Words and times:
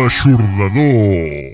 L'aixordador. 0.00 1.49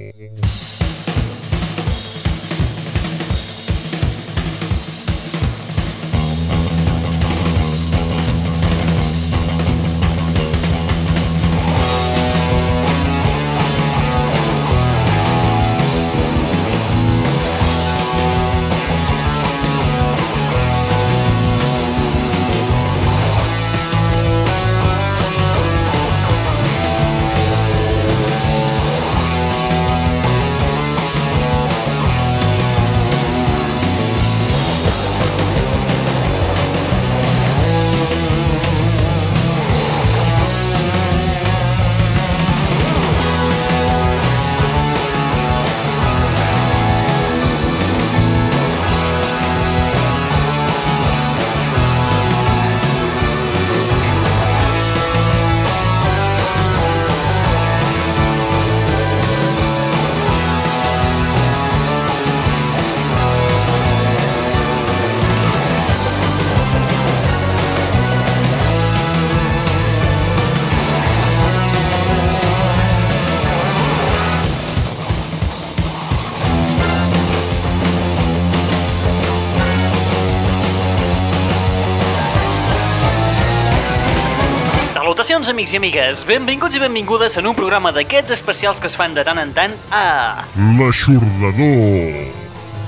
Amics 85.66 85.72
i 85.72 85.78
amigues. 85.78 86.24
Benvinguts 86.26 86.76
i 86.76 86.80
benvingudes 86.80 87.36
en 87.40 87.46
un 87.46 87.54
programa 87.54 87.90
d'aquests 87.90 88.30
especials 88.30 88.78
que 88.78 88.86
es 88.86 88.94
fan 88.96 89.14
de 89.14 89.24
tant 89.24 89.38
en 89.38 89.52
tant 89.52 89.72
a... 89.90 90.44
L'aixordador. 90.78 92.30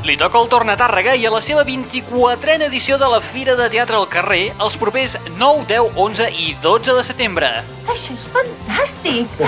Li 0.06 0.16
toca 0.16 0.38
el 0.38 0.46
torn 0.48 0.70
a 0.70 0.76
Tàrrega 0.78 1.16
i 1.18 1.26
a 1.26 1.32
la 1.32 1.40
seva 1.42 1.64
24a 1.66 2.62
edició 2.68 2.98
de 2.98 3.08
la 3.10 3.20
Fira 3.20 3.56
de 3.58 3.66
Teatre 3.68 3.98
al 3.98 4.06
Carrer 4.08 4.52
els 4.62 4.78
propers 4.78 5.16
9, 5.40 5.66
10, 5.66 5.90
11 5.96 6.30
i 6.38 6.54
12 6.62 6.94
de 6.94 7.02
setembre. 7.02 7.50
Això 7.90 8.14
és 8.14 8.24
fantàstic! 8.36 9.46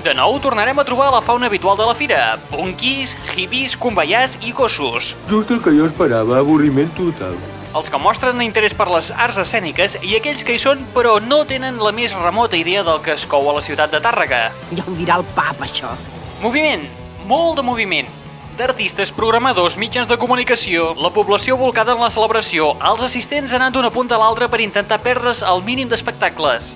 De 0.00 0.16
nou 0.16 0.40
tornarem 0.40 0.80
a 0.80 0.88
trobar 0.88 1.12
la 1.12 1.20
fauna 1.20 1.52
habitual 1.52 1.76
de 1.76 1.84
la 1.84 1.94
fira. 1.94 2.38
Punquis, 2.48 3.18
hippies, 3.36 3.76
conveiars 3.76 4.38
i 4.40 4.56
gossos. 4.56 5.12
Just 5.28 5.52
el 5.52 5.60
que 5.60 5.76
jo 5.76 5.92
esperava, 5.92 6.40
avorriment 6.40 6.88
total. 6.96 7.36
Els 7.70 7.86
que 7.86 7.98
mostren 8.02 8.40
interès 8.42 8.72
per 8.74 8.88
les 8.90 9.12
arts 9.14 9.36
escèniques 9.38 9.94
i 10.02 10.16
aquells 10.18 10.42
que 10.42 10.56
hi 10.56 10.58
són 10.58 10.80
però 10.94 11.20
no 11.22 11.44
tenen 11.46 11.76
la 11.78 11.92
més 11.94 12.14
remota 12.18 12.58
idea 12.58 12.82
del 12.82 12.98
que 13.04 13.14
es 13.14 13.26
cou 13.30 13.46
a 13.46 13.54
la 13.54 13.62
ciutat 13.62 13.92
de 13.94 14.00
Tàrrega. 14.02 14.48
Ja 14.74 14.86
ho 14.86 14.94
dirà 14.98 15.20
el 15.20 15.26
pap, 15.36 15.62
això. 15.62 15.92
Moviment, 16.42 16.82
molt 17.30 17.60
de 17.60 17.62
moviment. 17.62 18.10
D'artistes, 18.58 19.12
programadors, 19.14 19.78
mitjans 19.78 20.10
de 20.10 20.18
comunicació, 20.18 20.90
la 20.98 21.12
població 21.14 21.54
volcada 21.56 21.94
en 21.94 22.02
la 22.02 22.10
celebració, 22.10 22.72
els 22.90 23.06
assistents 23.06 23.54
anant 23.54 23.76
d'una 23.76 23.92
punta 23.94 24.18
a 24.18 24.20
l'altra 24.20 24.50
per 24.50 24.60
intentar 24.66 24.98
perdre's 25.06 25.44
el 25.46 25.62
mínim 25.62 25.88
d'espectacles. 25.88 26.74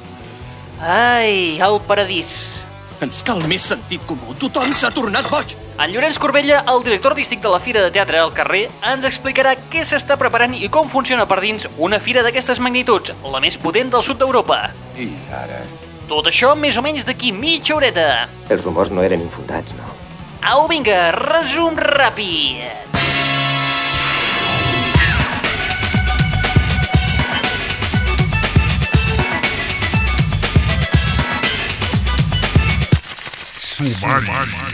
Ai, 0.79 1.59
el 1.59 1.81
paradís. 1.91 2.63
Ens 3.03 3.27
cal 3.27 3.43
més 3.51 3.67
sentit 3.75 4.07
comú. 4.07 4.39
Tothom 4.39 4.71
s'ha 4.73 4.95
tornat 4.95 5.27
boig. 5.29 5.59
En 5.77 5.91
Llorenç 5.91 6.21
Corbella, 6.23 6.61
el 6.71 6.85
director 6.87 7.13
artístic 7.13 7.41
de 7.43 7.51
la 7.51 7.59
Fira 7.59 7.81
de 7.83 7.91
Teatre 7.91 8.21
al 8.23 8.31
carrer, 8.33 8.69
ens 8.87 9.07
explicarà 9.09 9.57
què 9.73 9.83
s'està 9.83 10.15
preparant 10.15 10.55
i 10.55 10.69
com 10.71 10.87
funciona 10.87 11.27
per 11.27 11.41
dins 11.43 11.67
una 11.83 11.99
fira 11.99 12.23
d'aquestes 12.23 12.61
magnituds, 12.63 13.11
la 13.27 13.41
més 13.43 13.59
potent 13.59 13.91
del 13.91 14.05
sud 14.07 14.23
d'Europa. 14.23 14.69
I 14.95 15.09
ara... 15.35 15.65
Tot 16.07 16.29
això 16.31 16.53
més 16.55 16.79
o 16.79 16.85
menys 16.85 17.03
d'aquí 17.09 17.33
mitja 17.35 17.75
horeta. 17.75 18.07
Els 18.55 18.63
rumors 18.63 18.93
no 18.95 19.03
eren 19.03 19.25
infundats, 19.25 19.75
no? 19.75 19.91
Au, 20.47 20.69
vinga, 20.71 21.11
resum 21.19 21.75
ràpid. 21.75 22.63
Sumari. 33.75 34.31
On 34.31 34.74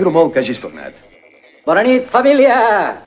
M'alegro 0.00 0.12
molt 0.16 0.32
que 0.32 0.40
hagis 0.40 0.60
tornat. 0.62 0.96
Bona 1.68 1.82
nit, 1.84 2.06
família! 2.08 2.99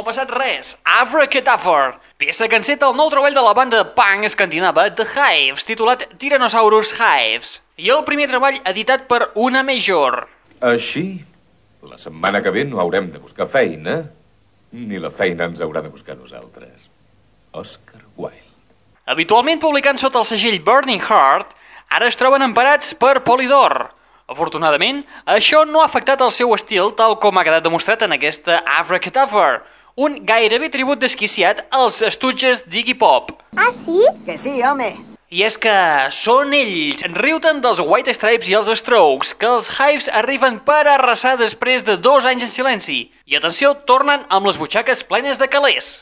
No 0.00 0.04
ha 0.04 0.08
passat 0.08 0.30
res. 0.32 0.78
Avracadaver, 0.88 1.98
peça 2.16 2.48
que 2.48 2.56
enceta 2.56 2.88
el 2.88 2.96
nou 2.96 3.10
treball 3.12 3.34
de 3.36 3.42
la 3.44 3.52
banda 3.52 3.82
punk 3.96 4.24
escandinava 4.24 4.86
The 4.96 5.04
Hives, 5.04 5.66
titulat 5.68 6.06
Tyrannosaurus 6.16 6.94
Hives, 6.96 7.58
i 7.76 7.90
el 7.92 8.00
primer 8.08 8.30
treball 8.30 8.56
editat 8.64 9.04
per 9.10 9.28
una 9.36 9.60
major. 9.66 10.22
Així, 10.64 11.20
la 11.84 12.00
setmana 12.00 12.40
que 12.40 12.52
ve 12.54 12.64
no 12.64 12.80
haurem 12.80 13.10
de 13.12 13.20
buscar 13.20 13.48
feina, 13.52 14.00
ni 14.72 15.00
la 15.02 15.12
feina 15.12 15.50
ens 15.50 15.60
haurà 15.60 15.82
de 15.84 15.92
buscar 15.92 16.16
nosaltres. 16.16 16.88
Oscar 17.52 18.00
Wilde. 18.16 18.48
Habitualment 19.10 19.60
publicant 19.60 20.00
sota 20.00 20.22
el 20.22 20.28
segell 20.28 20.62
Burning 20.64 21.02
Heart, 21.02 21.52
ara 21.92 22.08
es 22.08 22.16
troben 22.16 22.46
emparats 22.46 22.94
per 22.96 23.18
Polydor. 23.26 23.90
Afortunadament, 24.30 25.02
això 25.26 25.64
no 25.66 25.82
ha 25.82 25.88
afectat 25.90 26.20
el 26.22 26.30
seu 26.30 26.54
estil 26.54 26.94
tal 26.96 27.18
com 27.18 27.36
ha 27.36 27.44
quedat 27.44 27.64
demostrat 27.66 28.04
en 28.06 28.14
aquesta 28.14 28.60
Avracadaver, 28.78 29.58
un 30.00 30.16
gairebé 30.24 30.70
tribut 30.72 31.00
desquiciat 31.02 31.66
als 31.76 32.00
estutges 32.06 32.62
d'Iggy 32.72 32.94
Pop. 32.96 33.34
Ah, 33.56 33.68
sí? 33.84 34.00
Que 34.24 34.38
sí, 34.40 34.54
home. 34.64 34.94
I 35.30 35.44
és 35.46 35.58
que 35.60 35.74
són 36.16 36.54
ells, 36.56 37.04
riuten 37.20 37.60
dels 37.62 37.82
White 37.84 38.14
Stripes 38.16 38.48
i 38.50 38.56
els 38.58 38.72
Strokes, 38.80 39.34
que 39.36 39.50
els 39.50 39.68
Hives 39.76 40.08
arriben 40.22 40.58
per 40.64 40.82
arrasar 40.88 41.36
després 41.38 41.84
de 41.86 41.98
dos 42.00 42.26
anys 42.26 42.48
en 42.48 42.54
silenci. 42.54 43.00
I 43.28 43.36
atenció, 43.38 43.76
tornen 43.86 44.24
amb 44.28 44.48
les 44.48 44.58
butxaques 44.58 45.04
plenes 45.04 45.38
de 45.38 45.52
calés. 45.52 45.98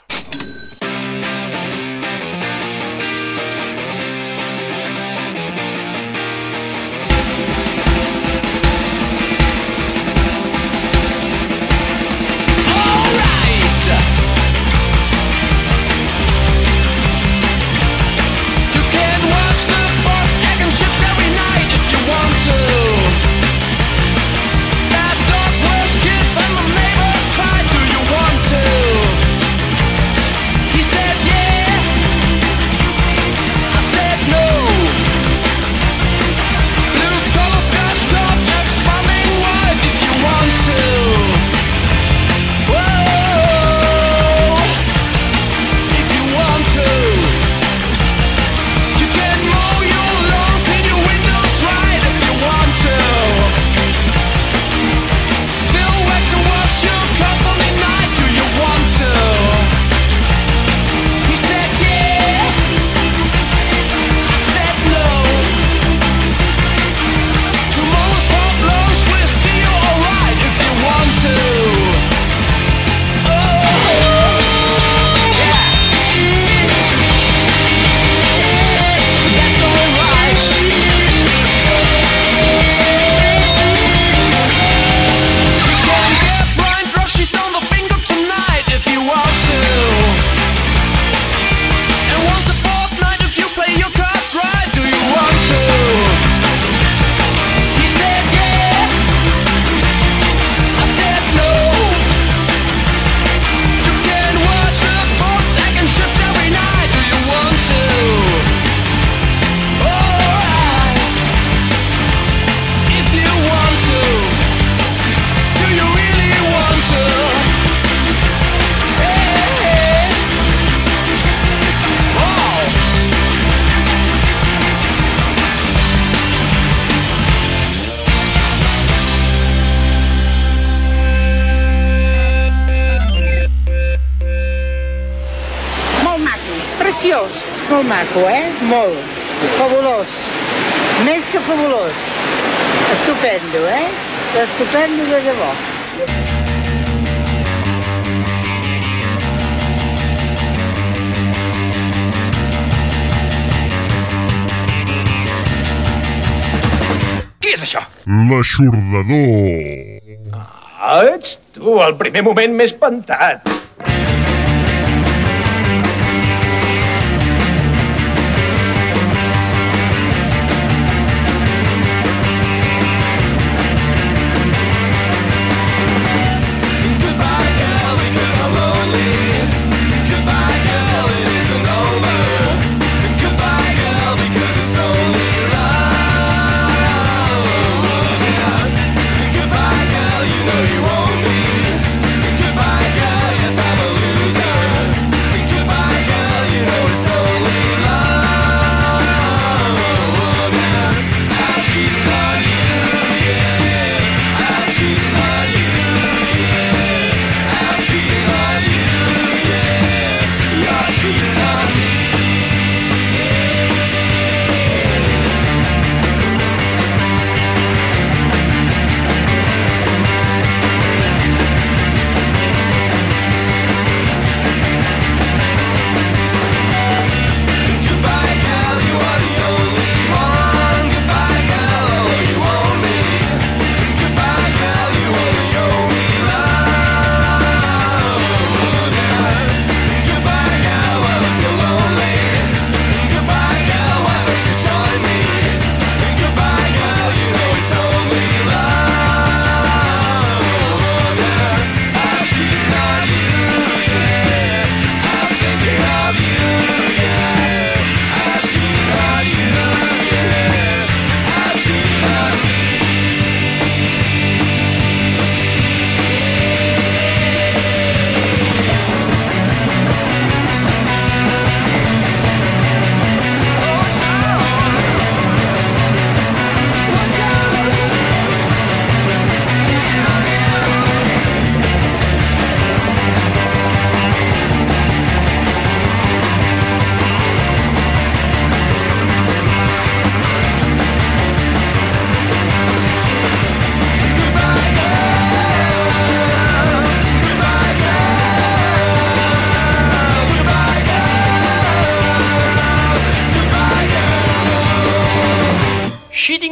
L'aixordador. 158.98 160.38
Ah, 160.78 161.04
ets 161.14 161.38
tu, 161.54 161.78
el 161.82 161.94
primer 162.00 162.22
moment 162.26 162.54
m'he 162.54 162.66
espantat. 162.68 163.46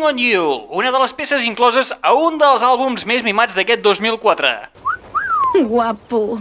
On 0.06 0.18
You, 0.22 0.42
una 0.70 0.92
de 0.94 0.98
les 1.02 1.12
peces 1.18 1.42
incloses 1.48 1.88
a 2.02 2.12
un 2.14 2.36
dels 2.38 2.62
àlbums 2.62 3.02
més 3.10 3.25
mimats 3.26 3.56
d'aquest 3.56 3.80
2004. 3.82 4.52
Guapo. 5.66 6.38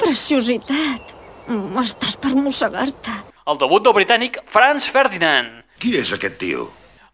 Preciositat. 0.00 1.12
Mm, 1.46 1.76
Estàs 1.84 2.16
per 2.18 2.32
mossegar-te. 2.34 3.14
El 3.46 3.60
debut 3.60 3.84
del 3.86 3.94
britànic 3.94 4.40
Franz 4.50 4.88
Ferdinand, 4.90 5.62
Qui 5.78 5.92
és 6.00 6.10
aquest 6.16 6.38
tio? 6.40 6.66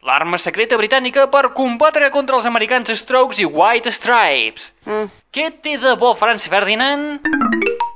l'arma 0.03 0.39
secreta 0.39 0.79
britànica 0.81 1.27
per 1.31 1.53
combatre 1.55 2.09
contra 2.11 2.37
els 2.37 2.47
americans 2.49 2.91
Strokes 2.99 3.39
i 3.39 3.45
White 3.45 3.91
Stripes. 3.93 4.73
Què 5.31 5.51
té 5.63 5.77
de 5.79 5.93
bo 6.01 6.15
Franz 6.19 6.49
Ferdinand? 6.49 7.21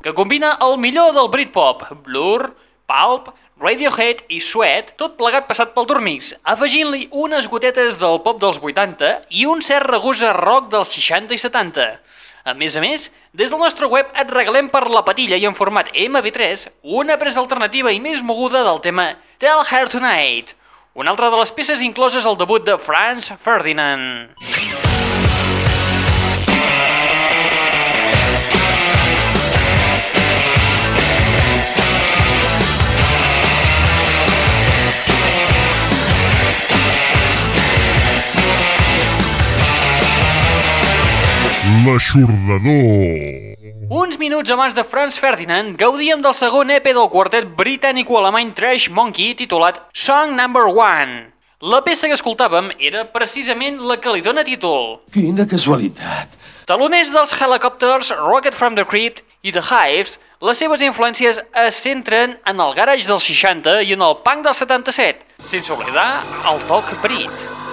Que 0.04 0.12
combina 0.14 0.52
el 0.62 0.76
millor 0.78 1.14
del 1.16 1.28
Britpop, 1.32 1.82
Blur, 2.04 2.52
Pulp, 2.86 3.32
Radiohead 3.56 4.18
i 4.28 4.36
Sweat, 4.36 4.90
tot 5.00 5.14
plegat 5.16 5.46
passat 5.48 5.70
pel 5.72 5.86
turmix, 5.88 6.34
afegint-li 6.44 7.06
unes 7.16 7.46
gotetes 7.48 7.96
del 7.96 8.18
pop 8.20 8.36
dels 8.42 8.58
80 8.60 9.08
i 9.32 9.46
un 9.48 9.62
cert 9.64 9.88
regust 9.88 10.26
a 10.28 10.34
rock 10.36 10.68
dels 10.74 10.92
60 10.92 11.32
i 11.32 11.40
70. 11.40 11.86
A 12.44 12.52
més 12.52 12.76
a 12.76 12.82
més, 12.84 13.06
des 13.32 13.48
del 13.48 13.62
nostre 13.64 13.88
web 13.88 14.12
et 14.12 14.34
regalem 14.36 14.68
per 14.68 14.84
la 14.92 15.06
patilla 15.08 15.40
i 15.40 15.48
en 15.48 15.56
format 15.56 15.88
MP3 15.88 16.66
una 17.00 17.16
presa 17.16 17.40
alternativa 17.40 17.94
i 17.96 18.02
més 18.04 18.20
moguda 18.20 18.60
del 18.66 18.82
tema 18.84 19.14
Tell 19.40 19.64
Her 19.64 19.88
Tonight, 19.88 20.52
una 20.92 21.16
altra 21.16 21.32
de 21.32 21.40
les 21.40 21.56
peces 21.56 21.80
incloses 21.80 22.28
al 22.28 22.36
debut 22.36 22.60
de 22.68 22.76
Franz 22.76 23.32
Ferdinand. 23.40 24.36
L'aixordador. 41.66 43.56
Uns 43.90 44.18
minuts 44.20 44.52
abans 44.54 44.74
de 44.74 44.84
Franz 44.86 45.16
Ferdinand, 45.18 45.74
gaudíem 45.74 46.20
del 46.22 46.34
segon 46.38 46.70
EP 46.70 46.84
del 46.94 47.08
quartet 47.10 47.48
britànico-alemany 47.58 48.52
Trash 48.54 48.86
Monkey 48.94 49.34
titulat 49.34 49.80
Song 49.90 50.36
Number 50.38 50.68
One. 50.70 51.32
La 51.66 51.80
peça 51.82 52.06
que 52.06 52.14
escoltàvem 52.14 52.70
era 52.78 53.02
precisament 53.10 53.82
la 53.82 53.98
que 53.98 54.14
li 54.14 54.22
dóna 54.22 54.46
títol. 54.46 55.00
Quina 55.10 55.48
casualitat. 55.50 56.38
Taloners 56.70 57.10
dels 57.10 57.34
Helicopters, 57.34 58.14
Rocket 58.14 58.54
from 58.54 58.78
the 58.78 58.86
Crypt 58.86 59.26
i 59.42 59.50
The 59.50 59.66
Hives, 59.66 60.20
les 60.46 60.62
seves 60.62 60.86
influències 60.86 61.42
es 61.66 61.82
centren 61.82 62.38
en 62.46 62.62
el 62.62 62.78
garage 62.78 63.10
dels 63.10 63.26
60 63.26 63.80
i 63.82 63.98
en 63.98 64.06
el 64.06 64.20
punk 64.22 64.46
del 64.46 64.54
77, 64.54 65.42
sense 65.42 65.74
oblidar 65.74 66.22
el 66.46 66.62
toc 66.70 66.94
brit. 67.02 67.65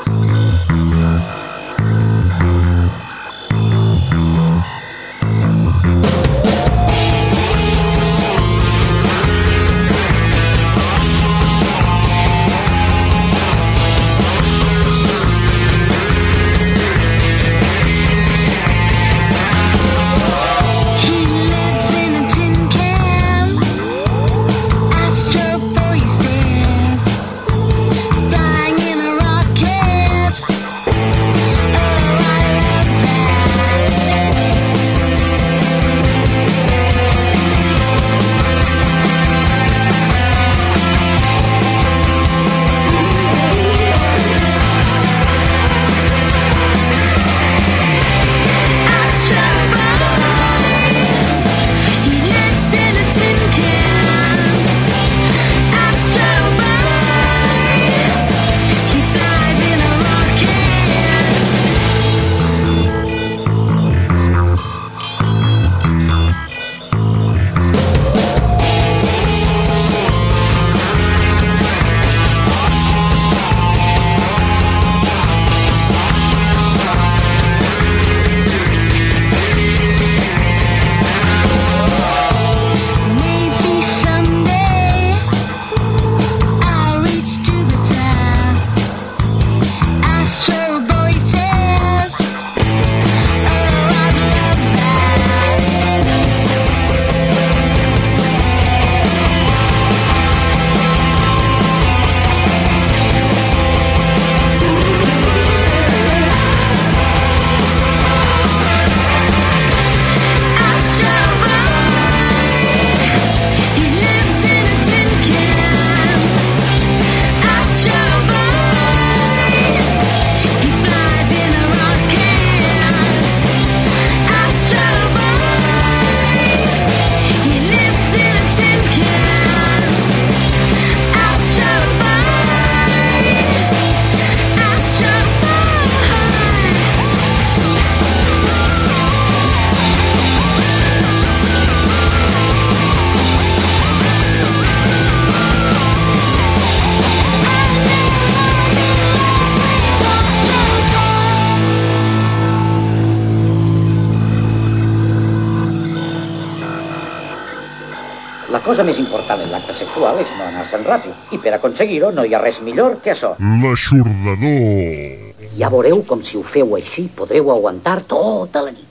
Aconseguir-ho 161.63 162.11
no 162.11 162.25
hi 162.27 162.33
ha 162.35 162.41
res 162.43 162.59
millor 162.61 162.97
que 163.03 163.13
això. 163.13 163.33
L'aixordador. 163.63 165.31
Ja 165.55 165.69
veureu 165.71 166.01
com 166.07 166.23
si 166.25 166.35
ho 166.35 166.43
feu 166.43 166.75
així 166.75 167.05
podreu 167.15 167.51
aguantar 167.53 168.01
tota 168.09 168.65
la 168.65 168.73
nit. 168.73 168.82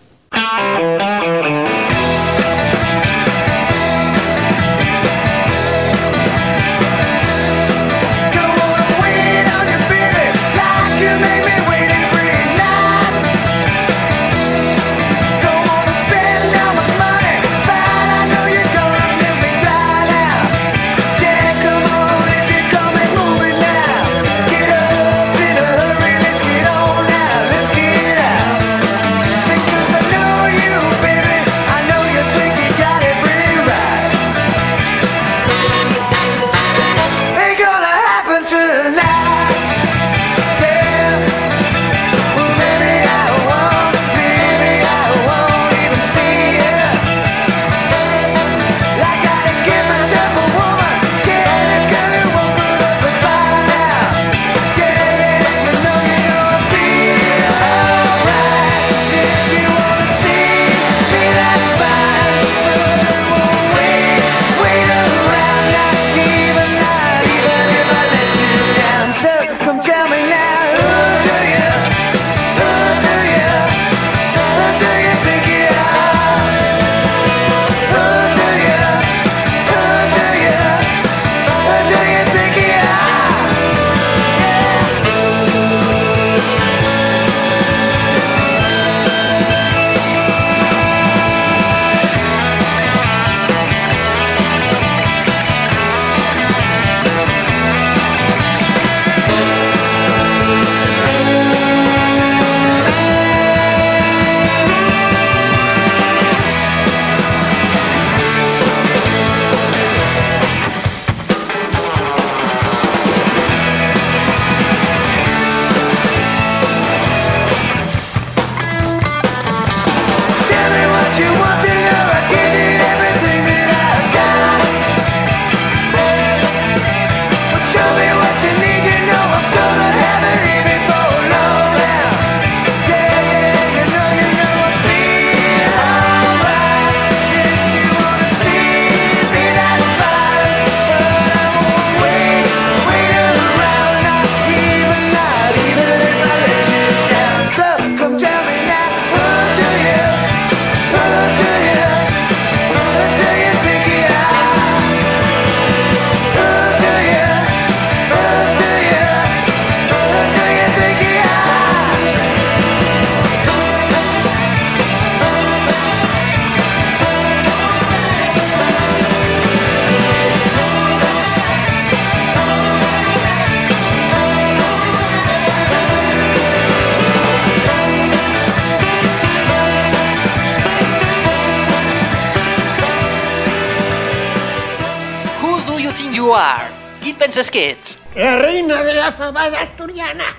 Are? 186.34 186.71
Qui 187.02 187.10
et 187.10 187.18
penses 187.18 187.50
que 187.50 187.58
ets? 187.73 187.99
La 188.14 188.36
reina 188.38 188.82
de 188.84 188.92
la 188.95 189.12
fabada 189.12 189.60
asturiana. 189.64 190.30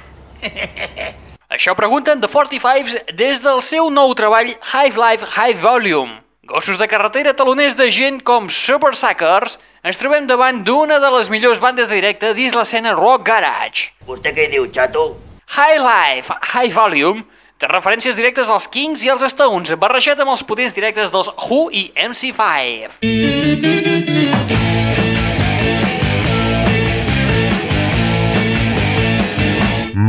Això 1.53 1.75
pregunten 1.77 2.21
The 2.21 2.29
45s 2.31 3.11
des 3.13 3.41
del 3.43 3.61
seu 3.61 3.89
nou 3.93 4.13
treball 4.17 4.55
High 4.55 4.97
Life 4.97 5.27
High 5.35 5.59
Volume. 5.61 6.21
Gossos 6.43 6.79
de 6.79 6.87
carretera 6.91 7.33
taloners 7.37 7.77
de 7.79 7.89
gent 7.91 8.19
com 8.27 8.49
Super 8.51 8.93
Suckers, 8.99 9.59
ens 9.83 9.99
trobem 9.99 10.25
davant 10.27 10.63
d'una 10.65 10.97
de 10.99 11.11
les 11.13 11.29
millors 11.31 11.61
bandes 11.63 11.87
de 11.87 11.95
directe 12.01 12.33
dins 12.35 12.55
l'escena 12.57 12.91
rock 12.97 13.23
garage. 13.29 13.93
¿Usted 14.07 14.35
qué 14.35 14.49
diu, 14.51 14.67
chato? 14.67 15.15
High 15.55 15.79
Life 15.79 16.33
High 16.53 16.73
Volume 16.73 17.23
té 17.61 17.67
referències 17.71 18.17
directes 18.19 18.49
als 18.51 18.67
Kings 18.67 19.05
i 19.05 19.09
als 19.13 19.23
Stones, 19.31 19.71
barrejat 19.79 20.19
amb 20.19 20.33
els 20.33 20.43
potents 20.43 20.75
directes 20.75 21.13
dels 21.13 21.29
Who 21.47 21.69
i 21.71 21.91
MC5. 21.95 24.12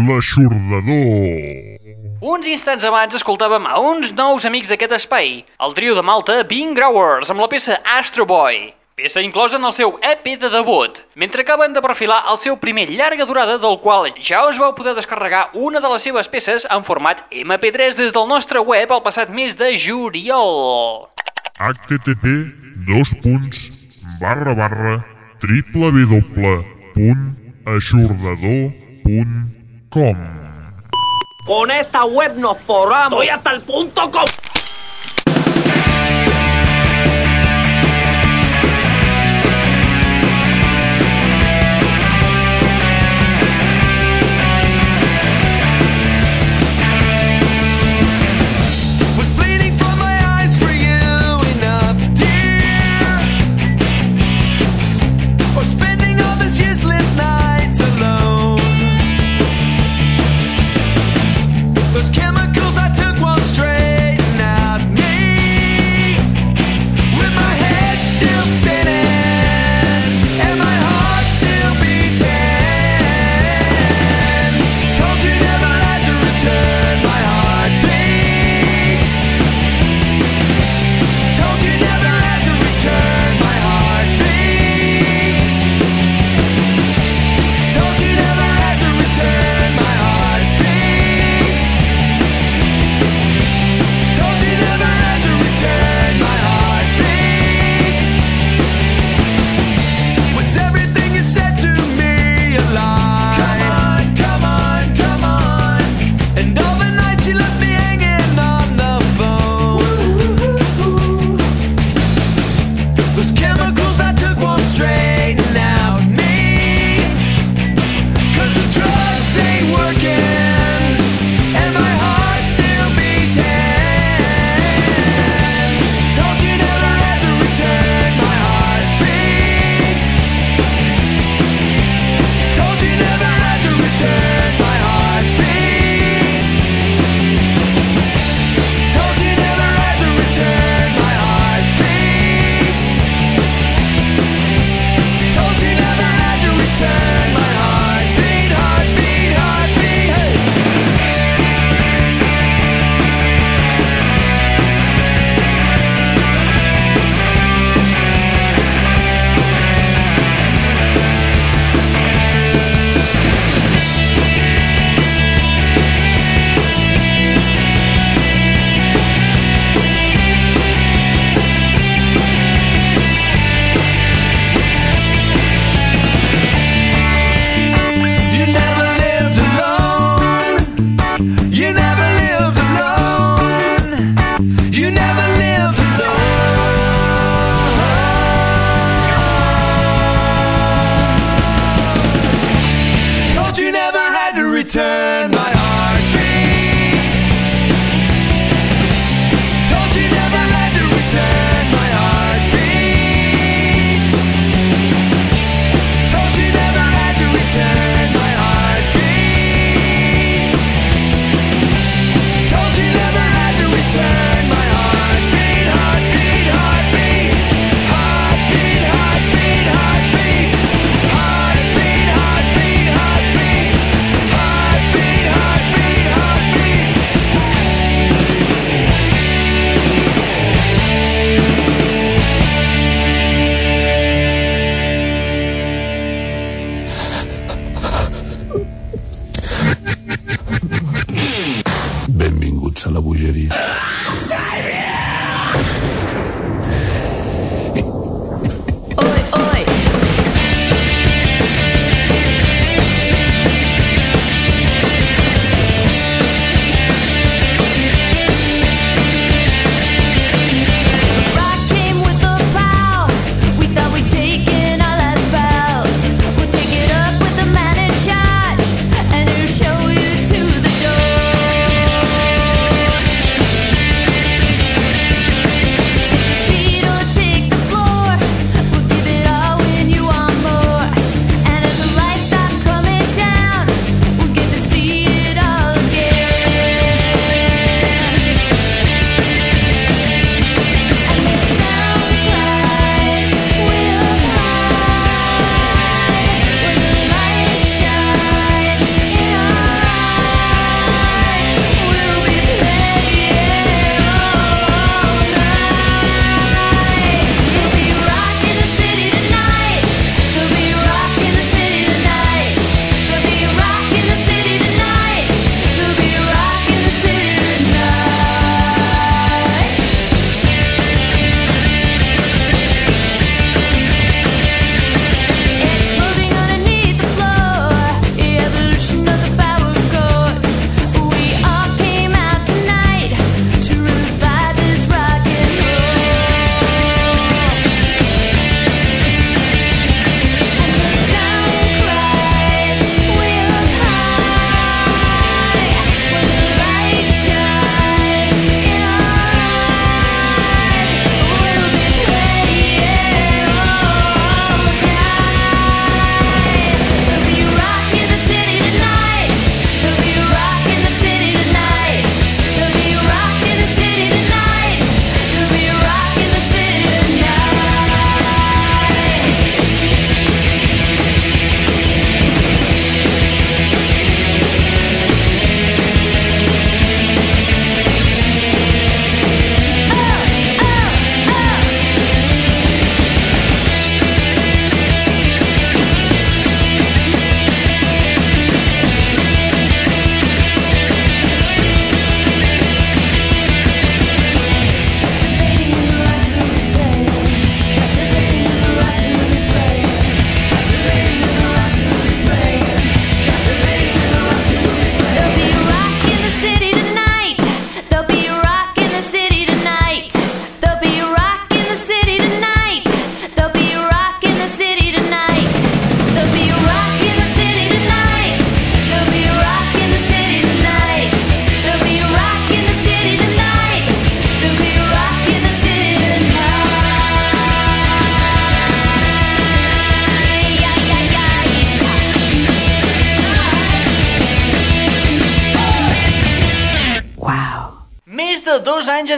L'aixordador. 0.05 1.81
Uns 2.21 2.47
instants 2.49 2.85
abans 2.85 3.15
escoltàvem 3.17 3.67
a 3.69 3.79
uns 3.81 4.13
nous 4.17 4.45
amics 4.45 4.69
d'aquest 4.69 4.93
espai, 4.97 5.45
el 5.45 5.75
trio 5.77 5.95
de 5.97 6.03
Malta 6.05 6.43
Being 6.45 6.75
Growers, 6.77 7.31
amb 7.33 7.41
la 7.41 7.49
peça 7.49 7.79
Astro 7.97 8.27
Boy, 8.29 8.75
peça 8.97 9.23
inclosa 9.25 9.57
en 9.57 9.65
el 9.65 9.73
seu 9.73 9.99
EP 10.03 10.37
de 10.41 10.51
debut, 10.53 11.01
mentre 11.17 11.43
acaben 11.43 11.73
de 11.73 11.83
perfilar 11.85 12.25
el 12.31 12.37
seu 12.37 12.57
primer 12.57 12.91
llarga 12.91 13.25
durada 13.25 13.57
del 13.59 13.79
qual 13.81 14.11
ja 14.19 14.45
us 14.49 14.61
vau 14.61 14.75
poder 14.75 14.95
descarregar 14.95 15.51
una 15.55 15.81
de 15.81 15.89
les 15.93 16.03
seves 16.05 16.29
peces 16.29 16.69
en 16.71 16.85
format 16.85 17.25
MP3 17.31 17.97
des 17.97 18.13
del 18.13 18.29
nostre 18.29 18.61
web 18.61 18.93
el 18.93 19.03
passat 19.03 19.31
mes 19.31 19.57
de 19.57 19.73
juliol. 19.79 21.09
http 21.59 22.53
dos 22.87 23.09
punts 23.23 23.71
barra 24.21 24.55
barra 24.55 25.05
Con 31.45 31.71
esta 31.71 32.05
web 32.05 32.37
nos 32.37 32.59
forramos. 32.59 33.23
Estoy 33.23 33.29
hasta 33.29 33.53
el 33.53 33.61
punto 33.61 34.11
com. 34.11 34.25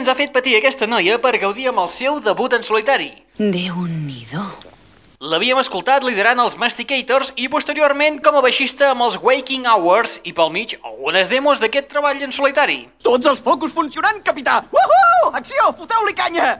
Ens 0.07 0.13
ha 0.13 0.21
fet 0.23 0.31
patir 0.31 0.53
aquesta 0.55 0.87
noia 0.87 1.17
per 1.19 1.33
gaudir 1.35 1.65
amb 1.67 1.81
el 1.81 1.87
seu 1.91 2.21
debut 2.23 2.53
en 2.55 2.61
solitari. 2.63 3.09
Déu-n'hi-do. 3.35 4.43
L'havíem 5.19 5.59
escoltat 5.59 6.05
liderant 6.07 6.39
els 6.39 6.55
Masticators 6.61 7.33
i 7.35 7.49
posteriorment 7.51 8.21
com 8.23 8.37
a 8.39 8.43
baixista 8.45 8.93
amb 8.93 9.03
els 9.03 9.17
Waking 9.19 9.67
Hours 9.67 10.21
i 10.23 10.31
pel 10.37 10.53
mig 10.55 10.77
algunes 10.77 11.27
demos 11.27 11.59
d'aquest 11.59 11.91
treball 11.91 12.23
en 12.23 12.31
solitari. 12.31 12.79
Tots 13.03 13.27
els 13.33 13.43
focus 13.43 13.75
funcionant, 13.75 14.23
capità! 14.23 14.61
Uhu! 14.71 15.33
Acció! 15.35 15.73
Foteu-li 15.81 16.15
canya! 16.15 16.53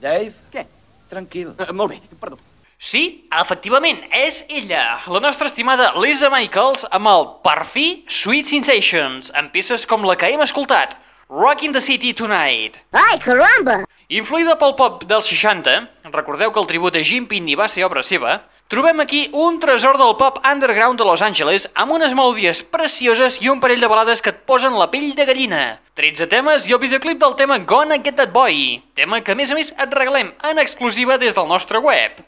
Dave? 0.00 0.32
Què? 0.54 0.64
Tranquil. 1.12 1.52
Uh, 1.58 1.76
molt 1.76 1.92
bé, 1.92 2.00
perdó. 2.16 2.40
Sí, 2.80 3.28
efectivament, 3.36 4.00
és 4.16 4.46
ella, 4.48 4.84
la 5.12 5.20
nostra 5.20 5.52
estimada 5.52 5.92
Lisa 6.00 6.32
Michaels 6.32 6.88
amb 6.88 7.12
el 7.12 7.28
per 7.44 7.60
fi 7.68 7.88
Sweet 8.08 8.48
Sensations, 8.48 9.34
amb 9.36 9.52
peces 9.52 9.84
com 9.88 10.08
la 10.08 10.16
que 10.16 10.32
hem 10.32 10.42
escoltat, 10.44 10.96
Rockin' 11.28 11.72
the 11.72 11.80
City 11.80 12.12
Tonight. 12.12 12.82
Ai, 12.92 13.18
caramba! 13.18 13.84
Influïda 14.12 14.58
pel 14.60 14.74
pop 14.76 15.06
dels 15.08 15.30
60, 15.32 15.76
recordeu 16.12 16.52
que 16.52 16.60
el 16.60 16.68
tribut 16.68 16.92
de 16.92 17.00
Jim 17.02 17.24
Pitney 17.26 17.56
va 17.56 17.68
ser 17.72 17.86
obra 17.86 18.02
seva, 18.04 18.42
trobem 18.68 19.00
aquí 19.00 19.22
un 19.32 19.56
tresor 19.60 19.96
del 19.96 20.12
pop 20.20 20.42
underground 20.44 21.00
de 21.00 21.06
Los 21.08 21.22
Angeles 21.24 21.64
amb 21.74 21.96
unes 21.96 22.12
melodies 22.12 22.60
precioses 22.62 23.40
i 23.40 23.48
un 23.48 23.62
parell 23.64 23.80
de 23.80 23.88
balades 23.88 24.20
que 24.20 24.34
et 24.34 24.44
posen 24.44 24.76
la 24.76 24.90
pell 24.92 25.14
de 25.16 25.24
gallina. 25.24 25.62
13 25.96 26.28
temes 26.28 26.68
i 26.68 26.76
el 26.76 26.82
videoclip 26.84 27.22
del 27.22 27.38
tema 27.40 27.58
Gonna 27.58 28.02
Get 28.02 28.20
That 28.20 28.36
Boy, 28.36 28.82
tema 28.94 29.22
que 29.24 29.32
a 29.32 29.40
més 29.40 29.50
a 29.50 29.56
més 29.56 29.72
et 29.72 29.96
regalem 29.96 30.34
en 30.44 30.60
exclusiva 30.60 31.16
des 31.16 31.32
del 31.34 31.48
nostre 31.48 31.80
web. 31.80 32.20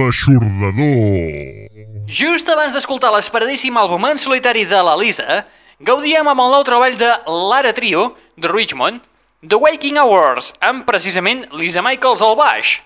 L'aixordador. 0.00 1.68
Just 2.08 2.48
abans 2.48 2.72
d'escoltar 2.72 3.10
l'esperadíssim 3.12 3.76
àlbum 3.76 4.06
en 4.08 4.20
solitari 4.22 4.64
de 4.64 4.80
la 4.80 4.94
Lisa, 4.96 5.42
gaudíem 5.84 6.28
amb 6.30 6.40
el 6.40 6.54
nou 6.54 6.64
treball 6.64 6.96
de 6.96 7.10
l'Ara 7.28 7.74
Trio, 7.76 8.14
de 8.40 8.48
Richmond, 8.48 9.02
The 9.44 9.58
Waking 9.60 10.00
Hours, 10.00 10.54
amb 10.64 10.86
precisament 10.88 11.44
Lisa 11.52 11.84
Michaels 11.84 12.24
al 12.24 12.38
baix. 12.38 12.78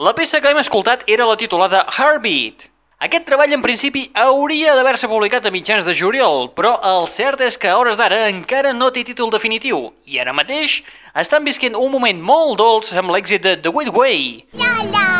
La 0.00 0.14
peça 0.16 0.40
que 0.40 0.48
hem 0.50 0.62
escoltat 0.62 1.04
era 1.06 1.28
la 1.28 1.36
titulada 1.36 1.84
Heartbeat. 1.98 2.70
Aquest 3.04 3.26
treball 3.28 3.52
en 3.52 3.60
principi 3.60 4.06
hauria 4.16 4.72
d'haver-se 4.78 5.10
publicat 5.10 5.44
a 5.44 5.52
mitjans 5.52 5.84
de 5.84 5.92
juliol, 5.92 6.48
però 6.56 6.78
el 6.80 7.10
cert 7.12 7.42
és 7.44 7.58
que 7.60 7.68
a 7.68 7.76
hores 7.76 8.00
d'ara 8.00 8.30
encara 8.30 8.72
no 8.72 8.88
té 8.94 9.04
títol 9.04 9.28
definitiu 9.34 9.90
i 10.08 10.16
ara 10.22 10.32
mateix 10.32 10.80
estan 11.12 11.44
visquent 11.44 11.76
un 11.76 11.92
moment 11.92 12.24
molt 12.24 12.56
dolç 12.56 12.94
amb 12.96 13.12
l'èxit 13.12 13.44
de 13.44 13.58
The 13.60 13.74
Good 13.74 13.92
Way. 13.92 15.13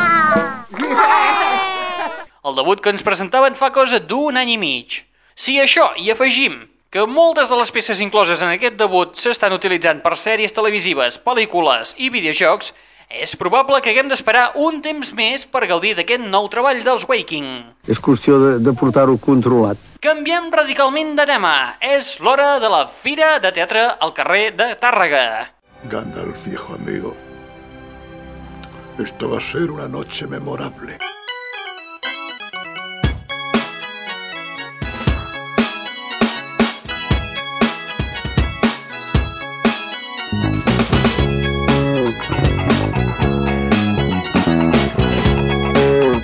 El 2.45 2.57
debut 2.59 2.81
que 2.85 2.93
ens 2.93 3.03
presentaven 3.03 3.57
fa 3.57 3.71
cosa 3.73 3.99
d'un 3.99 4.37
any 4.37 4.55
i 4.55 4.61
mig. 4.61 5.03
Si 5.35 5.59
a 5.59 5.65
això 5.65 5.91
hi 5.97 6.11
afegim 6.13 6.61
que 6.95 7.07
moltes 7.11 7.49
de 7.51 7.57
les 7.59 7.73
peces 7.75 7.99
incloses 8.05 8.43
en 8.45 8.53
aquest 8.55 8.77
debut 8.79 9.17
s'estan 9.19 9.55
utilitzant 9.57 10.03
per 10.05 10.13
sèries 10.21 10.53
televisives, 10.55 11.17
pel·lícules 11.25 11.97
i 11.99 12.11
videojocs, 12.15 12.71
és 13.11 13.35
probable 13.41 13.81
que 13.83 13.91
haguem 13.91 14.13
d'esperar 14.13 14.45
un 14.61 14.79
temps 14.85 15.11
més 15.19 15.45
per 15.47 15.65
gaudir 15.71 15.95
d'aquest 15.99 16.23
nou 16.31 16.47
treball 16.53 16.85
dels 16.87 17.09
Waking. 17.09 17.51
És 17.91 17.99
qüestió 17.99 18.39
de, 18.43 18.53
de 18.63 18.77
portar-ho 18.79 19.17
controlat. 19.19 19.81
Canviem 20.05 20.51
radicalment 20.53 21.15
de 21.19 21.27
tema. 21.29 21.55
És 21.81 22.19
l'hora 22.21 22.59
de 22.63 22.71
la 22.71 22.85
Fira 22.87 23.39
de 23.43 23.53
Teatre 23.57 23.89
al 23.99 24.15
carrer 24.15 24.51
de 24.59 24.75
Tàrrega. 24.81 25.27
Gandalf, 25.91 26.47
viejo 26.47 26.75
amigo. 26.75 27.17
Esto 28.99 29.29
va 29.29 29.39
a 29.39 29.41
ser 29.41 29.73
una 29.73 29.89
noche 29.89 30.25
memorable. 30.25 30.99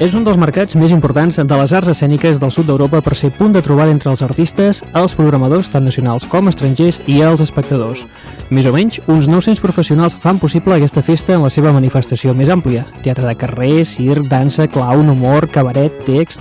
És 0.01 0.15
un 0.17 0.23
dels 0.25 0.39
mercats 0.41 0.79
més 0.81 0.95
importants 0.95 1.37
de 1.37 1.57
les 1.61 1.73
arts 1.77 1.91
escèniques 1.93 2.39
del 2.41 2.53
sud 2.55 2.65
d'Europa 2.71 3.03
per 3.05 3.13
ser 3.19 3.29
punt 3.37 3.53
de 3.53 3.61
trobada 3.61 3.93
entre 3.93 4.09
els 4.09 4.23
artistes, 4.25 4.81
els 4.97 5.13
programadors, 5.19 5.69
tant 5.69 5.85
nacionals 5.85 6.25
com 6.25 6.49
estrangers, 6.49 7.03
i 7.05 7.19
els 7.21 7.43
espectadors. 7.45 8.07
Més 8.49 8.65
o 8.65 8.73
menys, 8.73 9.03
uns 9.13 9.29
900 9.29 9.61
professionals 9.61 10.17
fan 10.17 10.41
possible 10.41 10.79
aquesta 10.79 11.05
festa 11.05 11.37
en 11.37 11.45
la 11.45 11.53
seva 11.53 11.75
manifestació 11.77 12.33
més 12.33 12.49
àmplia. 12.49 12.87
Teatre 13.05 13.29
de 13.29 13.37
carrer, 13.45 13.85
circ, 13.85 14.25
dansa, 14.33 14.71
clown, 14.73 15.13
humor, 15.13 15.51
cabaret, 15.53 16.01
text... 16.09 16.41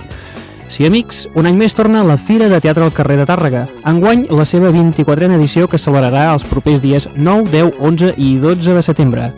Sí, 0.70 0.84
amics, 0.86 1.24
un 1.34 1.48
any 1.50 1.56
més 1.58 1.74
torna 1.74 2.04
la 2.06 2.14
Fira 2.14 2.46
de 2.48 2.60
Teatre 2.62 2.84
al 2.86 2.94
carrer 2.94 3.16
de 3.18 3.24
Tàrrega. 3.26 3.64
Enguany, 3.90 4.28
la 4.30 4.44
seva 4.46 4.70
24a 4.70 5.34
edició 5.34 5.66
que 5.66 5.80
celebrarà 5.82 6.28
els 6.32 6.46
propers 6.46 6.80
dies 6.80 7.10
9, 7.16 7.50
10, 7.50 7.80
11 7.90 8.14
i 8.16 8.36
12 8.38 8.76
de 8.78 8.84
setembre. 8.86 9.32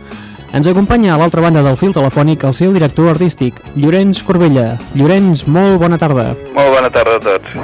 Ens 0.52 0.66
acompanya 0.68 1.14
a 1.14 1.16
l'altra 1.16 1.40
banda 1.40 1.62
del 1.64 1.78
fil 1.80 1.94
telefònic 1.96 2.42
el 2.44 2.52
seu 2.52 2.74
director 2.76 3.08
artístic, 3.08 3.56
Llorenç 3.72 4.20
Corbella. 4.26 4.76
Llorenç, 4.92 5.46
molt 5.48 5.80
bona 5.80 5.96
tarda. 5.96 6.36
Molt 6.52 6.76
bona 6.76 6.92
tarda 6.92 7.16
a 7.16 7.24
tots. 7.24 7.56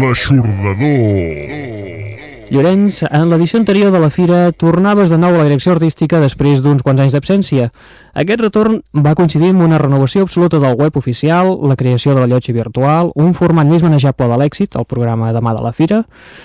L'aixordador. 0.00 2.15
Llorenç, 2.46 3.00
en 3.10 3.26
l'edició 3.26 3.58
anterior 3.58 3.90
de 3.90 3.98
la 3.98 4.08
Fira 4.14 4.52
tornaves 4.54 5.10
de 5.10 5.16
nou 5.18 5.34
a 5.34 5.40
la 5.40 5.46
direcció 5.48 5.72
artística 5.74 6.20
després 6.22 6.60
d'uns 6.62 6.84
quants 6.86 7.02
anys 7.02 7.16
d'absència. 7.16 7.70
Aquest 8.14 8.42
retorn 8.44 8.76
va 8.94 9.16
coincidir 9.18 9.48
amb 9.50 9.64
una 9.66 9.80
renovació 9.82 10.22
absoluta 10.22 10.60
del 10.62 10.76
web 10.78 10.94
oficial, 11.00 11.50
la 11.66 11.74
creació 11.80 12.14
de 12.14 12.22
la 12.22 12.28
llotja 12.30 12.54
virtual, 12.54 13.10
un 13.18 13.34
format 13.34 13.66
més 13.66 13.82
manejable 13.82 14.28
de 14.30 14.38
l'èxit, 14.38 14.78
el 14.78 14.86
programa 14.86 15.32
Demà 15.34 15.56
de 15.56 15.64
la 15.64 15.74
Fira, 15.74 16.04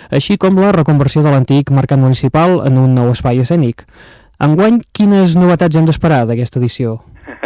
així 0.09 0.39
com 0.41 0.57
la 0.57 0.73
reconversió 0.73 1.21
de 1.21 1.33
l'antic 1.35 1.69
mercat 1.69 2.01
municipal 2.01 2.63
en 2.65 2.81
un 2.81 2.97
nou 2.97 3.13
espai 3.13 3.43
escènic. 3.45 3.85
Enguany, 4.41 4.81
quines 4.97 5.37
novetats 5.37 5.77
hem 5.77 5.85
d'esperar 5.85 6.23
d'aquesta 6.25 6.57
edició? 6.57 6.97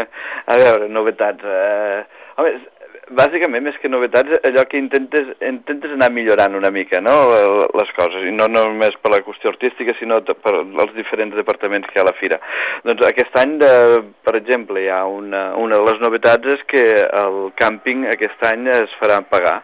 A 0.51 0.55
veure, 0.61 0.87
novetats. 0.87 1.43
Eh... 1.43 2.05
Home, 2.39 2.55
bàsicament, 3.13 3.63
més 3.65 3.77
que 3.81 3.89
novetats, 3.91 4.39
allò 4.47 4.63
que 4.69 4.79
intentes, 4.79 5.31
intentes 5.45 5.93
anar 5.93 6.09
millorant 6.13 6.57
una 6.57 6.71
mica, 6.73 7.01
no?, 7.03 7.15
les 7.77 7.91
coses, 7.97 8.25
i 8.25 8.33
no 8.35 8.47
només 8.51 8.97
per 9.01 9.11
la 9.13 9.21
qüestió 9.25 9.51
artística, 9.53 9.95
sinó 9.99 10.21
per 10.25 10.55
els 10.63 10.93
diferents 10.97 11.35
departaments 11.37 11.89
que 11.89 11.99
hi 11.99 12.01
ha 12.01 12.05
a 12.05 12.09
la 12.09 12.17
fira. 12.19 12.39
Doncs 12.87 13.05
aquest 13.07 13.37
any, 13.41 13.57
de, 13.61 13.73
per 14.25 14.35
exemple, 14.39 14.81
hi 14.81 14.89
ha 14.89 15.03
una, 15.09 15.47
una 15.61 15.79
de 15.81 15.89
les 15.89 16.01
novetats 16.03 16.55
és 16.57 16.63
que 16.71 16.85
el 17.05 17.41
càmping 17.61 18.07
aquest 18.13 18.47
any 18.51 18.69
es 18.81 18.93
farà 19.01 19.21
pagar. 19.29 19.59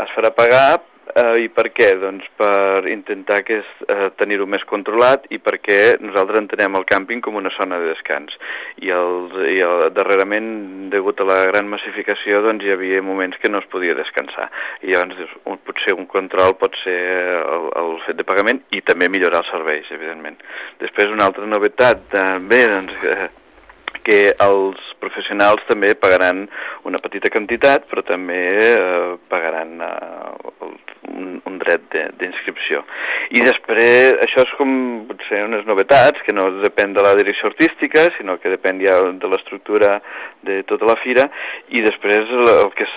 Es 0.00 0.12
farà 0.14 0.30
pagar 0.34 0.64
Eh, 1.10 1.44
I 1.44 1.48
per 1.54 1.68
què? 1.74 1.88
Doncs 1.98 2.26
per 2.38 2.86
intentar 2.90 3.40
que 3.46 3.58
eh, 3.60 4.08
tenir-ho 4.20 4.46
més 4.50 4.62
controlat 4.70 5.26
i 5.34 5.40
perquè 5.42 5.96
nosaltres 6.02 6.42
entenem 6.42 6.78
el 6.78 6.86
càmping 6.88 7.22
com 7.24 7.38
una 7.40 7.52
zona 7.56 7.80
de 7.82 7.90
descans. 7.90 8.36
I, 8.82 8.92
els, 8.94 9.34
i 9.50 9.58
el, 9.66 9.88
darrerament, 9.96 10.50
degut 10.94 11.20
a 11.22 11.26
la 11.28 11.40
gran 11.50 11.70
massificació, 11.72 12.42
doncs 12.46 12.66
hi 12.66 12.74
havia 12.74 13.02
moments 13.02 13.40
que 13.42 13.50
no 13.50 13.62
es 13.62 13.68
podia 13.72 13.96
descansar. 13.98 14.50
I 14.84 14.94
llavors 14.94 15.18
dius, 15.18 15.34
un, 15.50 15.58
potser 15.66 15.96
un 15.96 16.06
control 16.10 16.56
pot 16.60 16.78
ser 16.84 16.98
el, 17.40 17.68
el 17.82 17.98
fet 18.06 18.20
de 18.20 18.28
pagament 18.28 18.62
i 18.76 18.84
també 18.86 19.10
millorar 19.10 19.42
els 19.44 19.52
serveis, 19.54 19.90
evidentment. 19.94 20.38
Després, 20.82 21.10
una 21.10 21.26
altra 21.30 21.48
novetat, 21.48 22.06
també, 22.14 22.64
doncs, 22.70 22.96
eh, 23.10 23.28
que 24.06 24.22
els 24.40 24.89
professionals 25.02 25.64
també 25.68 25.94
pagaran 25.98 26.46
una 26.88 27.00
petita 27.02 27.32
quantitat, 27.32 27.86
però 27.90 28.04
també 28.06 28.40
eh, 28.60 29.16
pagaran 29.32 29.80
eh, 29.86 30.70
un, 31.10 31.40
un 31.48 31.58
dret 31.60 31.86
d'inscripció. 32.20 32.82
I 33.36 33.42
després, 33.46 34.16
això 34.24 34.44
és 34.44 34.52
com 34.58 34.72
potser 35.08 35.42
unes 35.46 35.66
novetats, 35.68 36.22
que 36.26 36.34
no 36.36 36.48
depèn 36.64 36.94
de 36.96 37.04
la 37.04 37.14
direcció 37.18 37.50
artística, 37.50 38.08
sinó 38.16 38.38
que 38.42 38.52
depèn 38.52 38.82
ja 38.84 38.98
de 39.22 39.30
l'estructura 39.30 39.98
de 40.46 40.60
tota 40.70 40.88
la 40.88 40.98
fira, 41.02 41.28
i 41.70 41.84
després 41.84 42.30
el 42.30 42.72
que 42.76 42.86
és 42.88 42.96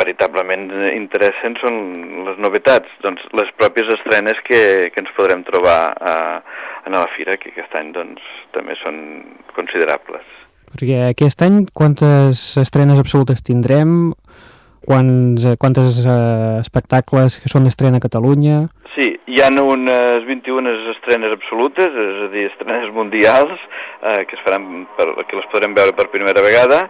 veritablement 0.00 0.68
interessant 0.92 1.58
són 1.62 1.80
les 2.28 2.38
novetats, 2.42 2.90
doncs 3.04 3.24
les 3.38 3.50
pròpies 3.58 3.90
estrenes 3.98 4.38
que, 4.48 4.62
que 4.92 5.04
ens 5.04 5.16
podrem 5.18 5.44
trobar 5.48 5.80
a, 5.96 6.16
a 6.84 6.92
la 6.92 7.08
fira, 7.16 7.38
que 7.40 7.52
aquest 7.52 7.74
any 7.78 7.92
doncs, 7.96 8.22
també 8.56 8.76
són 8.82 9.02
considerables. 9.56 10.41
Perquè 10.72 11.10
aquest 11.10 11.42
any 11.44 11.66
quantes 11.76 12.56
estrenes 12.60 13.00
absolutes 13.00 13.44
tindrem? 13.44 14.12
Quants, 14.82 15.44
eh, 15.46 15.56
quantes 15.60 16.00
eh, 16.02 16.58
espectacles 16.58 17.36
que 17.42 17.50
són 17.52 17.68
d'estrena 17.68 18.00
a 18.00 18.02
Catalunya? 18.02 18.64
Sí, 18.96 19.12
hi 19.30 19.38
ha 19.40 19.50
unes 19.62 20.24
21 20.26 20.72
estrenes 20.92 21.32
absolutes, 21.36 21.92
és 21.92 22.24
a 22.26 22.30
dir, 22.32 22.48
estrenes 22.50 22.90
mundials, 22.96 23.60
eh, 24.02 24.24
que, 24.26 24.36
es 24.36 24.42
faran 24.44 24.86
per, 24.96 25.06
que 25.28 25.38
les 25.38 25.48
podrem 25.52 25.76
veure 25.76 25.94
per 25.96 26.10
primera 26.10 26.42
vegada, 26.44 26.82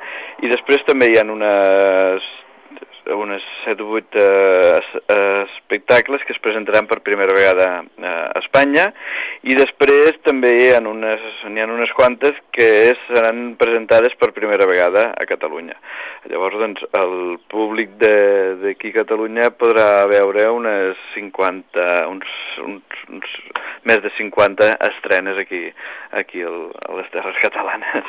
i 0.43 0.51
després 0.51 0.87
també 0.89 1.11
hi 1.11 1.19
ha 1.21 1.27
unes 1.27 2.31
unes 3.11 3.43
7 3.65 3.83
o 3.83 3.89
8 3.99 4.19
eh, 4.21 4.79
es- 4.79 5.19
espectacles 5.57 6.23
que 6.25 6.33
es 6.33 6.39
presentaran 6.39 6.87
per 6.87 7.01
primera 7.03 7.35
vegada 7.35 7.83
eh, 7.99 8.07
a 8.07 8.39
Espanya 8.39 8.93
i 9.43 9.57
després 9.59 10.21
també 10.23 10.53
hi 10.55 10.69
ha 10.77 10.81
unes, 10.87 11.21
n'hi 11.51 11.61
ha 11.65 11.67
unes 11.67 11.91
quantes 11.99 12.37
que 12.55 12.69
seran 13.09 13.57
presentades 13.59 14.15
per 14.21 14.31
primera 14.37 14.67
vegada 14.71 15.09
a 15.19 15.27
Catalunya. 15.27 15.75
Llavors, 16.31 16.55
doncs, 16.61 16.85
el 17.01 17.39
públic 17.51 17.97
d'aquí 17.99 18.93
a 18.93 18.99
Catalunya 19.01 19.51
podrà 19.59 20.07
veure 20.07 20.47
unes 20.55 21.01
50, 21.17 21.89
uns, 22.13 22.31
uns, 22.63 23.03
uns, 23.11 23.35
més 23.89 23.99
de 24.05 24.13
50 24.19 24.77
estrenes 24.93 25.39
aquí, 25.43 25.65
aquí 26.13 26.43
al, 26.47 26.69
a 26.87 26.95
les 27.01 27.11
Terres 27.11 27.41
Catalanes. 27.43 28.07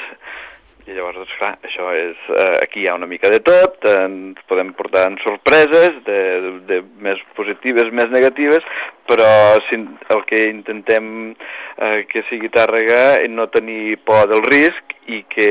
I 0.84 0.92
llavors, 0.92 1.16
doncs, 1.16 1.36
clar, 1.40 1.54
això 1.64 1.92
és... 1.96 2.24
Eh, 2.28 2.56
aquí 2.60 2.82
hi 2.84 2.88
ha 2.92 2.98
una 2.98 3.08
mica 3.08 3.30
de 3.32 3.40
tot, 3.46 3.78
eh, 3.88 3.94
ens 4.04 4.42
podem 4.50 4.74
portar 4.76 5.06
en 5.08 5.16
sorpreses, 5.24 6.02
de, 6.08 6.18
de, 6.44 6.52
de 6.68 6.80
més 7.06 7.22
positives, 7.38 7.92
més 7.96 8.12
negatives, 8.12 8.68
però 9.08 9.30
si, 9.70 9.80
el 9.80 10.24
que 10.28 10.42
intentem 10.50 11.08
eh, 11.32 12.04
que 12.10 12.26
sigui 12.28 12.52
Tàrrega 12.52 13.22
és 13.24 13.32
no 13.32 13.48
tenir 13.54 13.96
por 14.04 14.28
del 14.32 14.44
risc 14.50 14.98
i 15.08 15.24
que 15.32 15.50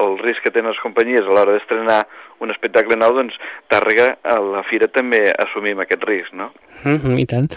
el 0.00 0.18
risc 0.24 0.44
que 0.44 0.52
tenen 0.52 0.72
les 0.72 0.80
companyies 0.80 1.28
a 1.28 1.32
l'hora 1.32 1.56
d'estrenar 1.56 2.02
un 2.40 2.52
espectacle 2.52 2.96
nou, 2.96 3.12
doncs 3.20 3.36
Tàrrega 3.72 4.14
a 4.24 4.40
la 4.40 4.64
fira 4.70 4.88
també 4.88 5.26
assumim 5.44 5.84
aquest 5.84 6.08
risc, 6.08 6.32
no? 6.32 6.52
Mm 6.84 7.00
-hmm, 7.00 7.20
I 7.20 7.26
tant. 7.26 7.52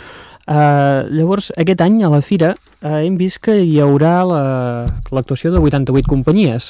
Uh, 0.48 1.04
llavors, 1.12 1.50
aquest 1.60 1.82
any 1.84 1.98
a 2.08 2.10
la 2.10 2.22
fira 2.24 2.54
uh, 2.56 3.00
hem 3.04 3.18
vist 3.20 3.42
que 3.44 3.58
hi 3.60 3.82
haurà 3.84 4.22
la- 4.24 4.86
l'actuació 5.12 5.52
de 5.52 5.60
88 5.60 6.08
companyies. 6.08 6.70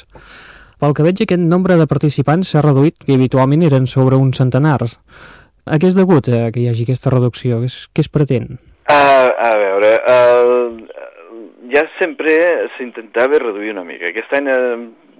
Pel 0.82 0.94
que 0.98 1.06
veig, 1.06 1.22
aquest 1.22 1.42
nombre 1.42 1.78
de 1.78 1.86
participants 1.90 2.50
s'ha 2.54 2.62
reduït, 2.66 2.98
que 3.06 3.14
habitualment 3.18 3.64
eren 3.66 3.86
sobre 3.90 4.18
uns 4.18 4.38
centenars. 4.42 4.98
A 5.66 5.78
què 5.82 5.90
és 5.90 5.96
degut 5.98 6.28
eh, 6.30 6.48
que 6.54 6.62
hi 6.64 6.68
hagi 6.72 6.86
aquesta 6.88 7.14
reducció? 7.14 7.60
Què 7.62 7.70
es, 7.70 7.78
què 7.94 8.02
es 8.06 8.10
pretén? 8.10 8.58
A, 8.90 8.98
a 9.50 9.50
veure, 9.60 9.90
el, 10.14 10.52
ja 11.74 11.84
sempre 12.00 12.38
s'intentava 12.78 13.42
reduir 13.42 13.74
una 13.74 13.84
mica. 13.84 14.10
Aquest 14.14 14.34
any, 14.38 14.48
eh, 14.54 14.78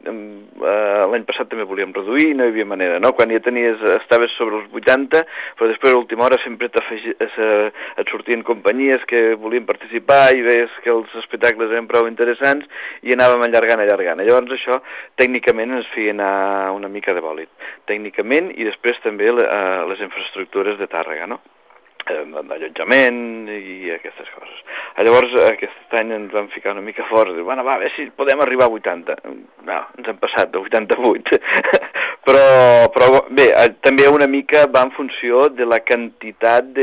eh, 0.08 1.04
l'any 1.12 1.26
passat 1.28 1.50
també 1.52 1.66
volíem 1.68 1.94
reduir, 1.96 2.34
no 2.36 2.46
hi 2.46 2.54
havia 2.54 2.68
manera, 2.70 3.00
no? 3.04 3.12
Quan 3.18 3.32
ja 3.34 3.42
tenies, 3.44 3.82
estaves 3.98 4.34
sobre 4.38 4.62
els 4.62 4.72
80, 4.82 5.24
però 5.58 5.70
després 5.72 5.94
a 5.94 5.98
l'última 5.98 6.28
hora 6.28 6.40
sempre 6.44 6.70
eh, 6.70 7.72
et 8.02 8.14
sortien 8.14 8.46
companyies 8.48 9.04
que 9.10 9.36
volien 9.36 9.68
participar 9.68 10.32
i 10.36 10.46
veies 10.46 10.80
que 10.84 10.94
els 10.94 11.14
espectacles 11.24 11.74
eren 11.74 11.90
prou 11.90 12.08
interessants 12.10 12.66
i 13.04 13.16
anàvem 13.16 13.48
allargant, 13.48 13.84
allargant. 13.84 14.24
Llavors 14.24 14.56
això 14.58 14.82
tècnicament 15.20 15.78
ens 15.80 15.92
feia 15.96 16.16
anar 16.16 16.72
una 16.78 16.92
mica 16.92 17.16
de 17.18 17.24
bòlit. 17.24 17.52
Tècnicament 17.90 18.54
i 18.56 18.68
després 18.68 19.00
també 19.04 19.30
eh, 19.34 19.62
les 19.92 20.04
infraestructures 20.04 20.80
de 20.82 20.90
Tàrrega, 20.92 21.28
no? 21.28 21.42
Eh, 22.14 22.24
d'allotjament 22.50 23.20
i 23.54 23.92
aquestes 23.96 24.30
coses. 24.36 24.64
Ah, 24.96 25.06
Llavors, 25.06 25.34
aquest 25.48 25.98
any 26.00 26.14
ens 26.16 26.34
vam 26.34 26.50
ficar 26.54 26.74
una 26.76 26.86
mica 26.86 27.06
forts, 27.10 27.36
dir, 27.38 27.46
bueno, 27.48 27.66
va, 27.68 27.78
a 27.78 27.84
veure 27.84 27.94
si 27.96 28.10
podem 28.18 28.42
arribar 28.44 28.68
a 28.70 28.76
80. 28.80 29.18
No, 29.68 29.82
ens 29.98 30.12
hem 30.12 30.20
passat 30.22 30.54
de 30.54 30.64
88. 30.64 31.42
Però, 32.28 32.90
però 32.92 33.22
bé, 33.32 33.48
eh, 33.54 33.70
també 33.86 34.08
una 34.12 34.28
mica 34.28 34.66
va 34.68 34.84
en 34.84 34.92
funció 34.96 35.48
de 35.56 35.66
la 35.68 35.80
quantitat 35.88 36.74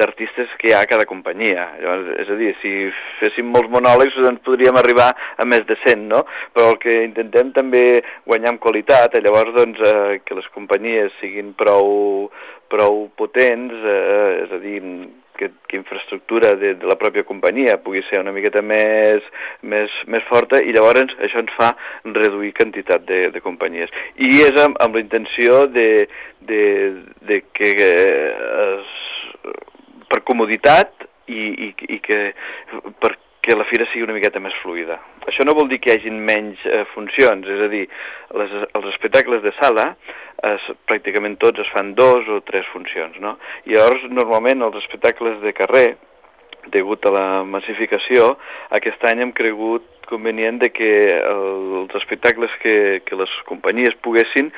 d'artistes 0.00 0.54
que 0.60 0.70
hi 0.70 0.72
ha 0.72 0.80
a 0.84 0.88
cada 0.88 1.04
companyia. 1.10 1.66
Llavors, 1.82 2.08
és 2.22 2.30
a 2.32 2.38
dir, 2.40 2.54
si 2.62 2.72
féssim 3.18 3.50
molts 3.52 3.68
monòlegs, 3.74 4.16
doncs 4.24 4.40
podríem 4.46 4.78
arribar 4.80 5.10
a 5.12 5.44
més 5.44 5.66
de 5.68 5.76
100, 5.84 6.06
no? 6.08 6.24
Però 6.56 6.72
el 6.72 6.80
que 6.80 6.96
intentem 7.04 7.52
també 7.56 7.84
guanyar 8.24 8.54
en 8.54 8.62
qualitat, 8.64 9.18
eh, 9.18 9.24
llavors, 9.26 9.52
doncs, 9.58 9.84
eh, 9.84 10.20
que 10.24 10.38
les 10.38 10.48
companyies 10.56 11.12
siguin 11.20 11.52
prou 11.58 12.30
prou 12.70 13.08
potents, 13.18 13.74
eh, 13.74 14.44
és 14.44 14.52
a 14.54 14.58
dir, 14.62 14.80
que, 15.40 15.48
que 15.68 15.78
infraestructura 15.80 16.52
de, 16.60 16.74
de 16.76 16.88
la 16.88 16.98
pròpia 17.00 17.24
companyia 17.24 17.78
pugui 17.80 18.02
ser 18.10 18.20
una 18.20 18.34
miqueta 18.36 18.60
més, 18.60 19.24
més, 19.64 19.94
més 20.12 20.26
forta 20.28 20.60
i 20.60 20.74
llavors 20.76 21.16
això 21.24 21.40
ens 21.40 21.54
fa 21.56 21.70
reduir 22.04 22.52
quantitat 22.58 23.06
de, 23.08 23.22
de 23.32 23.44
companyies. 23.44 23.92
I 24.20 24.44
és 24.44 24.60
amb, 24.60 24.76
amb 24.84 24.98
la 24.98 25.04
intenció 25.06 25.64
de, 25.72 25.88
de, 26.44 26.64
de 27.30 27.40
que 27.56 27.72
eh, 27.88 28.30
es, 28.66 28.94
per 30.12 30.20
comoditat 30.28 31.08
i, 31.30 31.70
i, 31.70 31.72
i 31.96 31.98
que 32.04 32.20
perquè 33.40 33.56
la 33.56 33.64
fira 33.64 33.86
sigui 33.88 34.04
una 34.04 34.12
miqueta 34.12 34.40
més 34.40 34.52
fluida. 34.60 34.98
Això 35.24 35.46
no 35.48 35.54
vol 35.56 35.70
dir 35.70 35.78
que 35.80 35.94
hi 35.94 35.96
hagin 35.96 36.18
menys 36.28 36.60
eh, 36.68 36.84
funcions, 36.92 37.48
és 37.48 37.62
a 37.64 37.68
dir, 37.72 37.86
les, 38.36 38.52
els 38.76 38.88
espectacles 38.92 39.40
de 39.42 39.52
sala 39.56 39.94
es, 40.44 40.66
pràcticament 40.84 41.38
tots 41.40 41.60
es 41.64 41.70
fan 41.72 41.94
dos 41.96 42.28
o 42.28 42.42
tres 42.44 42.68
funcions, 42.74 43.16
no? 43.24 43.38
I 43.64 43.78
llavors, 43.78 44.04
normalment, 44.12 44.60
els 44.66 44.76
espectacles 44.82 45.40
de 45.40 45.54
carrer, 45.56 45.86
degut 46.72 47.04
a 47.06 47.10
la 47.14 47.26
massificació, 47.44 48.36
aquest 48.70 49.04
any 49.04 49.20
hem 49.24 49.32
cregut 49.32 49.86
convenient 50.10 50.58
de 50.58 50.70
que 50.74 50.90
el- 51.06 51.84
els 51.84 51.94
espectacles 51.94 52.50
que, 52.62 53.02
que 53.06 53.16
les 53.16 53.30
companyies 53.46 53.94
poguessin 54.02 54.50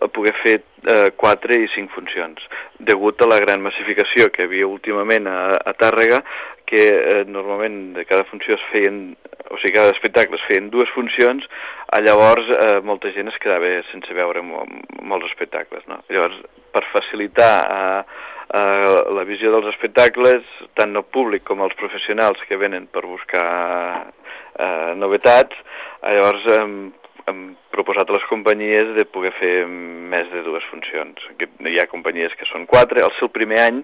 eh, 0.00 0.08
poder 0.08 0.34
fer 0.42 0.56
eh, 0.82 1.10
quatre 1.16 1.54
i 1.62 1.68
cinc 1.74 1.90
funcions, 1.94 2.42
degut 2.80 3.22
a 3.22 3.28
la 3.30 3.38
gran 3.38 3.62
massificació 3.62 4.28
que 4.34 4.44
havia 4.44 4.66
últimament 4.66 5.26
a, 5.30 5.38
a 5.64 5.72
Tàrrega, 5.78 6.22
que 6.66 6.82
eh, 6.90 7.24
normalment 7.30 7.94
de 7.94 8.04
cada 8.04 8.24
funció 8.26 8.54
es 8.58 8.64
feien, 8.72 9.16
o 9.50 9.56
sigui, 9.62 9.76
cada 9.78 9.94
espectacle 9.94 10.34
es 10.40 10.46
feien 10.50 10.70
dues 10.74 10.90
funcions, 10.94 11.46
a 11.94 12.00
llavors 12.02 12.48
eh, 12.50 12.80
molta 12.82 13.12
gent 13.14 13.30
es 13.30 13.38
quedava 13.38 13.76
sense 13.92 14.10
veure 14.12 14.42
mo 14.42 14.64
molts 15.06 15.30
espectacles, 15.30 15.86
no? 15.86 16.00
Llavors, 16.10 16.40
per 16.74 16.82
facilitar 16.90 17.52
eh, 17.62 18.02
eh, 18.54 18.96
la 19.16 19.24
visió 19.28 19.52
dels 19.54 19.70
espectacles, 19.72 20.46
tant 20.78 20.96
el 20.96 21.04
públic 21.04 21.44
com 21.48 21.62
els 21.64 21.74
professionals 21.80 22.42
que 22.48 22.58
venen 22.60 22.86
per 22.92 23.06
buscar 23.06 23.48
eh, 24.06 24.92
novetats, 24.98 25.56
eh, 26.02 26.14
llavors 26.14 26.46
hem, 26.56 26.76
hem 27.26 27.56
proposat 27.74 28.08
a 28.08 28.14
les 28.14 28.24
companyies 28.30 28.92
de 28.96 29.04
poder 29.10 29.32
fer 29.36 29.66
més 29.66 30.28
de 30.30 30.42
dues 30.46 30.64
funcions. 30.70 31.22
Hi 31.66 31.78
ha 31.80 31.88
companyies 31.90 32.34
que 32.38 32.46
són 32.48 32.66
quatre. 32.70 33.02
Al 33.02 33.14
seu 33.18 33.28
primer 33.34 33.58
any 33.64 33.80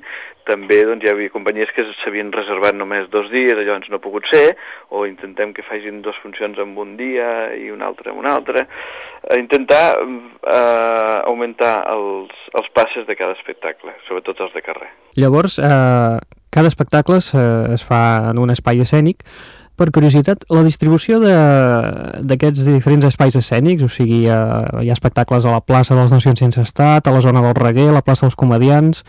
també 0.49 0.81
doncs, 0.87 1.05
hi 1.05 1.11
havia 1.11 1.33
companyies 1.35 1.71
que 1.75 1.85
s'havien 2.01 2.33
reservat 2.35 2.77
només 2.79 3.11
dos 3.11 3.29
dies, 3.35 3.55
allò 3.59 3.79
no 3.83 3.99
ha 3.99 4.03
pogut 4.03 4.27
ser, 4.31 4.57
o 4.91 5.05
intentem 5.07 5.53
que 5.55 5.67
facin 5.67 6.03
dues 6.03 6.19
funcions 6.23 6.59
en 6.63 6.77
un 6.79 6.97
dia 6.99 7.53
i 7.59 7.71
una 7.75 7.89
altra 7.91 8.13
en 8.13 8.23
un 8.23 8.31
altre. 8.31 8.67
Eh, 9.23 9.39
intentar 9.39 9.85
eh, 9.99 11.17
augmentar 11.27 11.75
els, 11.95 12.35
els 12.59 12.71
passes 12.75 13.07
de 13.07 13.19
cada 13.19 13.37
espectacle, 13.39 13.97
sobretot 14.09 14.47
els 14.47 14.55
de 14.55 14.63
carrer. 14.63 14.91
Llavors, 15.19 15.59
eh, 15.59 16.19
cada 16.53 16.71
espectacle 16.71 17.19
es, 17.19 17.35
es 17.35 17.85
fa 17.87 18.31
en 18.31 18.39
un 18.43 18.55
espai 18.55 18.83
escènic. 18.85 19.27
Per 19.83 19.91
curiositat, 19.91 20.45
la 20.55 20.61
distribució 20.63 21.17
d'aquests 21.19 22.69
diferents 22.69 23.07
espais 23.09 23.35
escènics, 23.35 23.83
o 23.83 23.89
sigui, 23.91 24.21
eh, 24.31 24.37
hi 24.79 24.91
ha 24.93 24.95
espectacles 24.95 25.43
a 25.43 25.55
la 25.57 25.63
plaça 25.65 25.97
de 25.97 26.05
les 26.05 26.13
Nacions 26.15 26.39
Sense 26.39 26.63
Estat, 26.63 27.09
a 27.09 27.15
la 27.15 27.23
zona 27.25 27.43
del 27.43 27.57
Reguer, 27.59 27.89
a 27.91 27.97
la 27.99 28.05
plaça 28.07 28.29
dels 28.29 28.39
Comedians... 28.39 29.03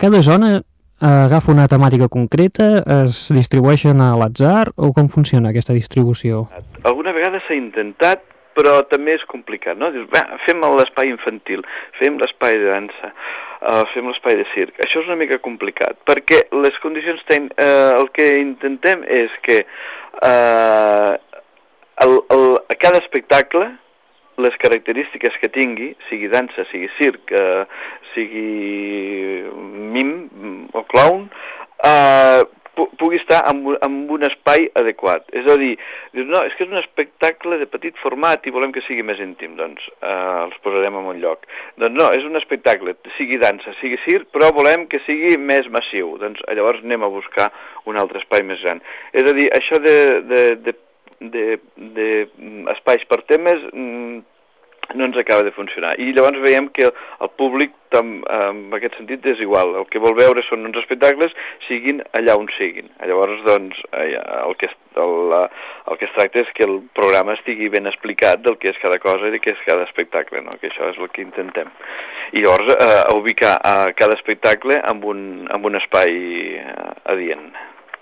Cada 0.00 0.22
zona 0.24 0.48
eh, 0.56 1.06
agafa 1.06 1.52
una 1.52 1.66
temàtica 1.68 2.08
concreta, 2.08 2.80
es 3.04 3.26
distribueixen 3.36 4.00
a 4.00 4.14
l'atzar, 4.16 4.72
o 4.80 4.94
com 4.96 5.10
funciona 5.12 5.52
aquesta 5.52 5.76
distribució? 5.76 6.46
alguna 6.88 7.12
vegada 7.12 7.42
s'ha 7.44 7.54
intentat, 7.54 8.24
però 8.60 8.76
també 8.92 9.16
és 9.16 9.26
complicat, 9.30 9.78
no? 9.80 9.88
Dius, 9.94 10.06
va, 10.12 10.26
fem 10.44 10.60
l'espai 10.76 11.08
infantil, 11.08 11.64
fem 11.96 12.20
l'espai 12.20 12.58
de 12.60 12.68
dansa, 12.68 13.12
uh, 13.64 13.82
fem 13.94 14.06
l'espai 14.10 14.36
de 14.36 14.46
circ. 14.52 14.76
Això 14.84 15.00
és 15.00 15.08
una 15.08 15.18
mica 15.20 15.40
complicat, 15.40 15.98
perquè 16.08 16.44
les 16.60 16.76
condicions 16.84 17.24
ten... 17.30 17.48
Uh, 17.56 17.96
el 18.00 18.12
que 18.16 18.26
intentem 18.40 19.02
és 19.08 19.32
que 19.46 19.62
uh, 19.64 21.16
el, 22.04 22.18
el, 22.36 22.44
a 22.68 22.76
cada 22.80 23.00
espectacle 23.00 23.72
les 24.40 24.56
característiques 24.56 25.36
que 25.40 25.50
tingui, 25.52 25.90
sigui 26.08 26.30
dansa, 26.32 26.64
sigui 26.70 26.88
circ, 26.96 27.32
eh, 27.36 27.64
sigui 28.14 29.44
mim 29.92 30.12
mm, 30.30 30.70
o 30.72 30.82
clown, 30.88 31.26
eh, 31.84 32.40
pugui 32.74 33.18
estar 33.18 33.42
en, 33.50 33.62
en 33.82 33.96
un 34.12 34.24
espai 34.26 34.68
adequat. 34.78 35.26
És 35.36 35.46
a 35.50 35.56
dir, 35.60 35.72
dius, 36.14 36.28
no, 36.30 36.42
és 36.46 36.54
que 36.56 36.64
és 36.66 36.72
un 36.72 36.80
espectacle 36.80 37.58
de 37.60 37.68
petit 37.70 37.96
format 38.02 38.46
i 38.46 38.54
volem 38.54 38.74
que 38.74 38.84
sigui 38.86 39.04
més 39.06 39.20
íntim, 39.22 39.56
doncs 39.58 39.86
eh, 40.00 40.12
els 40.46 40.58
posarem 40.64 40.98
en 41.00 41.10
un 41.12 41.22
lloc. 41.22 41.46
Doncs 41.80 41.96
no, 41.98 42.10
és 42.16 42.26
un 42.26 42.38
espectacle, 42.40 42.96
sigui 43.16 43.40
dansa, 43.42 43.74
sigui 43.80 44.00
circ, 44.06 44.30
però 44.34 44.52
volem 44.56 44.86
que 44.90 45.02
sigui 45.06 45.36
més 45.40 45.68
massiu. 45.72 46.16
Doncs 46.22 46.42
llavors 46.48 46.84
anem 46.84 47.06
a 47.06 47.12
buscar 47.12 47.50
un 47.90 48.00
altre 48.00 48.22
espai 48.22 48.44
més 48.46 48.62
gran. 48.64 48.82
És 49.12 49.26
a 49.26 49.36
dir, 49.36 49.48
això 49.56 49.80
de, 49.82 49.96
de, 50.30 50.42
de, 50.66 50.76
de, 51.20 51.46
de 51.96 52.10
mm, 52.26 52.68
espais 52.76 53.04
per 53.10 53.22
temes 53.28 53.62
mm, 53.72 54.20
no 54.94 55.04
ens 55.04 55.16
acaba 55.16 55.42
de 55.42 55.52
funcionar. 55.52 55.94
I 56.00 56.12
llavors 56.14 56.40
veiem 56.42 56.68
que 56.74 56.88
el 56.88 57.30
públic, 57.38 57.72
tam, 57.94 58.20
en 58.30 58.60
aquest 58.76 58.98
sentit, 58.98 59.24
és 59.26 59.40
igual. 59.42 59.74
El 59.80 59.86
que 59.90 60.02
vol 60.02 60.14
veure 60.18 60.44
són 60.46 60.66
uns 60.68 60.78
espectacles, 60.82 61.34
siguin 61.66 62.02
allà 62.18 62.36
on 62.38 62.50
siguin. 62.56 62.90
Llavors, 63.06 63.42
doncs, 63.46 63.80
eh, 63.92 64.14
el 64.16 64.56
que, 64.60 64.70
el, 65.04 65.16
el 65.34 66.00
que 66.00 66.08
es 66.08 66.14
tracta 66.18 66.44
és 66.44 66.52
que 66.56 66.66
el 66.68 66.78
programa 66.98 67.34
estigui 67.38 67.70
ben 67.72 67.90
explicat 67.90 68.44
del 68.44 68.58
que 68.60 68.70
és 68.72 68.82
cada 68.82 69.00
cosa 69.02 69.30
i 69.30 69.34
de 69.34 69.42
què 69.42 69.54
és 69.54 69.66
cada 69.66 69.86
espectacle, 69.88 70.44
no? 70.46 70.54
que 70.60 70.70
això 70.70 70.92
és 70.92 71.00
el 71.00 71.10
que 71.14 71.24
intentem. 71.24 71.72
I 72.36 72.44
llavors, 72.44 72.76
eh, 72.76 73.02
ubicar 73.18 73.56
a 73.66 73.90
cada 73.98 74.18
espectacle 74.18 74.78
amb 74.86 75.04
un, 75.04 75.26
amb 75.50 75.66
un 75.66 75.78
espai 75.80 76.14
eh, 76.60 76.78
adient 77.10 77.50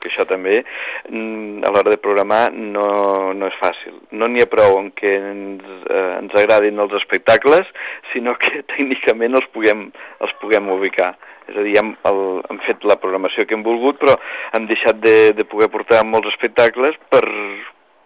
que 0.01 0.11
això 0.11 0.27
també 0.29 0.61
mm, 0.61 1.65
a 1.67 1.73
l'hora 1.75 1.95
de 1.95 2.01
programar 2.03 2.49
no, 2.55 2.89
no 3.37 3.49
és 3.49 3.57
fàcil. 3.61 3.97
No 4.13 4.29
n'hi 4.29 4.45
ha 4.45 4.51
prou 4.51 4.79
en 4.81 4.91
què 4.99 5.15
ens, 5.31 5.65
eh, 5.89 6.11
ens 6.19 6.37
agradin 6.39 6.81
els 6.85 6.95
espectacles, 7.01 7.71
sinó 8.13 8.37
que 8.41 8.63
tècnicament 8.75 9.39
els 9.39 9.49
puguem, 9.55 9.89
els 10.25 10.37
puguem 10.43 10.71
ubicar. 10.75 11.15
És 11.49 11.57
a 11.57 11.65
dir, 11.65 11.79
hem, 11.81 11.95
el, 12.11 12.23
hem 12.51 12.61
fet 12.67 12.85
la 12.85 12.99
programació 13.01 13.47
que 13.49 13.57
hem 13.57 13.65
volgut, 13.65 13.97
però 14.03 14.19
hem 14.57 14.69
deixat 14.69 15.01
de, 15.01 15.17
de 15.37 15.47
poder 15.49 15.71
portar 15.73 16.05
molts 16.05 16.29
espectacles 16.35 16.99
per, 17.09 17.25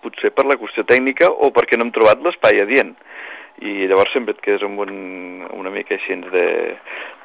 potser 0.02 0.30
per 0.34 0.46
la 0.46 0.58
qüestió 0.60 0.84
tècnica 0.86 1.30
o 1.30 1.50
perquè 1.54 1.78
no 1.78 1.86
hem 1.86 1.94
trobat 1.94 2.22
l'espai 2.22 2.62
adient. 2.62 2.94
I 3.62 3.86
llavors 3.90 4.14
sempre 4.14 4.34
et 4.34 4.42
quedes 4.42 4.62
amb 4.66 4.80
un, 4.82 4.94
una 5.54 5.70
mica 5.74 5.94
així 5.94 6.16
de, 6.32 6.46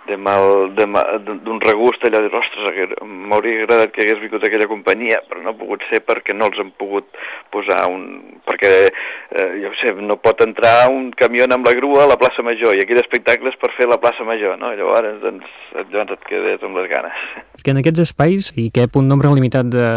de 0.08 0.18
mal, 0.18 0.72
d'un 0.76 1.60
regust 1.64 2.04
allò 2.08 2.22
de, 2.24 2.30
ostres, 2.32 2.68
haguer- 2.70 2.98
m'hauria 3.04 3.64
agradat 3.64 3.92
que 3.94 4.04
hagués 4.06 4.22
vingut 4.24 4.44
aquella 4.48 4.68
companyia, 4.72 5.20
però 5.28 5.42
no 5.44 5.52
ha 5.52 5.58
pogut 5.60 5.84
ser 5.92 6.02
perquè 6.08 6.36
no 6.36 6.48
els 6.50 6.60
han 6.64 6.72
pogut 6.80 7.08
posar 7.54 7.84
un... 7.92 8.06
perquè, 8.48 8.72
eh, 8.88 9.50
jo 9.64 9.72
sé, 9.82 9.94
no 10.00 10.16
pot 10.24 10.42
entrar 10.46 10.90
un 10.94 11.12
camió 11.12 11.46
amb 11.52 11.68
la 11.68 11.74
grua 11.78 12.06
a 12.06 12.10
la 12.12 12.18
plaça 12.20 12.44
Major, 12.44 12.76
i 12.76 12.84
aquell 12.84 13.02
espectacle 13.04 13.52
és 13.52 13.60
per 13.60 13.72
fer 13.78 13.88
la 13.90 14.00
plaça 14.00 14.24
Major, 14.28 14.58
no? 14.60 14.72
Llavors, 14.76 15.20
doncs, 15.24 15.48
llavors 15.92 16.16
et 16.16 16.28
quedes 16.30 16.64
amb 16.64 16.80
les 16.80 16.90
ganes. 16.92 17.24
que 17.64 17.72
en 17.74 17.82
aquests 17.82 18.00
espais 18.08 18.52
hi 18.56 18.70
cap 18.72 18.96
un 18.96 19.08
nombre 19.12 19.32
limitat 19.36 19.68
de, 19.74 19.88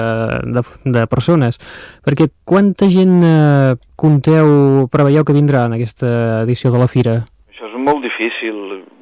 de, 0.57 0.63
de 0.97 1.07
persones, 1.07 1.61
perquè 2.07 2.27
quanta 2.45 2.89
gent 2.91 3.21
eh, 3.23 3.75
compteu, 3.97 4.89
preveieu 4.91 5.25
que 5.25 5.37
vindrà 5.37 5.67
en 5.69 5.77
aquesta 5.79 6.43
edició 6.43 6.73
de 6.75 6.81
la 6.83 6.89
Fira? 6.91 7.21
Això 7.53 7.69
és 7.69 7.77
molt 7.79 8.03
difícil 8.03 8.57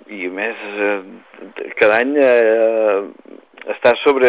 i 0.09 0.27
a 0.29 0.33
més 0.33 0.65
eh, 0.87 1.73
cada 1.79 2.01
any 2.03 2.17
eh, 2.23 2.99
està 3.75 3.93
sobre, 4.01 4.29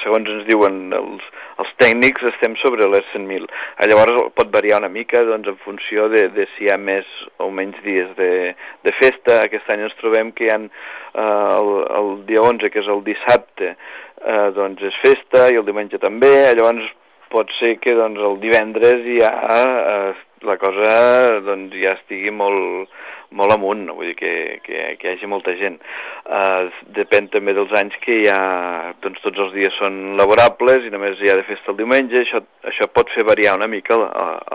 segons 0.00 0.28
ens 0.32 0.46
diuen 0.48 0.94
els, 0.96 1.24
els 1.60 1.72
tècnics, 1.82 2.24
estem 2.32 2.54
sobre 2.62 2.88
les 2.90 3.04
100.000. 3.12 3.48
Eh, 3.76 3.88
Llavors 3.90 4.30
pot 4.38 4.52
variar 4.54 4.80
una 4.80 4.90
mica 4.92 5.22
doncs, 5.28 5.50
en 5.52 5.58
funció 5.64 6.08
de, 6.12 6.28
de 6.36 6.46
si 6.54 6.66
hi 6.66 6.72
ha 6.72 6.78
més 6.80 7.08
o 7.42 7.50
menys 7.52 7.78
dies 7.84 8.08
de, 8.18 8.30
de 8.86 8.96
festa. 9.00 9.42
Aquest 9.42 9.68
any 9.74 9.84
ens 9.86 9.98
trobem 10.00 10.32
que 10.36 10.48
hi 10.48 10.52
ha 10.54 10.58
eh, 10.62 11.20
el, 11.20 11.70
el 12.00 12.10
dia 12.30 12.44
11, 12.48 12.72
que 12.72 12.82
és 12.82 12.90
el 12.96 13.04
dissabte, 13.06 13.74
eh, 13.76 14.48
doncs 14.56 14.88
és 14.88 15.00
festa 15.04 15.48
i 15.52 15.60
el 15.60 15.68
diumenge 15.68 16.00
també. 16.02 16.32
Llavors 16.56 16.88
pot 17.32 17.52
ser 17.58 17.76
que 17.80 17.96
doncs, 17.98 18.20
el 18.20 18.40
divendres 18.40 19.04
ja 19.18 19.32
eh, 19.32 20.12
la 20.48 20.58
cosa 20.60 21.40
doncs, 21.44 21.74
ja 21.80 21.96
estigui 21.98 22.32
molt, 22.34 22.90
molt 23.36 23.54
amunt, 23.54 23.86
vull 23.96 24.10
dir 24.10 24.16
que, 24.18 24.32
que, 24.64 24.82
que 25.00 25.08
hi 25.08 25.14
hagi 25.14 25.28
molta 25.30 25.54
gent. 25.58 25.78
Uh, 26.22 26.68
depèn 26.96 27.28
també 27.32 27.54
dels 27.56 27.72
anys 27.78 27.96
que 28.04 28.18
ha, 28.30 28.92
doncs 29.04 29.22
tots 29.24 29.40
els 29.46 29.54
dies 29.56 29.78
són 29.80 30.16
laborables 30.20 30.86
i 30.86 30.92
només 30.92 31.20
hi 31.20 31.32
ha 31.32 31.38
de 31.40 31.46
festa 31.48 31.72
el 31.72 31.80
diumenge, 31.80 32.20
això, 32.20 32.42
això 32.68 32.88
pot 32.92 33.10
fer 33.14 33.24
variar 33.28 33.56
una 33.58 33.70
mica 33.72 33.96
el, 33.96 34.06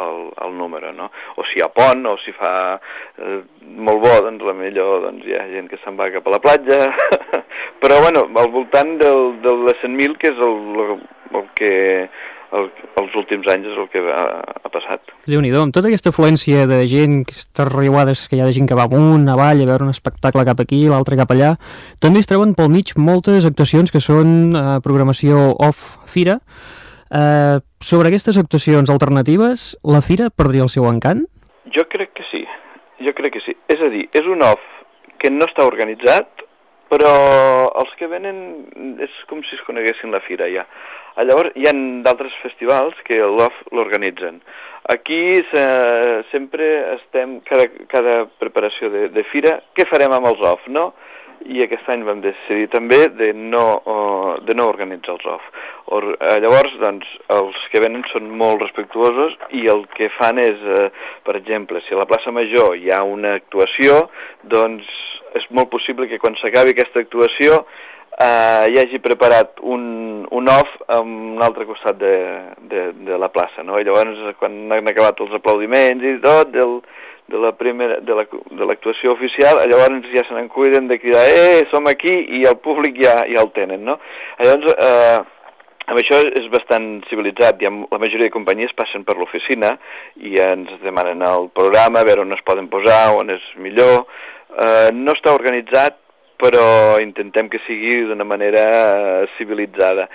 el, 0.03 0.21
el 0.45 0.55
número, 0.59 0.93
no? 0.95 1.09
O 1.35 1.45
si 1.49 1.59
hi 1.59 1.65
ha 1.65 1.71
pont, 1.73 2.05
o 2.09 2.15
si 2.23 2.35
fa 2.37 2.53
eh, 2.77 3.41
molt 3.89 4.03
bo, 4.05 4.13
doncs 4.29 4.45
la 4.47 4.55
millor 4.57 5.07
doncs, 5.07 5.25
hi 5.27 5.35
ha 5.37 5.45
gent 5.51 5.69
que 5.71 5.81
se'n 5.83 5.99
va 5.99 6.11
cap 6.13 6.27
a 6.27 6.37
la 6.37 6.43
platja, 6.43 6.85
però 7.81 8.01
bueno, 8.05 8.27
al 8.41 8.53
voltant 8.53 8.97
del, 9.01 9.37
del 9.43 9.67
de 9.67 9.77
100.000, 9.83 10.17
que 10.21 10.33
és 10.33 10.47
el, 10.47 10.97
el 11.33 11.47
que 11.57 11.75
el, 12.55 12.69
els 13.01 13.15
últims 13.19 13.47
anys 13.51 13.67
és 13.71 13.77
el 13.81 13.87
que 13.91 14.01
ha, 14.13 14.23
ha 14.63 14.71
passat. 14.71 15.13
déu 15.27 15.41
nhi 15.43 15.51
amb 15.57 15.75
tota 15.75 15.89
aquesta 15.91 16.13
afluència 16.13 16.65
de 16.69 16.79
gent, 16.87 17.21
aquestes 17.25 17.69
riuades 17.73 18.27
que 18.27 18.37
hi 18.37 18.41
ha 18.41 18.47
de 18.47 18.55
gent 18.55 18.69
que 18.69 18.77
va 18.77 18.87
amunt, 18.87 19.27
avall, 19.29 19.61
a 19.61 19.69
veure 19.69 19.87
un 19.87 19.93
espectacle 19.93 20.45
cap 20.47 20.63
aquí, 20.63 20.85
l'altre 20.87 21.19
cap 21.19 21.31
allà, 21.35 21.55
també 22.03 22.23
es 22.23 22.29
treuen 22.29 22.55
pel 22.55 22.71
mig 22.71 22.93
moltes 22.97 23.45
actuacions 23.49 23.91
que 23.91 24.03
són 24.03 24.55
eh, 24.55 24.65
programació 24.83 25.51
off-fira. 25.67 26.39
Eh, 27.07 27.59
sobre 27.79 28.09
aquestes 28.09 28.37
actuacions 28.39 28.89
alternatives, 28.89 29.75
la 29.83 30.01
Fira 30.01 30.29
perdria 30.29 30.65
el 30.65 30.71
seu 30.71 30.87
encant? 30.89 31.25
Jo 31.75 31.85
crec 31.91 32.15
que 32.17 32.25
sí, 32.31 32.43
jo 33.03 33.13
crec 33.15 33.37
que 33.37 33.43
sí. 33.45 33.55
És 33.71 33.83
a 33.83 33.91
dir, 33.93 34.07
és 34.15 34.27
un 34.27 34.43
off 34.43 34.63
que 35.21 35.31
no 35.31 35.47
està 35.47 35.65
organitzat, 35.67 36.43
però 36.91 37.11
els 37.81 37.91
que 37.99 38.07
venen 38.07 38.37
és 39.03 39.13
com 39.29 39.41
si 39.43 39.57
es 39.57 39.63
coneguessin 39.67 40.13
la 40.13 40.23
fira 40.23 40.47
ja. 40.51 40.63
Ah, 41.17 41.23
Llavors 41.25 41.55
hi 41.57 41.65
ha 41.65 41.71
d'altres 42.05 42.35
festivals 42.43 42.97
que 43.07 43.17
l'off 43.17 43.55
l'organitzen. 43.73 44.35
Aquí 44.93 45.41
se, 45.49 45.63
sempre 46.29 46.67
estem, 46.93 47.39
cada, 47.47 47.65
cada 47.89 48.17
preparació 48.37 48.91
de, 48.93 49.07
de 49.15 49.23
fira, 49.31 49.55
què 49.73 49.87
farem 49.89 50.13
amb 50.13 50.29
els 50.29 50.43
off, 50.45 50.67
no? 50.69 50.91
I 51.49 51.63
aquest 51.65 51.89
any 51.89 52.03
vam 52.05 52.21
decidir 52.21 52.67
també 52.69 53.01
de 53.17 53.31
no, 53.33 53.65
uh, 53.81 54.37
de 54.45 54.53
no 54.57 54.69
organitzar 54.69 55.15
els 55.15 55.25
off. 55.33 55.49
Or, 55.97 56.05
eh, 56.13 56.37
llavors, 56.43 56.77
doncs, 56.83 57.09
els 57.33 57.65
que 57.73 57.81
venen 57.81 58.05
són 58.11 58.29
molt 58.37 58.61
respectuosos 58.61 59.35
i 59.57 59.65
el 59.73 59.85
que 59.97 60.11
fan 60.19 60.37
és, 60.43 60.63
eh, 60.77 60.87
per 61.25 61.37
exemple, 61.39 61.81
si 61.87 61.95
a 61.95 62.01
la 62.01 62.07
plaça 62.09 62.33
Major 62.35 62.75
hi 62.77 62.91
ha 62.93 63.01
una 63.07 63.37
actuació, 63.41 64.03
doncs 64.43 64.85
és 65.37 65.45
molt 65.49 65.71
possible 65.73 66.07
que 66.09 66.19
quan 66.21 66.37
s'acabi 66.41 66.75
aquesta 66.75 67.01
actuació 67.03 67.63
eh, 68.19 68.65
hi 68.71 68.77
hagi 68.81 68.99
preparat 69.03 69.59
un, 69.61 70.25
un 70.31 70.47
off 70.49 70.69
a 70.87 70.99
un 71.01 71.41
altre 71.43 71.65
costat 71.69 71.97
de, 72.01 72.13
de, 72.71 72.91
de 73.07 73.17
la 73.17 73.29
plaça, 73.33 73.63
no? 73.63 73.79
I 73.79 73.85
llavors, 73.87 74.19
quan 74.39 74.55
han 74.71 74.89
acabat 74.93 75.19
els 75.25 75.35
aplaudiments 75.37 76.03
i 76.03 76.17
tot 76.23 76.51
del, 76.55 76.79
de 77.27 77.39
la 77.43 77.51
primera, 77.59 77.99
de 77.99 78.15
la- 78.15 78.27
de 78.31 78.65
l'actuació 78.65 79.11
oficial, 79.13 79.59
llavors 79.69 80.05
ja 80.13 80.23
se 80.27 80.33
n'en 80.33 80.47
cuiden 80.47 80.87
de 80.87 80.99
cridar, 80.99 81.25
eh, 81.27 81.65
som 81.71 81.87
aquí, 81.91 82.13
i 82.39 82.45
el 82.47 82.57
públic 82.63 83.01
ja, 83.03 83.19
ja 83.27 83.43
el 83.43 83.51
tenen, 83.51 83.83
no? 83.85 83.99
Llavors, 84.39 84.73
eh, 84.79 85.19
amb 85.87 85.99
això 86.01 86.17
és 86.35 86.49
bastant 86.51 87.01
civilitzat, 87.07 87.61
i 87.63 87.69
la 87.69 87.99
majoria 88.01 88.25
de 88.27 88.33
companyies 88.33 88.73
passen 88.75 89.05
per 89.07 89.15
l'oficina 89.15 89.77
i 90.19 90.33
ens 90.43 90.73
demanen 90.83 91.21
el 91.23 91.47
programa, 91.55 92.01
a 92.01 92.07
veure 92.07 92.25
on 92.25 92.33
es 92.35 92.43
poden 92.43 92.67
posar, 92.67 93.13
on 93.15 93.29
és 93.31 93.45
millor. 93.55 94.03
Eh, 94.57 94.89
no 94.91 95.13
està 95.15 95.31
organitzat, 95.35 95.95
però 96.41 96.97
intentem 97.03 97.49
que 97.49 97.61
sigui 97.65 98.03
d'una 98.07 98.27
manera 98.27 98.65
eh, 99.23 99.29
civilitzada. 99.37 100.07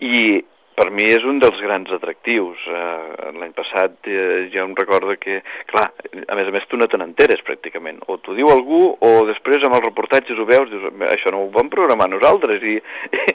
I 0.00 0.40
per 0.80 0.88
mi 0.96 1.04
és 1.12 1.24
un 1.28 1.36
dels 1.42 1.58
grans 1.60 1.90
atractius. 1.92 2.60
Eh, 2.64 3.32
L'any 3.36 3.52
passat 3.56 4.08
eh, 4.08 4.48
jo 4.52 4.64
em 4.64 4.72
recordo 4.78 5.12
que, 5.20 5.40
clar, 5.68 5.90
a 5.92 6.38
més 6.38 6.48
a 6.48 6.54
més 6.54 6.64
tu 6.70 6.78
no 6.80 6.88
te 6.88 6.96
n'enteres 7.00 7.42
pràcticament. 7.44 8.00
O 8.08 8.16
t'ho 8.22 8.36
diu 8.38 8.48
algú 8.48 8.86
o 8.96 9.10
després 9.28 9.60
amb 9.66 9.76
els 9.76 9.84
reportatges 9.84 10.40
ho 10.40 10.46
veus, 10.48 10.70
dius, 10.72 10.86
això 11.10 11.34
no 11.34 11.44
ho 11.44 11.50
vam 11.52 11.68
programar 11.72 12.08
nosaltres 12.08 12.64
i, 12.64 12.78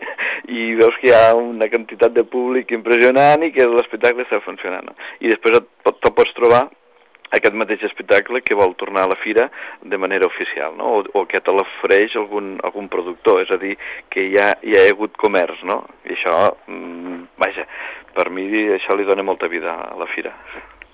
i 0.58 0.72
veus 0.80 0.98
que 1.02 1.12
hi 1.12 1.14
ha 1.14 1.36
una 1.38 1.70
quantitat 1.70 2.18
de 2.18 2.26
públic 2.26 2.74
impressionant 2.74 3.46
i 3.46 3.54
que 3.54 3.70
l'espectacle 3.70 4.26
està 4.26 4.42
funcionant. 4.46 4.90
I 5.22 5.30
després 5.30 5.62
te'l 5.86 6.18
pots 6.18 6.34
trobar 6.40 6.66
aquest 7.36 7.56
mateix 7.58 7.84
espectacle 7.88 8.42
que 8.42 8.58
vol 8.58 8.76
tornar 8.80 9.06
a 9.06 9.12
la 9.12 9.18
fira 9.24 9.50
de 9.84 9.98
manera 9.98 10.28
oficial, 10.28 10.76
no? 10.78 11.00
o, 11.00 11.04
o 11.14 11.26
que 11.28 11.42
te 11.42 11.54
l'ofereix 11.54 12.16
algun, 12.20 12.56
algun 12.64 12.88
productor, 12.90 13.42
és 13.44 13.52
a 13.52 13.60
dir, 13.62 13.76
que 14.10 14.30
ja 14.34 14.54
hi 14.64 14.78
ha 14.78 14.86
hagut 14.92 15.18
comerç, 15.22 15.62
no? 15.68 15.82
I 16.08 16.16
això, 16.16 16.38
mm, 16.68 17.20
vaja, 17.42 17.68
per 18.16 18.30
mi 18.32 18.48
això 18.78 18.96
li 18.96 19.06
dona 19.08 19.24
molta 19.28 19.50
vida 19.52 19.74
a 19.76 20.00
la 20.00 20.08
fira. 20.16 20.32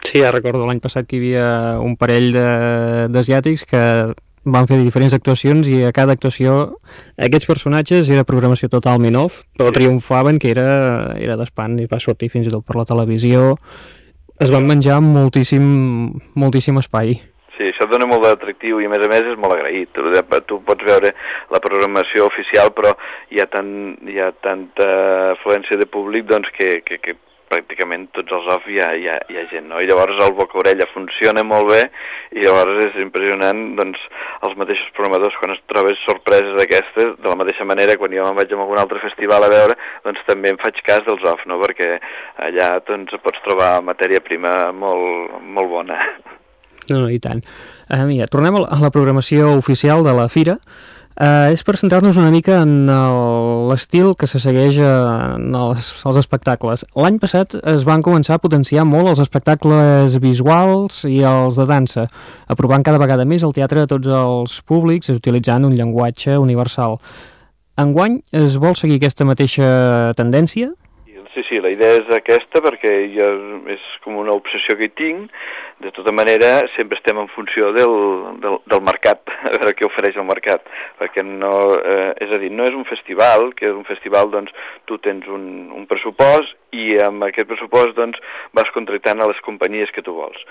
Sí, 0.01 0.17
ja 0.17 0.31
recordo 0.33 0.65
l'any 0.65 0.81
passat 0.81 1.05
que 1.05 1.17
hi 1.17 1.21
havia 1.21 1.79
un 1.79 1.95
parell 1.95 2.31
de- 2.33 3.07
d'asiàtics 3.13 3.67
que 3.69 3.81
van 4.43 4.65
fer 4.65 4.79
diferents 4.81 5.13
actuacions 5.13 5.67
i 5.69 5.83
a 5.85 5.91
cada 5.93 6.15
actuació 6.17 6.79
aquests 7.21 7.45
personatges 7.45 8.09
era 8.09 8.23
programació 8.25 8.71
totalment 8.73 9.15
off, 9.19 9.43
però 9.53 9.69
triomfaven 9.71 10.39
que 10.41 10.49
era, 10.49 11.13
era 11.21 11.37
d'espant 11.37 11.77
i 11.79 11.85
va 11.85 11.99
sortir 12.01 12.31
fins 12.33 12.49
i 12.49 12.53
tot 12.53 12.65
per 12.65 12.79
la 12.79 12.87
televisió. 12.89 13.51
Es 14.41 14.49
van 14.49 14.65
menjar 14.65 14.95
moltíssim, 15.05 15.65
moltíssim 16.33 16.79
espai. 16.81 17.11
Sí, 17.53 17.67
això 17.67 17.85
dona 17.85 18.07
molt 18.09 18.23
d'atractiu 18.25 18.79
i 18.81 18.87
a 18.87 18.89
més 18.89 19.03
a 19.05 19.09
més 19.11 19.27
és 19.29 19.37
molt 19.37 19.53
agraït. 19.53 19.91
Tu, 19.93 20.57
pots 20.65 20.87
veure 20.87 21.11
la 21.53 21.61
programació 21.61 22.25
oficial 22.25 22.71
però 22.73 22.95
hi 23.29 23.43
ha, 23.43 23.45
tant, 23.53 23.69
hi 24.09 24.17
ha 24.17 24.31
tanta 24.41 24.87
afluència 25.35 25.77
de 25.77 25.85
públic 25.85 26.25
doncs, 26.31 26.49
que, 26.57 26.79
que, 26.87 26.97
que 27.03 27.13
pràcticament 27.51 28.07
tots 28.15 28.33
els 28.37 28.47
off 28.55 28.67
hi 28.71 28.79
ha, 28.81 28.89
hi 28.95 29.07
ha, 29.11 29.19
hi 29.29 29.39
ha 29.39 29.45
gent, 29.51 29.67
no? 29.69 29.81
I 29.81 29.89
llavors 29.89 30.19
el 30.23 30.33
boca-orella 30.37 30.87
funciona 30.93 31.43
molt 31.47 31.69
bé 31.71 31.81
i 32.37 32.45
llavors 32.45 32.81
és 32.87 32.97
impressionant 33.03 33.61
doncs, 33.79 34.01
els 34.47 34.57
mateixos 34.59 34.91
programadors 34.97 35.37
quan 35.41 35.55
es 35.55 35.63
trobes 35.71 35.99
sorpreses 36.07 36.55
d'aquestes, 36.57 37.15
de 37.19 37.29
la 37.29 37.37
mateixa 37.39 37.67
manera 37.67 37.97
quan 37.99 38.15
jo 38.15 38.25
me'n 38.25 38.39
vaig 38.39 38.55
a 38.55 38.59
algun 38.63 38.81
altre 38.81 39.03
festival 39.03 39.45
a 39.45 39.51
veure, 39.51 39.77
doncs 40.07 40.23
també 40.29 40.53
em 40.53 40.59
faig 40.61 40.81
cas 40.87 41.03
dels 41.07 41.25
off, 41.27 41.43
no? 41.49 41.59
Perquè 41.61 41.93
allà 42.47 42.73
doncs 42.87 43.15
pots 43.23 43.43
trobar 43.45 43.73
matèria 43.85 44.23
prima 44.23 44.71
molt, 44.71 45.41
molt 45.43 45.75
bona. 45.75 45.99
No, 46.89 46.97
no, 46.97 47.09
i 47.13 47.19
tant. 47.23 47.43
Uh, 47.87 48.05
mira, 48.09 48.27
tornem 48.31 48.57
a 48.57 48.65
la, 48.65 48.89
programació 48.93 49.53
oficial 49.59 50.03
de 50.07 50.15
la 50.17 50.27
Fira. 50.31 50.57
Uh, 51.11 51.51
és 51.51 51.61
per 51.67 51.75
centrar-nos 51.75 52.15
una 52.17 52.31
mica 52.31 52.61
en 52.63 52.87
l'estil 53.67 54.13
que 54.17 54.29
se 54.31 54.39
segueix 54.41 54.77
eh, 54.79 54.87
en 55.35 55.51
els, 55.59 55.91
els 56.07 56.19
espectacles. 56.21 56.85
L'any 56.95 57.19
passat 57.21 57.57
es 57.67 57.83
van 57.87 58.01
començar 58.05 58.37
a 58.37 58.41
potenciar 58.41 58.87
molt 58.87 59.11
els 59.11 59.21
espectacles 59.21 60.15
visuals 60.23 61.03
i 61.09 61.19
els 61.27 61.59
de 61.59 61.67
dansa, 61.67 62.07
aprovant 62.47 62.85
cada 62.87 63.01
vegada 63.01 63.27
més 63.27 63.43
el 63.43 63.53
teatre 63.53 63.83
a 63.83 63.91
tots 63.91 64.07
els 64.07 64.57
públics 64.63 65.11
utilitzant 65.13 65.67
un 65.67 65.75
llenguatge 65.75 66.39
universal. 66.39 66.97
Enguany 67.81 68.21
es 68.35 68.57
vol 68.61 68.75
seguir 68.79 69.01
aquesta 69.01 69.27
mateixa 69.27 69.67
tendència? 70.17 70.71
Sí, 71.33 71.43
sí, 71.47 71.61
la 71.63 71.69
idea 71.71 71.95
és 71.95 72.09
aquesta 72.11 72.59
perquè 72.59 72.89
jo, 73.13 73.27
és 73.71 73.83
com 74.03 74.17
una 74.19 74.33
obsessió 74.35 74.75
que 74.75 74.89
hi 74.89 74.91
tinc. 74.99 75.29
De 75.81 75.89
tota 75.95 76.11
manera, 76.11 76.49
sempre 76.75 76.97
estem 76.99 77.21
en 77.21 77.29
funció 77.31 77.69
del, 77.73 77.93
del, 78.43 78.57
del 78.67 78.81
mercat, 78.83 79.31
a 79.47 79.53
veure 79.55 79.71
què 79.77 79.87
ofereix 79.87 80.19
el 80.19 80.27
mercat. 80.27 80.67
Perquè 80.99 81.23
no, 81.23 81.53
eh, 81.79 82.11
és 82.25 82.35
a 82.35 82.39
dir, 82.41 82.51
no 82.51 82.67
és 82.67 82.75
un 82.75 82.83
festival, 82.89 83.53
que 83.55 83.69
és 83.69 83.77
un 83.77 83.87
festival, 83.87 84.27
doncs, 84.33 84.51
tu 84.91 84.99
tens 84.99 85.29
un, 85.31 85.45
un 85.71 85.87
pressupost 85.87 86.57
i 86.75 86.97
amb 87.03 87.23
aquest 87.29 87.47
pressupost, 87.47 87.95
doncs, 87.95 88.19
vas 88.57 88.75
contractant 88.75 89.23
a 89.23 89.31
les 89.31 89.39
companyies 89.47 89.95
que 89.95 90.03
tu 90.03 90.17
vols. 90.19 90.43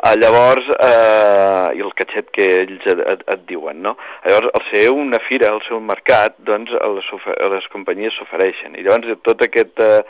Ah, 0.00 0.14
llavors, 0.14 0.62
eh, 0.78 1.74
i 1.74 1.82
el 1.82 1.90
catxet 1.98 2.28
que 2.30 2.44
ells 2.60 2.84
et, 2.86 3.00
et, 3.12 3.22
et 3.34 3.40
diuen, 3.48 3.80
no? 3.82 3.96
Llavors, 4.22 4.52
al 4.54 4.64
ser 4.68 4.84
una 4.94 5.18
fira, 5.26 5.48
al 5.50 5.58
ser 5.66 5.74
un 5.74 5.88
mercat, 5.88 6.36
doncs, 6.46 6.70
les, 6.70 7.08
les 7.54 7.66
companyies 7.72 8.14
s'ofereixen. 8.14 8.76
I 8.78 8.84
llavors, 8.86 9.18
tot 9.26 9.42
aquest, 9.42 9.82
eh, 9.82 10.04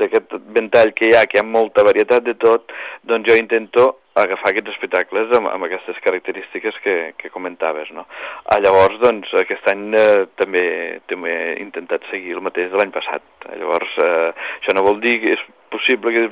d'aquest 0.00 0.34
ventall 0.56 0.90
que 0.96 1.06
hi 1.06 1.14
ha, 1.14 1.22
que 1.30 1.38
hi 1.38 1.42
ha 1.44 1.46
molta 1.46 1.84
varietat 1.86 2.26
de 2.26 2.34
tot, 2.34 2.74
doncs 3.06 3.30
jo 3.30 3.38
intento 3.38 3.86
agafar 4.18 4.50
aquests 4.50 4.72
espectacles 4.72 5.30
amb, 5.38 5.46
amb 5.52 5.68
aquestes 5.68 6.00
característiques 6.02 6.80
que, 6.82 6.96
que 7.20 7.30
comentaves, 7.30 7.92
no? 7.94 8.08
Ah, 8.50 8.58
llavors, 8.64 8.98
doncs, 9.04 9.30
aquest 9.38 9.70
any 9.70 9.92
eh, 9.94 10.24
també, 10.40 10.64
també 11.06 11.36
he 11.52 11.60
intentat 11.62 12.10
seguir 12.10 12.34
el 12.34 12.42
mateix 12.48 12.72
de 12.72 12.82
l'any 12.82 12.90
passat. 12.94 13.22
Llavors, 13.52 13.94
eh, 14.02 14.50
això 14.58 14.74
no 14.74 14.86
vol 14.88 14.98
dir 15.04 15.20
que 15.22 15.36
és 15.38 15.46
possible 15.72 16.12
que... 16.14 16.24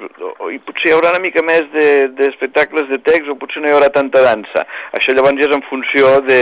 I 0.55 0.59
potser 0.64 0.91
hi 0.91 0.95
haurà 0.97 1.12
una 1.14 1.22
mica 1.22 1.43
més 1.47 1.68
de- 1.74 2.09
d'espectacles 2.18 2.89
de, 2.89 2.97
de 2.97 3.03
text 3.07 3.28
o 3.32 3.37
potser 3.41 3.62
no 3.62 3.68
hi 3.70 3.74
haurà 3.76 3.91
tanta 3.95 4.22
dansa. 4.24 4.64
Això 4.97 5.14
llavors 5.14 5.39
ja 5.41 5.49
és 5.51 5.55
en 5.57 5.64
funció 5.68 6.16
de, 6.26 6.41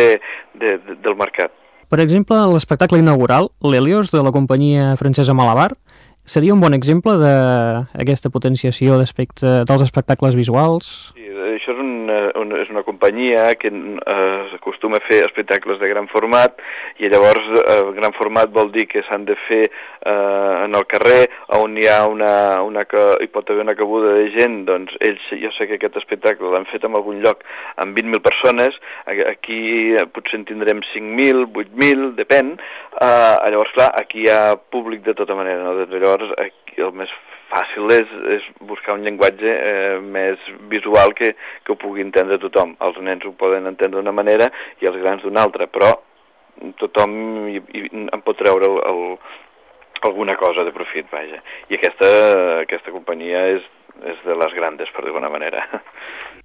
de, 0.54 0.76
de, 0.78 0.96
del 1.04 1.16
mercat. 1.18 1.52
Per 1.90 2.00
exemple, 2.00 2.38
l'espectacle 2.54 2.98
inaugural, 3.02 3.50
l'Helios, 3.62 4.10
de 4.14 4.22
la 4.24 4.32
companyia 4.34 4.94
francesa 4.96 5.34
Malabar, 5.36 5.72
seria 6.24 6.54
un 6.54 6.62
bon 6.62 6.72
exemple 6.72 7.12
d'aquesta 7.20 8.30
potenciació 8.32 8.96
dels 8.96 9.82
espectacles 9.84 10.38
visuals? 10.38 10.88
Sí, 11.12 11.26
això 11.58 11.74
és 11.74 11.82
una, 11.84 12.18
una, 12.40 12.62
és 12.64 12.70
una 12.72 12.83
companyia 13.04 13.54
que 13.56 13.68
eh, 13.68 14.54
acostuma 14.54 14.96
a 14.96 15.04
fer 15.04 15.24
espectacles 15.24 15.78
de 15.78 15.88
gran 15.88 16.08
format 16.08 16.56
i 16.98 17.08
llavors 17.12 17.44
eh, 17.60 17.92
gran 17.96 18.14
format 18.16 18.48
vol 18.48 18.70
dir 18.72 18.86
que 18.88 19.02
s'han 19.04 19.26
de 19.28 19.36
fer 19.44 19.64
eh, 19.68 20.64
en 20.64 20.72
el 20.74 20.86
carrer 20.88 21.28
on 21.58 21.76
hi 21.76 21.86
ha 21.86 22.06
una, 22.08 22.62
una 22.64 22.84
que, 22.88 23.02
hi 23.20 23.28
pot 23.28 23.50
haver 23.50 23.64
una 23.66 23.76
cabuda 23.76 24.14
de 24.16 24.30
gent, 24.32 24.64
doncs 24.64 24.96
ells, 25.04 25.26
jo 25.42 25.52
sé 25.52 25.68
que 25.68 25.76
aquest 25.76 25.98
espectacle 26.00 26.52
l'han 26.54 26.68
fet 26.70 26.84
en 26.84 26.96
algun 26.96 27.20
lloc 27.20 27.44
amb 27.76 27.96
20.000 27.98 28.24
persones, 28.24 28.80
aquí 29.06 29.60
eh, 29.92 30.06
potser 30.08 30.40
en 30.40 30.48
tindrem 30.48 30.80
5.000, 30.94 31.50
8.000, 31.52 32.10
depèn, 32.22 32.56
eh, 32.56 33.36
llavors 33.52 33.76
clar, 33.76 33.92
aquí 34.00 34.24
hi 34.24 34.32
ha 34.32 34.56
públic 34.56 35.04
de 35.04 35.16
tota 35.18 35.36
manera, 35.36 35.60
no? 35.66 35.76
Llavors 35.92 36.32
aquí 36.40 36.80
el 36.80 36.94
més 36.96 37.12
fàcil 37.54 37.92
és, 37.94 38.10
és 38.36 38.48
buscar 38.68 38.98
un 38.98 39.04
llenguatge 39.06 39.52
eh, 39.54 40.00
més 40.02 40.42
visual 40.72 41.14
que, 41.16 41.34
que 41.64 41.74
ho 41.74 41.78
pugui 41.80 42.04
entendre 42.04 42.40
tothom. 42.42 42.74
Els 42.84 42.98
nens 43.06 43.24
ho 43.24 43.34
poden 43.38 43.70
entendre 43.70 44.00
d'una 44.00 44.14
manera 44.14 44.50
i 44.82 44.90
els 44.90 44.98
grans 45.02 45.22
d'una 45.22 45.46
altra, 45.46 45.70
però 45.70 45.94
tothom 46.80 47.14
hi, 47.50 47.60
hi, 47.74 47.86
en 48.04 48.24
pot 48.26 48.38
treure 48.38 48.68
el, 48.70 48.78
el, 48.90 49.02
alguna 50.04 50.36
cosa 50.36 50.64
de 50.64 50.74
profit, 50.74 51.08
vaja. 51.12 51.40
I 51.70 51.78
aquesta, 51.78 52.10
aquesta 52.62 52.94
companyia 52.94 53.46
és, 53.56 53.66
és 54.10 54.24
de 54.26 54.36
les 54.38 54.56
grandes, 54.56 54.90
per 54.94 55.06
dir-ho 55.06 55.22
manera. 55.32 55.64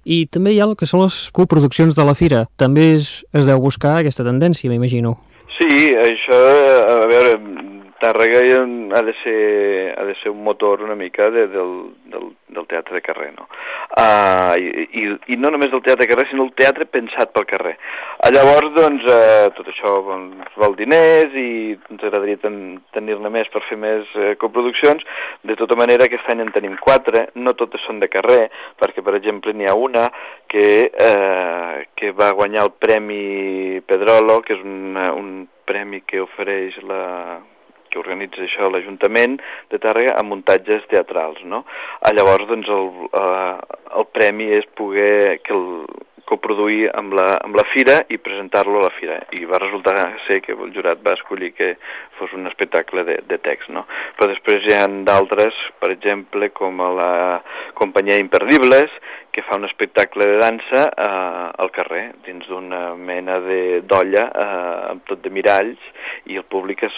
I 0.04 0.24
també 0.32 0.54
hi 0.54 0.60
ha 0.62 0.68
el 0.70 0.78
que 0.80 0.88
són 0.88 1.04
les 1.04 1.26
coproduccions 1.36 1.96
de 1.96 2.06
la 2.06 2.16
fira. 2.16 2.46
També 2.60 2.94
es, 2.96 3.20
es 3.36 3.48
deu 3.48 3.60
buscar 3.60 3.98
aquesta 3.98 4.24
tendència, 4.26 4.70
m'imagino. 4.72 5.18
Sí, 5.58 5.90
això, 5.92 6.38
a 6.88 7.08
veure, 7.10 7.34
Tàrrega 8.00 8.40
ha 8.96 9.02
de 9.04 9.14
ser, 9.22 9.40
ha 9.96 10.04
de 10.08 10.14
ser 10.22 10.30
un 10.32 10.42
motor 10.44 10.82
una 10.82 10.96
mica 10.96 11.28
de, 11.30 11.46
del, 11.52 11.74
del, 12.12 12.30
del 12.48 12.66
teatre 12.70 12.98
de 12.98 13.02
carrer, 13.04 13.32
no? 13.36 13.46
Uh, 13.90 14.54
i, 14.56 14.84
i, 15.00 15.04
I 15.34 15.36
no 15.36 15.50
només 15.50 15.70
del 15.72 15.82
teatre 15.82 16.06
de 16.06 16.10
carrer, 16.12 16.28
sinó 16.30 16.46
el 16.46 16.54
teatre 16.56 16.86
pensat 16.88 17.32
pel 17.34 17.46
carrer. 17.50 17.74
Uh, 18.20 18.30
llavors, 18.32 18.70
doncs, 18.76 19.04
uh, 19.10 19.50
tot 19.56 19.68
això 19.72 19.94
doncs, 20.06 20.56
val 20.62 20.76
diners 20.78 21.36
i 21.36 21.48
ens 21.76 22.04
agradaria 22.04 22.40
ten, 22.40 22.58
tenir-ne 22.96 23.32
més 23.34 23.50
per 23.52 23.64
fer 23.68 23.78
més 23.80 24.08
uh, 24.16 24.32
coproduccions. 24.40 25.04
De 25.46 25.58
tota 25.60 25.76
manera, 25.78 26.06
aquest 26.06 26.30
any 26.32 26.44
en 26.44 26.52
tenim 26.54 26.76
quatre, 26.80 27.28
no 27.34 27.56
totes 27.58 27.84
són 27.86 28.00
de 28.00 28.08
carrer, 28.12 28.42
perquè, 28.80 29.04
per 29.04 29.16
exemple, 29.18 29.52
n'hi 29.52 29.68
ha 29.68 29.76
una 29.76 30.08
que, 30.50 30.66
eh, 30.90 31.86
que 31.96 32.10
va 32.16 32.32
guanyar 32.36 32.64
el 32.66 32.72
Premi 32.82 33.80
Pedrolo, 33.86 34.40
que 34.46 34.56
és 34.56 34.62
un, 34.66 34.98
un 34.98 35.30
premi 35.66 36.02
que 36.06 36.22
ofereix 36.22 36.78
la, 36.86 37.02
que 37.90 38.00
organitza 38.00 38.44
això 38.46 38.70
l'Ajuntament 38.70 39.38
de 39.72 39.80
Tàrrega 39.82 40.16
a 40.16 40.24
muntatges 40.26 40.86
teatrals, 40.92 41.42
no? 41.44 41.64
Ah, 42.00 42.14
llavors, 42.16 42.48
doncs, 42.50 42.70
el, 42.70 42.88
eh, 43.20 43.80
el 44.00 44.08
premi 44.14 44.50
és 44.56 44.68
poder 44.78 45.40
que 45.44 45.56
el, 45.56 45.66
coproduir 46.30 46.88
amb 46.94 47.14
la, 47.18 47.34
amb 47.42 47.58
la 47.58 47.66
fira 47.72 47.98
i 48.08 48.20
presentar-lo 48.22 48.78
a 48.78 48.86
la 48.86 48.94
fira. 48.96 49.18
I 49.36 49.44
va 49.50 49.60
resultar 49.62 49.96
ser 50.28 50.40
que 50.44 50.54
el 50.54 50.72
jurat 50.74 51.02
va 51.06 51.16
escollir 51.18 51.52
que 51.56 51.74
fos 52.18 52.32
un 52.36 52.46
espectacle 52.50 53.04
de, 53.08 53.18
de 53.26 53.38
text, 53.42 53.70
no? 53.74 53.86
Però 54.16 54.30
després 54.30 54.66
hi 54.66 54.76
ha 54.76 54.86
d'altres, 55.08 55.56
per 55.82 55.90
exemple, 55.94 56.52
com 56.56 56.82
a 56.84 56.90
la 56.96 57.12
companyia 57.78 58.20
Imperdibles, 58.22 58.94
que 59.30 59.44
fa 59.46 59.58
un 59.58 59.66
espectacle 59.68 60.26
de 60.26 60.38
dansa 60.42 60.86
eh, 60.90 61.46
al 61.62 61.70
carrer, 61.74 62.04
dins 62.26 62.46
d'una 62.50 62.94
mena 62.98 63.38
d'olla 63.40 64.24
eh, 64.26 64.78
amb 64.94 65.04
tot 65.10 65.22
de 65.22 65.30
miralls, 65.34 65.90
i 66.30 66.38
el 66.40 66.46
públic 66.50 66.82
es, 66.86 66.96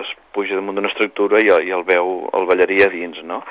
es 0.00 0.14
puja 0.34 0.56
damunt 0.56 0.78
d'una 0.78 0.90
estructura 0.92 1.42
i, 1.42 1.50
i 1.68 1.74
el 1.76 1.84
veu 1.88 2.16
el 2.34 2.48
ballarí 2.48 2.80
a 2.84 2.88
dins, 2.92 3.20
no? 3.28 3.42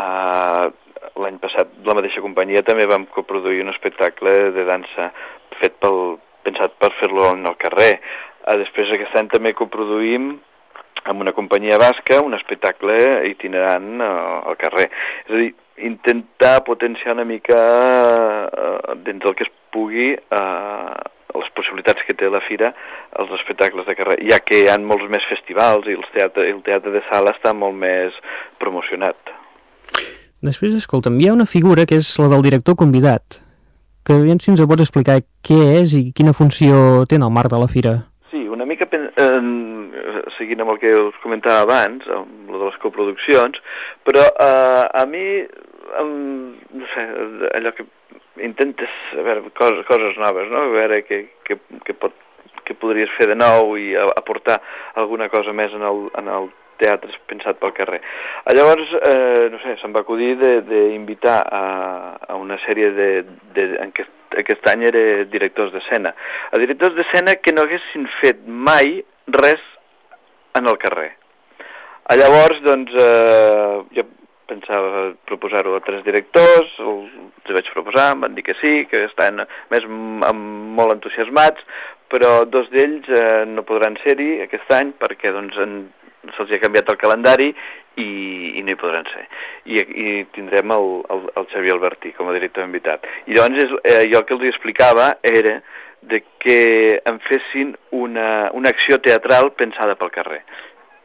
Eh, 0.00 0.83
L'any 1.22 1.38
passat 1.42 1.70
la 1.86 1.94
mateixa 1.94 2.22
companyia 2.24 2.64
també 2.66 2.88
vam 2.90 3.06
coproduir 3.14 3.62
un 3.62 3.70
espectacle 3.70 4.32
de 4.56 4.64
dansa 4.66 5.10
fet 5.60 5.76
pel, 5.82 6.18
pensat 6.46 6.74
per 6.80 6.90
fer-lo 6.98 7.30
el 7.34 7.58
carrer. 7.60 7.92
Eh, 8.44 8.56
després 8.60 8.90
aquest 8.92 9.16
any 9.20 9.30
també 9.32 9.54
coproduïm 9.56 10.34
amb 11.04 11.20
una 11.20 11.34
companyia 11.36 11.78
basca 11.80 12.22
un 12.24 12.34
espectacle 12.34 12.96
itinerant 13.30 14.00
eh, 14.00 14.12
al 14.50 14.58
carrer. 14.60 14.88
És 15.26 15.32
a 15.32 15.42
dir, 15.42 15.50
intentar 15.90 16.56
potenciar 16.66 17.14
una 17.16 17.26
mica 17.28 17.60
eh, 18.46 18.96
dins 19.06 19.22
del 19.24 19.36
que 19.38 19.46
es 19.46 19.52
pugui 19.74 20.12
eh, 20.14 20.94
les 21.34 21.50
possibilitats 21.58 22.04
que 22.06 22.14
té 22.14 22.28
la 22.30 22.42
fira 22.46 22.70
els 23.18 23.32
espectacles 23.40 23.86
de 23.88 23.96
carrer, 23.98 24.18
ja 24.30 24.38
que 24.42 24.62
hi 24.62 24.68
ha 24.70 24.76
molts 24.78 25.08
més 25.10 25.24
festivals 25.30 25.88
i 25.90 25.96
els 25.98 26.10
teatre, 26.14 26.46
el 26.50 26.62
teatre 26.66 26.94
de 26.94 27.02
sala 27.10 27.34
està 27.34 27.54
molt 27.56 27.74
més 27.78 28.14
promocionat. 28.62 29.34
Després, 30.44 30.74
escolta'm, 30.76 31.16
hi 31.20 31.30
ha 31.30 31.34
una 31.34 31.48
figura 31.48 31.86
que 31.88 31.96
és 31.96 32.08
la 32.20 32.28
del 32.28 32.42
director 32.44 32.76
convidat, 32.76 33.38
que 34.04 34.16
aviam 34.18 34.40
si 34.42 34.50
ens 34.52 34.60
ho 34.60 34.66
pots 34.68 34.84
explicar 34.84 35.22
què 35.46 35.60
és 35.80 35.94
i 35.96 36.02
quina 36.16 36.34
funció 36.36 37.04
té 37.08 37.16
en 37.16 37.24
el 37.24 37.32
marc 37.32 37.48
de 37.52 37.60
la 37.62 37.68
fira. 37.70 37.94
Sí, 38.28 38.42
una 38.52 38.66
mica 38.68 38.84
eh, 38.92 39.38
seguint 40.36 40.60
amb 40.60 40.74
el 40.74 40.80
que 40.82 40.90
us 41.00 41.16
comentava 41.22 41.62
abans, 41.64 42.04
amb 42.12 42.50
lo 42.52 42.60
de 42.60 42.68
les 42.68 42.76
coproduccions, 42.82 43.56
però 44.04 44.26
eh, 44.28 44.82
a 45.00 45.06
mi, 45.08 45.24
em, 46.02 46.12
no 46.76 46.90
sé, 46.92 47.06
allò 47.56 47.72
que 47.78 47.86
intentes 48.44 48.92
a 49.16 49.24
veure, 49.24 49.46
coses, 49.56 49.80
coses 49.88 50.20
noves, 50.20 50.50
no? 50.52 50.66
a 50.66 50.74
veure 50.74 51.00
què, 51.08 51.22
què, 51.48 51.56
què, 51.86 51.96
pot, 52.04 52.20
què 52.68 52.76
podries 52.76 53.16
fer 53.16 53.30
de 53.32 53.38
nou 53.40 53.78
i 53.80 53.94
aportar 54.04 54.60
alguna 55.00 55.30
cosa 55.32 55.56
més 55.56 55.72
en 55.72 55.88
el, 55.88 56.04
en 56.20 56.28
el 56.36 56.52
teatre 56.80 57.12
pensat 57.30 57.58
pel 57.60 57.74
carrer. 57.76 58.00
Llavors, 58.56 58.92
eh, 59.10 59.48
no 59.52 59.60
sé, 59.62 59.76
se'm 59.80 59.94
va 59.94 60.04
acudir 60.04 60.34
d'invitar 60.40 61.38
a, 61.44 61.64
a 62.28 62.38
una 62.40 62.58
sèrie 62.66 62.90
de, 62.96 63.08
de, 63.56 63.68
en 63.82 63.92
què 63.94 64.06
aquest 64.42 64.66
any 64.72 64.86
era 64.88 65.24
directors 65.30 65.72
d'escena. 65.74 66.14
A 66.50 66.60
directors 66.62 66.96
d'escena 66.96 67.36
que 67.42 67.54
no 67.54 67.66
haguessin 67.66 68.08
fet 68.20 68.42
mai 68.46 68.98
res 69.38 69.62
en 70.58 70.68
el 70.70 70.78
carrer. 70.82 71.12
A 72.10 72.18
llavors, 72.20 72.60
doncs, 72.66 72.92
eh, 73.00 73.80
jo 73.96 74.04
pensava 74.46 75.14
proposar-ho 75.24 75.74
a 75.76 75.82
tres 75.84 76.04
directors, 76.04 76.72
els 76.84 77.54
vaig 77.56 77.70
proposar, 77.72 78.10
em 78.12 78.24
van 78.26 78.34
dir 78.36 78.44
que 78.44 78.56
sí, 78.60 78.74
que 78.90 79.06
estan 79.08 79.40
més 79.72 79.86
molt 79.88 80.92
entusiasmats, 80.98 81.64
però 82.12 82.44
dos 82.44 82.68
d'ells 82.72 83.08
eh, 83.08 83.44
no 83.48 83.64
podran 83.66 83.96
ser-hi 84.02 84.44
aquest 84.44 84.70
any 84.76 84.92
perquè 85.00 85.32
doncs, 85.34 85.56
en, 85.64 85.78
se'ls 86.36 86.52
ha 86.54 86.62
canviat 86.62 86.90
el 86.90 87.00
calendari 87.00 87.50
i, 88.00 88.08
i 88.58 88.62
no 88.64 88.72
hi 88.74 88.80
podran 88.80 89.06
ser. 89.12 89.24
I, 89.64 89.80
i 89.80 90.14
tindrem 90.34 90.72
el, 90.74 90.90
el, 91.14 91.24
el 91.40 91.48
Xavier 91.52 91.76
Albertí 91.76 92.14
com 92.16 92.30
a 92.30 92.36
director 92.36 92.66
invitat. 92.66 93.06
I 93.26 93.36
llavors 93.36 93.64
és, 93.66 93.74
eh, 93.84 94.02
jo 94.12 94.20
el 94.20 94.28
que 94.28 94.36
els 94.38 94.48
explicava 94.50 95.12
era 95.22 95.60
de 96.04 96.20
que 96.42 96.58
em 97.08 97.20
fessin 97.28 97.72
una, 97.96 98.50
una 98.52 98.72
acció 98.74 98.98
teatral 99.00 99.52
pensada 99.56 99.96
pel 100.00 100.12
carrer. 100.12 100.42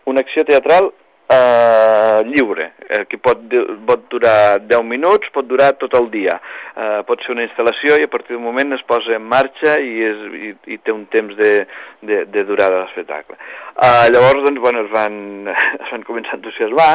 Una 0.10 0.26
acció 0.26 0.44
teatral 0.48 0.92
eh, 1.30 2.22
lliure, 2.26 2.72
eh, 2.90 3.06
que 3.10 3.20
pot, 3.22 3.42
pot 3.86 4.08
durar 4.10 4.60
10 4.66 4.84
minuts, 4.88 5.30
pot 5.34 5.48
durar 5.48 5.74
tot 5.78 5.94
el 6.00 6.10
dia. 6.12 6.40
Eh, 6.74 7.02
pot 7.08 7.22
ser 7.24 7.36
una 7.36 7.46
instal·lació 7.46 8.00
i 8.00 8.08
a 8.08 8.12
partir 8.12 8.36
d'un 8.36 8.46
moment 8.46 8.74
es 8.74 8.84
posa 8.90 9.14
en 9.18 9.28
marxa 9.30 9.78
i, 9.82 9.94
és, 10.10 10.26
i, 10.40 10.52
i 10.76 10.80
té 10.82 10.96
un 10.96 11.06
temps 11.14 11.36
de, 11.38 11.54
de, 12.02 12.24
de 12.34 12.46
durada 12.50 12.82
l'espectacle. 12.84 13.38
Eh, 13.76 14.10
llavors, 14.14 14.44
doncs, 14.48 14.62
bueno, 14.64 14.84
es 14.88 14.92
van, 14.96 15.16
es 15.84 15.94
van 15.94 16.08
començar 16.08 16.36
a 16.36 16.42
entusiasmar 16.42 16.92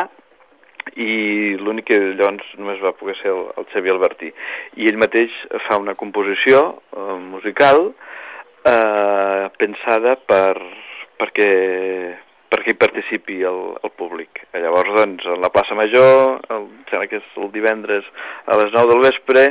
i 1.01 1.55
l'únic 1.59 1.89
que 1.89 2.01
llavors 2.19 2.51
només 2.59 2.83
va 2.83 2.93
poder 2.99 3.15
ser 3.23 3.31
el, 3.33 3.47
el 3.57 3.71
Xavier 3.73 3.95
Albertí. 3.95 4.35
I 4.83 4.91
ell 4.91 5.01
mateix 5.01 5.33
fa 5.69 5.79
una 5.81 5.95
composició 5.99 6.67
eh, 6.91 7.17
musical 7.23 7.87
eh, 8.67 9.47
pensada 9.63 10.19
per, 10.27 10.59
perquè, 11.23 11.51
perquè 12.55 12.73
hi 12.73 12.79
participi 12.79 13.41
el, 13.43 13.61
el 13.83 13.93
públic. 13.99 14.45
Eh, 14.53 14.63
Llavors, 14.63 14.93
doncs, 14.95 15.27
a 15.27 15.37
la 15.43 15.51
plaça 15.51 15.75
Major, 15.75 16.39
el, 16.55 16.69
em 16.71 16.85
sembla 16.91 17.09
que 17.11 17.19
és 17.19 17.39
el 17.43 17.51
divendres 17.55 18.07
a 18.47 18.59
les 18.61 18.71
9 18.75 18.93
del 18.93 19.03
vespre, 19.03 19.45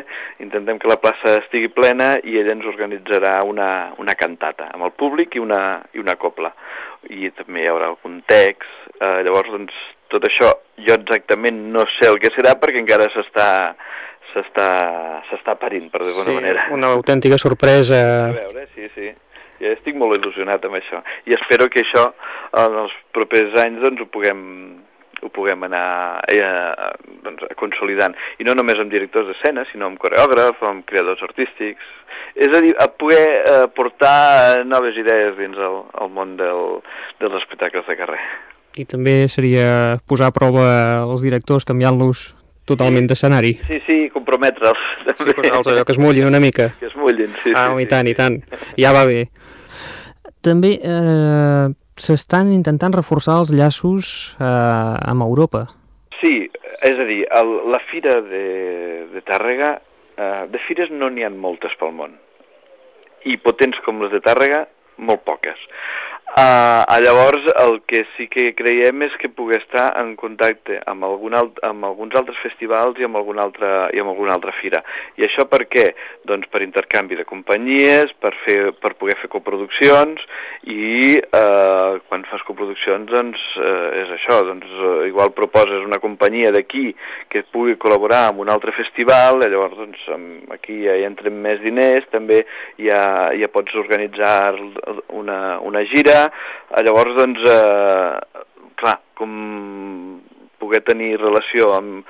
intentem 0.44 0.80
que 0.80 0.92
la 0.92 1.00
plaça 1.04 1.38
estigui 1.42 1.72
plena 1.76 2.14
i 2.24 2.38
ell 2.40 2.54
ens 2.56 2.70
organitzarà 2.70 3.42
una, 3.48 3.70
una 4.00 4.16
cantata 4.16 4.70
amb 4.72 4.88
el 4.88 4.96
públic 4.96 5.36
i 5.36 5.44
una, 5.44 5.82
i 5.94 6.04
una 6.04 6.16
copla. 6.22 6.54
I 7.12 7.34
també 7.36 7.66
hi 7.66 7.72
haurà 7.72 7.92
algun 7.92 8.22
text. 8.32 8.72
Eh, 8.96 9.20
llavors, 9.28 9.52
doncs, 9.52 9.84
tot 10.14 10.24
això 10.30 10.54
jo 10.88 10.96
exactament 10.96 11.60
no 11.74 11.84
sé 11.98 12.08
el 12.08 12.22
que 12.22 12.32
serà 12.36 12.56
perquè 12.62 12.80
encara 12.82 13.10
s'està 13.12 13.50
s'està 14.34 15.54
parint, 15.62 15.92
per 15.94 16.02
dir-ho 16.02 16.24
d'alguna 16.24 16.40
manera. 16.40 16.64
una 16.74 16.90
autèntica 16.98 17.38
sorpresa. 17.38 18.00
A 18.32 18.32
veure, 18.34 18.66
sí, 18.74 18.88
sí. 18.96 19.12
Estic 19.72 19.96
molt 20.00 20.18
il·lusionat 20.20 20.66
amb 20.68 20.80
això. 20.80 21.02
I 21.30 21.38
espero 21.38 21.70
que 21.72 21.84
això 21.84 22.10
en 22.64 22.80
els 22.84 22.96
propers 23.16 23.56
anys 23.64 23.84
doncs, 23.84 24.04
ho 24.04 24.10
puguem 24.12 24.42
ho 25.24 25.30
puguem 25.32 25.64
anar 25.64 26.20
eh, 26.28 26.92
doncs, 27.24 27.46
consolidant. 27.56 28.16
I 28.44 28.48
no 28.48 28.56
només 28.60 28.80
amb 28.82 28.92
directors 28.92 29.30
d'escena, 29.30 29.64
sinó 29.72 29.88
amb 29.88 30.02
coreògraf, 30.02 30.60
amb 30.68 30.84
creadors 30.90 31.24
artístics. 31.24 31.92
És 32.36 32.52
a 32.52 32.60
dir, 32.64 32.74
a 32.76 32.90
poder 32.92 33.24
eh, 33.40 33.66
portar 33.76 34.66
noves 34.68 35.00
idees 35.00 35.38
dins 35.40 35.56
el, 35.56 35.80
el 36.04 36.12
món 36.12 36.36
del, 36.40 36.82
dels 37.24 37.40
espectacles 37.40 37.88
de 37.88 37.98
carrer. 38.00 38.22
I 38.76 38.88
també 38.90 39.30
seria 39.30 40.00
posar 40.10 40.32
a 40.32 40.36
prova 40.36 40.68
els 41.06 41.24
directors 41.24 41.68
canviant-los 41.70 42.32
totalment 42.70 43.08
d'escenari. 43.10 43.54
Sí, 43.68 43.80
sí, 43.88 43.98
comprometre'ls. 44.14 44.90
Sí, 45.14 45.36
posar-los 45.36 45.70
allò 45.72 45.86
que 45.86 45.96
es 45.96 46.00
mullin 46.02 46.28
una 46.28 46.40
mica. 46.40 46.72
Que 46.80 46.88
es 46.88 46.96
mullin, 46.96 47.34
sí. 47.44 47.54
ah, 47.56 47.70
sí, 47.74 47.84
i 47.84 47.88
tant, 47.92 48.10
i 48.10 48.16
tant. 48.18 48.40
Ja 48.80 48.94
va 48.96 49.06
bé. 49.10 49.28
També 50.44 50.74
eh, 50.80 51.68
s'estan 52.00 52.52
intentant 52.56 52.96
reforçar 52.96 53.40
els 53.44 53.54
llaços 53.56 54.36
eh, 54.40 54.44
amb 54.44 55.26
Europa. 55.26 55.66
Sí, 56.20 56.36
és 56.84 57.00
a 57.00 57.08
dir, 57.08 57.24
el, 57.40 57.54
la 57.72 57.80
fira 57.92 58.20
de, 58.26 58.46
de 59.14 59.24
Tàrrega, 59.28 59.74
eh, 60.18 60.44
de 60.52 60.62
fires 60.68 60.92
no 60.92 61.12
n'hi 61.12 61.28
ha 61.28 61.32
moltes 61.32 61.76
pel 61.80 61.96
món. 61.96 62.18
I 63.24 63.38
potents 63.40 63.80
com 63.86 64.02
les 64.04 64.12
de 64.12 64.20
Tàrrega, 64.24 64.66
molt 64.98 65.24
poques. 65.28 65.60
Uh, 66.34 66.82
llavors, 66.98 67.46
el 67.62 67.84
que 67.86 68.08
sí 68.18 68.26
que 68.26 68.56
creiem 68.58 69.04
és 69.06 69.14
que 69.22 69.30
pugui 69.30 69.54
estar 69.54 69.92
en 70.02 70.16
contacte 70.18 70.80
amb, 70.90 71.06
algun 71.06 71.36
alt, 71.38 71.60
amb 71.62 71.86
alguns 71.86 72.16
altres 72.18 72.40
festivals 72.42 72.98
i 72.98 73.06
amb, 73.06 73.20
alguna 73.20 73.44
altra, 73.46 73.92
i 73.94 74.02
amb 74.02 74.10
alguna 74.10 74.34
altra 74.34 74.50
fira. 74.58 74.80
I 75.22 75.28
això 75.28 75.46
per 75.46 75.68
què? 75.70 75.84
Doncs 76.26 76.50
per 76.50 76.64
intercanvi 76.66 77.20
de 77.20 77.26
companyies, 77.30 78.16
per, 78.18 78.32
fer, 78.48 78.72
per 78.82 78.96
poder 78.98 79.20
fer 79.20 79.30
coproduccions 79.30 80.26
i 80.74 81.20
uh, 81.22 82.02
quan 82.10 82.26
fas 82.32 82.42
coproduccions 82.48 83.14
doncs 83.14 83.46
uh, 83.62 83.94
és 84.02 84.16
això, 84.18 84.40
doncs 84.50 84.74
uh, 84.80 85.06
igual 85.06 85.36
proposes 85.38 85.86
una 85.86 86.02
companyia 86.02 86.50
d'aquí 86.56 86.96
que 87.30 87.46
pugui 87.54 87.78
col·laborar 87.78 88.24
amb 88.32 88.42
un 88.42 88.50
altre 88.50 88.74
festival, 88.74 89.44
i 89.46 89.52
llavors 89.54 89.78
doncs, 89.78 90.10
aquí 90.58 90.82
ja 90.88 90.98
hi 90.98 91.06
entren 91.06 91.38
més 91.46 91.62
diners, 91.62 92.10
també 92.10 92.42
ja, 92.82 93.06
ja 93.38 93.54
pots 93.54 93.78
organitzar 93.86 94.56
una, 95.14 95.60
una 95.62 95.86
gira, 95.94 96.23
Eh, 96.23 96.23
llavors, 96.86 97.16
doncs, 97.18 97.48
eh, 97.50 98.44
clar, 98.82 99.00
com 99.20 99.34
poder 100.62 100.84
tenir 100.88 101.18
relació 101.20 101.74
amb, 101.76 102.08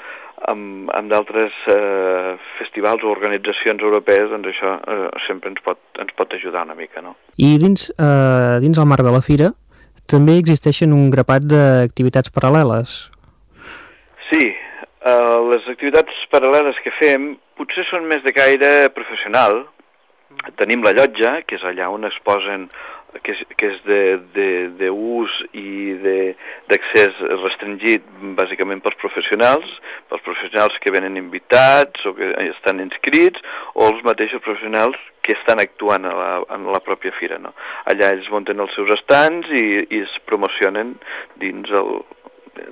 amb, 0.52 0.92
amb 0.94 1.12
d'altres 1.12 1.56
eh, 1.72 2.36
festivals 2.60 3.04
o 3.04 3.12
organitzacions 3.14 3.82
europees, 3.82 4.30
doncs 4.32 4.52
això 4.52 4.76
eh, 4.80 5.10
sempre 5.28 5.54
ens 5.54 5.64
pot, 5.66 5.80
ens 6.04 6.14
pot 6.18 6.34
ajudar 6.36 6.66
una 6.68 6.78
mica, 6.78 7.02
no? 7.02 7.16
I 7.38 7.56
dins, 7.62 7.90
eh, 7.98 8.56
dins 8.64 8.80
el 8.80 8.90
marc 8.90 9.06
de 9.06 9.14
la 9.16 9.24
fira 9.26 9.54
també 10.10 10.36
existeixen 10.40 10.92
un 10.92 11.10
grapat 11.14 11.46
d'activitats 11.48 12.34
paral·leles. 12.36 12.98
Sí, 14.30 14.50
eh, 14.52 15.38
les 15.54 15.70
activitats 15.72 16.26
paral·leles 16.34 16.80
que 16.84 16.92
fem 17.00 17.34
potser 17.60 17.86
són 17.90 18.10
més 18.10 18.24
de 18.26 18.34
caire 18.36 18.74
professional. 18.96 19.64
Tenim 20.60 20.84
la 20.84 20.92
llotja, 20.98 21.38
que 21.48 21.56
és 21.56 21.64
allà 21.64 21.88
on 21.94 22.10
es 22.10 22.16
posen 22.26 22.68
que 23.22 23.36
és, 23.36 23.42
que 23.58 23.70
és 23.70 23.80
de, 23.86 24.02
de, 24.36 24.48
de 24.80 24.90
ús 24.90 25.34
i 25.54 25.94
d'accés 26.70 27.20
restringit 27.44 28.06
bàsicament 28.38 28.82
pels 28.84 28.98
professionals, 29.02 29.68
pels 30.10 30.26
professionals 30.26 30.80
que 30.84 30.94
venen 30.96 31.20
invitats 31.20 32.06
o 32.10 32.16
que 32.18 32.32
estan 32.48 32.82
inscrits, 32.84 33.44
o 33.78 33.90
els 33.92 34.02
mateixos 34.08 34.44
professionals 34.46 34.98
que 35.24 35.38
estan 35.38 35.62
actuant 35.64 36.08
a 36.10 36.16
la, 36.18 36.32
en 36.56 36.68
la 36.74 36.82
pròpia 36.84 37.14
fira. 37.20 37.40
No? 37.40 37.54
Allà 37.92 38.12
ells 38.16 38.28
munten 38.34 38.60
els 38.64 38.74
seus 38.76 38.92
estants 38.98 39.48
i, 39.54 39.66
i 39.88 40.04
es 40.04 40.18
promocionen 40.28 40.98
dins 41.40 41.72
el, 41.72 42.02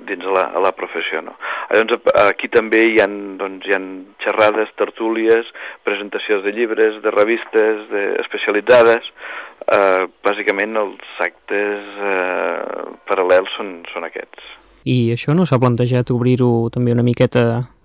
dins 0.08 0.24
la, 0.24 0.48
a 0.54 0.62
la 0.62 0.72
professió. 0.76 1.22
No? 1.24 1.34
Llavors, 1.72 2.08
aquí 2.26 2.50
també 2.52 2.84
hi 2.90 3.00
ha, 3.02 3.08
doncs, 3.40 3.66
hi 3.68 3.76
ha 3.76 3.80
xerrades, 4.24 4.72
tertúlies, 4.78 5.48
presentacions 5.86 6.44
de 6.46 6.54
llibres, 6.54 6.98
de 7.04 7.14
revistes 7.14 7.86
de, 7.92 8.06
especialitzades. 8.24 9.12
Eh, 9.62 10.06
bàsicament 10.26 10.74
els 10.80 11.20
actes 11.22 12.02
eh, 12.02 12.88
paral·lels 13.08 13.52
són, 13.56 13.76
són 13.92 14.08
aquests. 14.08 14.50
I 14.90 15.12
això 15.14 15.36
no 15.38 15.46
s'ha 15.46 15.60
plantejat 15.62 16.10
obrir-ho 16.10 16.68
també 16.74 16.94
una 16.94 17.06
miqueta 17.06 17.44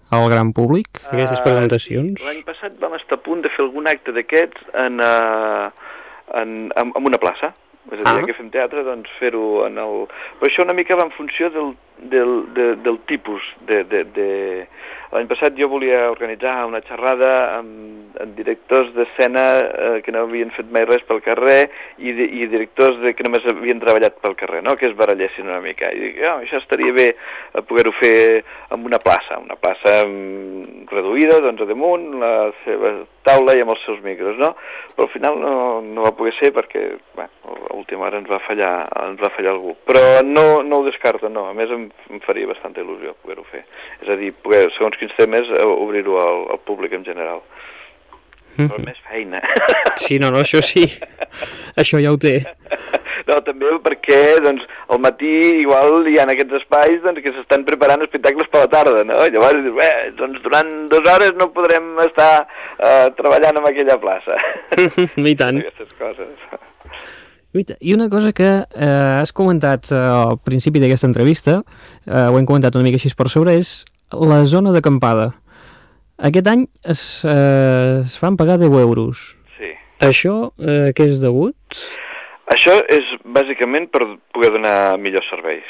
al 0.10 0.30
gran 0.32 0.54
públic, 0.56 0.88
aquestes 1.12 1.42
Ah, 1.42 1.44
presentacions? 1.44 2.24
L'any 2.24 2.42
passat 2.48 2.80
vam 2.80 2.96
estar 2.96 3.20
a 3.20 3.24
punt 3.24 3.44
de 3.44 3.52
fer 3.54 3.66
algun 3.66 3.90
acte 3.92 4.14
d'aquests 4.16 4.70
en, 4.86 5.02
uh, 5.04 5.68
en, 6.42 6.72
en, 6.72 6.94
en 6.96 7.10
una 7.12 7.20
plaça. 7.22 7.52
És 7.92 8.00
a 8.00 8.14
dir, 8.14 8.24
Ah. 8.24 8.26
que 8.26 8.34
fem 8.36 8.50
teatre, 8.52 8.84
doncs 8.84 9.10
fer-ho 9.20 9.66
en 9.68 9.78
el... 9.80 10.08
Però 10.40 10.50
això 10.50 10.64
una 10.66 10.76
mica 10.76 10.98
va 11.00 11.08
en 11.08 11.16
funció 11.16 11.50
del, 11.50 11.76
del, 11.98 12.54
de, 12.54 12.76
del 12.84 13.00
tipus 13.08 13.42
de... 13.68 13.84
de, 13.84 14.04
de... 14.16 14.30
L'any 15.08 15.28
passat 15.30 15.56
jo 15.56 15.70
volia 15.72 16.10
organitzar 16.12 16.66
una 16.68 16.82
xerrada 16.84 17.30
amb, 17.62 18.18
amb 18.20 18.34
directors 18.36 18.90
d'escena 18.92 19.44
eh, 19.64 20.02
que 20.04 20.12
no 20.12 20.26
havien 20.26 20.52
fet 20.52 20.68
mai 20.76 20.84
res 20.84 21.06
pel 21.08 21.22
carrer 21.24 21.70
i, 21.96 22.12
i 22.12 22.50
directors 22.52 23.00
de, 23.00 23.14
que 23.16 23.24
només 23.24 23.48
havien 23.48 23.80
treballat 23.80 24.20
pel 24.20 24.36
carrer, 24.36 24.60
no? 24.68 24.76
que 24.76 24.90
es 24.90 24.98
barallessin 25.00 25.48
una 25.48 25.62
mica. 25.64 25.94
I 25.96 26.02
dic, 26.10 26.20
oh, 26.28 26.42
això 26.44 26.60
estaria 26.60 26.92
bé 26.92 27.08
eh, 27.14 27.64
poder-ho 27.70 27.96
fer 28.02 28.44
en 28.76 28.84
una 28.84 29.00
plaça, 29.00 29.40
una 29.40 29.56
plaça 29.56 30.02
mm, 30.04 30.90
reduïda, 30.92 31.40
doncs 31.46 31.64
a 31.64 31.70
damunt, 31.72 32.10
la 32.20 32.34
seva 32.66 32.98
taula 33.28 33.56
i 33.56 33.64
amb 33.64 33.78
els 33.78 33.88
seus 33.88 34.04
micros, 34.04 34.36
no? 34.44 34.54
Però 34.98 35.08
al 35.08 35.14
final 35.16 35.40
no, 35.40 35.56
no 35.88 36.04
va 36.04 36.16
poder 36.20 36.36
ser 36.42 36.52
perquè, 36.56 36.90
bé, 37.16 37.32
a 37.48 37.77
última 37.78 38.08
hora 38.08 38.20
ens 38.22 38.30
va 38.30 38.40
fallar, 38.46 38.72
ens 39.04 39.22
va 39.22 39.32
fallar 39.36 39.54
algú. 39.54 39.76
Però 39.88 40.04
no, 40.26 40.46
no 40.68 40.82
ho 40.82 40.88
descarto, 40.88 41.30
no. 41.30 41.48
A 41.52 41.56
més 41.58 41.72
em, 41.74 41.88
em 42.14 42.22
faria 42.26 42.50
bastanta 42.50 42.84
il·lusió 42.84 43.16
poder-ho 43.22 43.46
fer. 43.52 43.64
És 44.02 44.12
a 44.14 44.20
dir, 44.20 44.34
poder, 44.44 44.66
segons 44.78 44.98
quins 45.00 45.16
temes, 45.20 45.50
eh, 45.58 45.66
obrir-ho 45.68 46.20
al, 46.24 46.44
al 46.56 46.64
públic 46.68 46.98
en 46.98 47.06
general. 47.08 47.44
Però 48.58 48.80
més 48.82 48.98
feina. 49.06 49.42
Sí, 50.02 50.18
no, 50.22 50.32
no, 50.34 50.42
això 50.42 50.64
sí. 50.66 50.84
Això 51.78 52.02
ja 52.02 52.14
ho 52.14 52.18
té. 52.22 52.40
No, 53.28 53.40
també 53.44 53.74
perquè 53.84 54.20
doncs, 54.44 54.64
al 54.94 55.02
matí 55.04 55.32
igual 55.60 56.08
hi 56.08 56.16
ha 56.18 56.26
aquests 56.32 56.62
espais 56.62 57.02
doncs, 57.04 57.20
que 57.26 57.34
s'estan 57.36 57.66
preparant 57.68 58.06
espectacles 58.06 58.48
per 58.54 58.64
la 58.64 58.70
tarda, 58.72 59.04
no? 59.10 59.18
Llavors 59.34 59.60
dius, 59.66 59.76
bé, 59.76 59.90
doncs 60.20 60.40
durant 60.46 60.72
dues 60.94 61.12
hores 61.12 61.36
no 61.40 61.50
podrem 61.56 61.92
estar 62.06 62.32
eh, 62.46 63.10
treballant 63.20 63.60
en 63.60 63.68
aquella 63.68 64.00
plaça. 64.00 64.40
I 65.34 65.36
tant. 65.42 65.60
Aquestes 65.66 65.92
coses. 66.00 66.48
I 67.80 67.94
una 67.94 68.10
cosa 68.10 68.34
que 68.34 68.48
eh, 68.48 69.18
has 69.22 69.34
comentat 69.34 69.92
eh, 69.92 69.98
al 69.98 70.38
principi 70.44 70.82
d'aquesta 70.84 71.08
entrevista, 71.10 71.62
eh, 72.06 72.28
ho 72.28 72.38
hem 72.38 72.46
comentat 72.46 72.76
una 72.76 72.88
mica 72.88 73.00
així 73.00 73.14
per 73.18 73.30
sobre, 73.34 73.58
és 73.58 73.86
la 74.14 74.44
zona 74.46 74.74
d'acampada. 74.76 75.32
Aquest 76.18 76.48
any 76.50 76.66
es, 76.84 77.02
eh, 77.26 78.02
es 78.04 78.18
fan 78.18 78.38
pagar 78.38 78.58
10 78.58 78.74
euros. 78.82 79.36
Sí. 79.58 79.74
Això 80.02 80.52
eh, 80.58 80.94
què 80.98 81.10
és 81.12 81.22
degut? 81.22 81.56
Això 82.54 82.74
és 82.90 83.10
bàsicament 83.26 83.90
per 83.92 84.06
poder 84.34 84.54
donar 84.56 84.98
millors 85.02 85.28
serveis. 85.30 85.68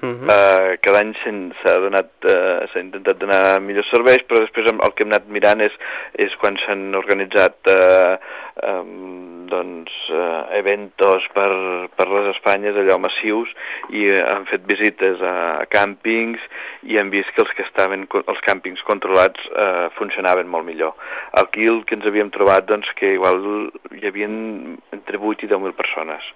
Uh 0.00 0.78
cada 0.80 1.00
any 1.00 1.12
s'ha 1.60 1.74
donat, 1.80 2.10
eh, 2.24 2.66
s'ha 2.72 2.80
intentat 2.80 3.18
donar 3.20 3.60
millors 3.60 3.90
serveis, 3.92 4.22
però 4.28 4.40
després 4.40 4.70
el 4.70 4.94
que 4.94 5.04
hem 5.04 5.12
anat 5.12 5.26
mirant 5.28 5.60
és, 5.60 5.74
és 6.16 6.32
quan 6.40 6.56
s'han 6.62 6.94
organitzat 6.94 7.68
eh, 7.68 8.16
um, 8.64 9.46
doncs, 9.50 9.92
eh, 10.08 10.58
eventos 10.60 11.26
per, 11.34 11.50
per 11.96 12.06
les 12.08 12.30
Espanyes, 12.34 12.78
allò 12.78 12.96
massius, 13.02 13.52
i 13.90 14.06
han 14.14 14.46
fet 14.50 14.64
visites 14.70 15.20
a, 15.20 15.34
a 15.64 15.66
càmpings 15.68 16.40
i 16.88 16.96
hem 17.00 17.10
vist 17.12 17.34
que 17.34 17.44
els 17.44 17.52
que 17.58 17.66
estaven, 17.66 18.06
els 18.22 18.42
càmpings 18.46 18.82
controlats 18.88 19.50
eh, 19.50 19.90
funcionaven 19.98 20.48
molt 20.48 20.68
millor. 20.70 20.96
Aquí 21.42 21.66
el 21.68 21.84
que 21.84 21.98
ens 21.98 22.08
havíem 22.08 22.32
trobat, 22.34 22.68
doncs, 22.70 22.88
que 22.96 23.16
igual 23.18 23.44
hi 23.98 24.06
havia 24.08 24.30
entre 24.30 25.20
8 25.20 25.46
i 25.46 25.52
10.000 25.52 25.76
persones. 25.76 26.32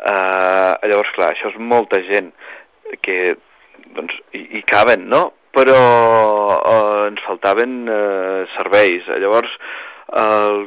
Uh, 0.00 0.78
llavors, 0.88 1.10
clar, 1.12 1.34
això 1.34 1.50
és 1.50 1.58
molta 1.60 1.98
gent 2.06 2.30
que 3.04 3.20
doncs, 3.96 4.16
hi, 4.34 4.46
hi 4.58 4.62
caben, 4.68 5.08
no? 5.10 5.30
Però 5.54 5.78
uh, 6.56 7.06
ens 7.08 7.22
faltaven 7.26 7.80
uh, 7.90 8.44
serveis. 8.54 9.08
Llavors, 9.22 9.52
el, 10.20 10.62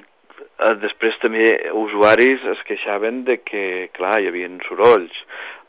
uh, 0.60 0.74
després 0.84 1.16
també 1.24 1.54
usuaris 1.80 2.44
es 2.56 2.64
queixaven 2.68 3.24
de 3.30 3.40
que, 3.46 3.66
clar, 3.96 4.18
hi 4.20 4.32
havia 4.32 4.52
sorolls. 4.68 5.24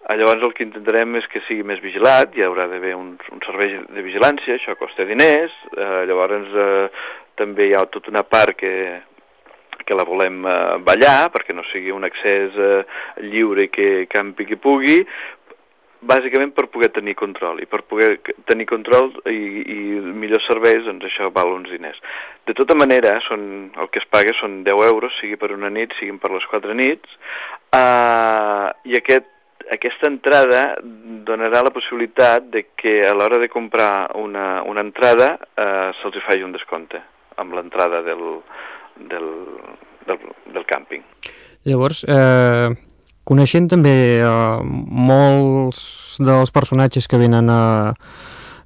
Uh, 0.04 0.18
llavors 0.18 0.42
el 0.42 0.54
que 0.56 0.66
intentarem 0.66 1.14
és 1.20 1.30
que 1.30 1.44
sigui 1.46 1.66
més 1.66 1.82
vigilat, 1.84 2.34
hi 2.34 2.44
haurà 2.44 2.66
d'haver 2.68 2.96
un, 2.98 3.14
un 3.32 3.44
servei 3.46 3.78
de 3.86 4.04
vigilància, 4.04 4.58
això 4.58 4.74
costa 4.80 5.06
diners, 5.08 5.54
uh, 5.78 6.02
llavors 6.10 6.50
uh, 6.58 7.04
també 7.38 7.68
hi 7.70 7.74
ha 7.74 7.86
tota 7.90 8.10
una 8.10 8.22
part 8.26 8.56
que, 8.58 8.74
que 9.84 9.94
la 9.94 10.06
volem 10.08 10.44
eh, 10.46 10.78
ballar 10.86 11.30
perquè 11.34 11.54
no 11.56 11.64
sigui 11.70 11.92
un 11.94 12.06
accés 12.06 12.56
eh, 12.56 12.82
lliure 13.28 13.68
que 13.72 14.06
campi 14.10 14.46
qui 14.48 14.58
pugui 14.60 15.00
bàsicament 16.08 16.52
per 16.56 16.68
poder 16.72 16.90
tenir 16.94 17.14
control 17.18 17.60
i 17.62 17.66
per 17.70 17.82
poder 17.88 18.18
tenir 18.48 18.66
control 18.70 19.10
i, 19.30 19.38
i 19.74 19.78
millors 20.22 20.46
serveis, 20.48 20.84
doncs 20.86 21.06
això 21.08 21.30
val 21.34 21.52
uns 21.54 21.70
diners. 21.72 22.00
De 22.46 22.54
tota 22.56 22.76
manera, 22.76 23.16
són, 23.28 23.70
el 23.80 23.90
que 23.92 24.02
es 24.02 24.08
paga 24.12 24.34
són 24.40 24.62
10 24.66 24.84
euros, 24.88 25.16
sigui 25.20 25.38
per 25.40 25.52
una 25.56 25.72
nit, 25.72 25.94
siguin 25.98 26.20
per 26.22 26.32
les 26.34 26.44
quatre 26.50 26.76
nits, 26.76 27.16
eh, 27.72 28.68
i 28.90 28.98
aquest, 29.00 29.30
aquesta 29.72 30.10
entrada 30.12 30.62
donarà 31.26 31.64
la 31.64 31.72
possibilitat 31.74 32.50
de 32.52 32.66
que 32.76 33.00
a 33.08 33.14
l'hora 33.16 33.40
de 33.40 33.48
comprar 33.48 34.10
una, 34.20 34.62
una 34.68 34.84
entrada 34.84 35.34
eh, 35.40 35.90
se'ls 36.00 36.20
faci 36.28 36.44
un 36.44 36.52
descompte 36.52 37.00
amb 37.40 37.56
l'entrada 37.56 38.02
del, 38.04 38.24
del, 39.10 39.30
del, 40.06 40.28
del 40.52 40.66
càmping. 40.68 41.02
Llavors, 41.64 42.04
eh, 42.04 42.68
coneixent 43.24 43.68
també 43.72 43.94
eh, 44.20 44.30
molts 44.64 46.16
dels 46.22 46.54
personatges 46.54 47.08
que 47.10 47.20
venen 47.20 47.50
a, 47.50 47.94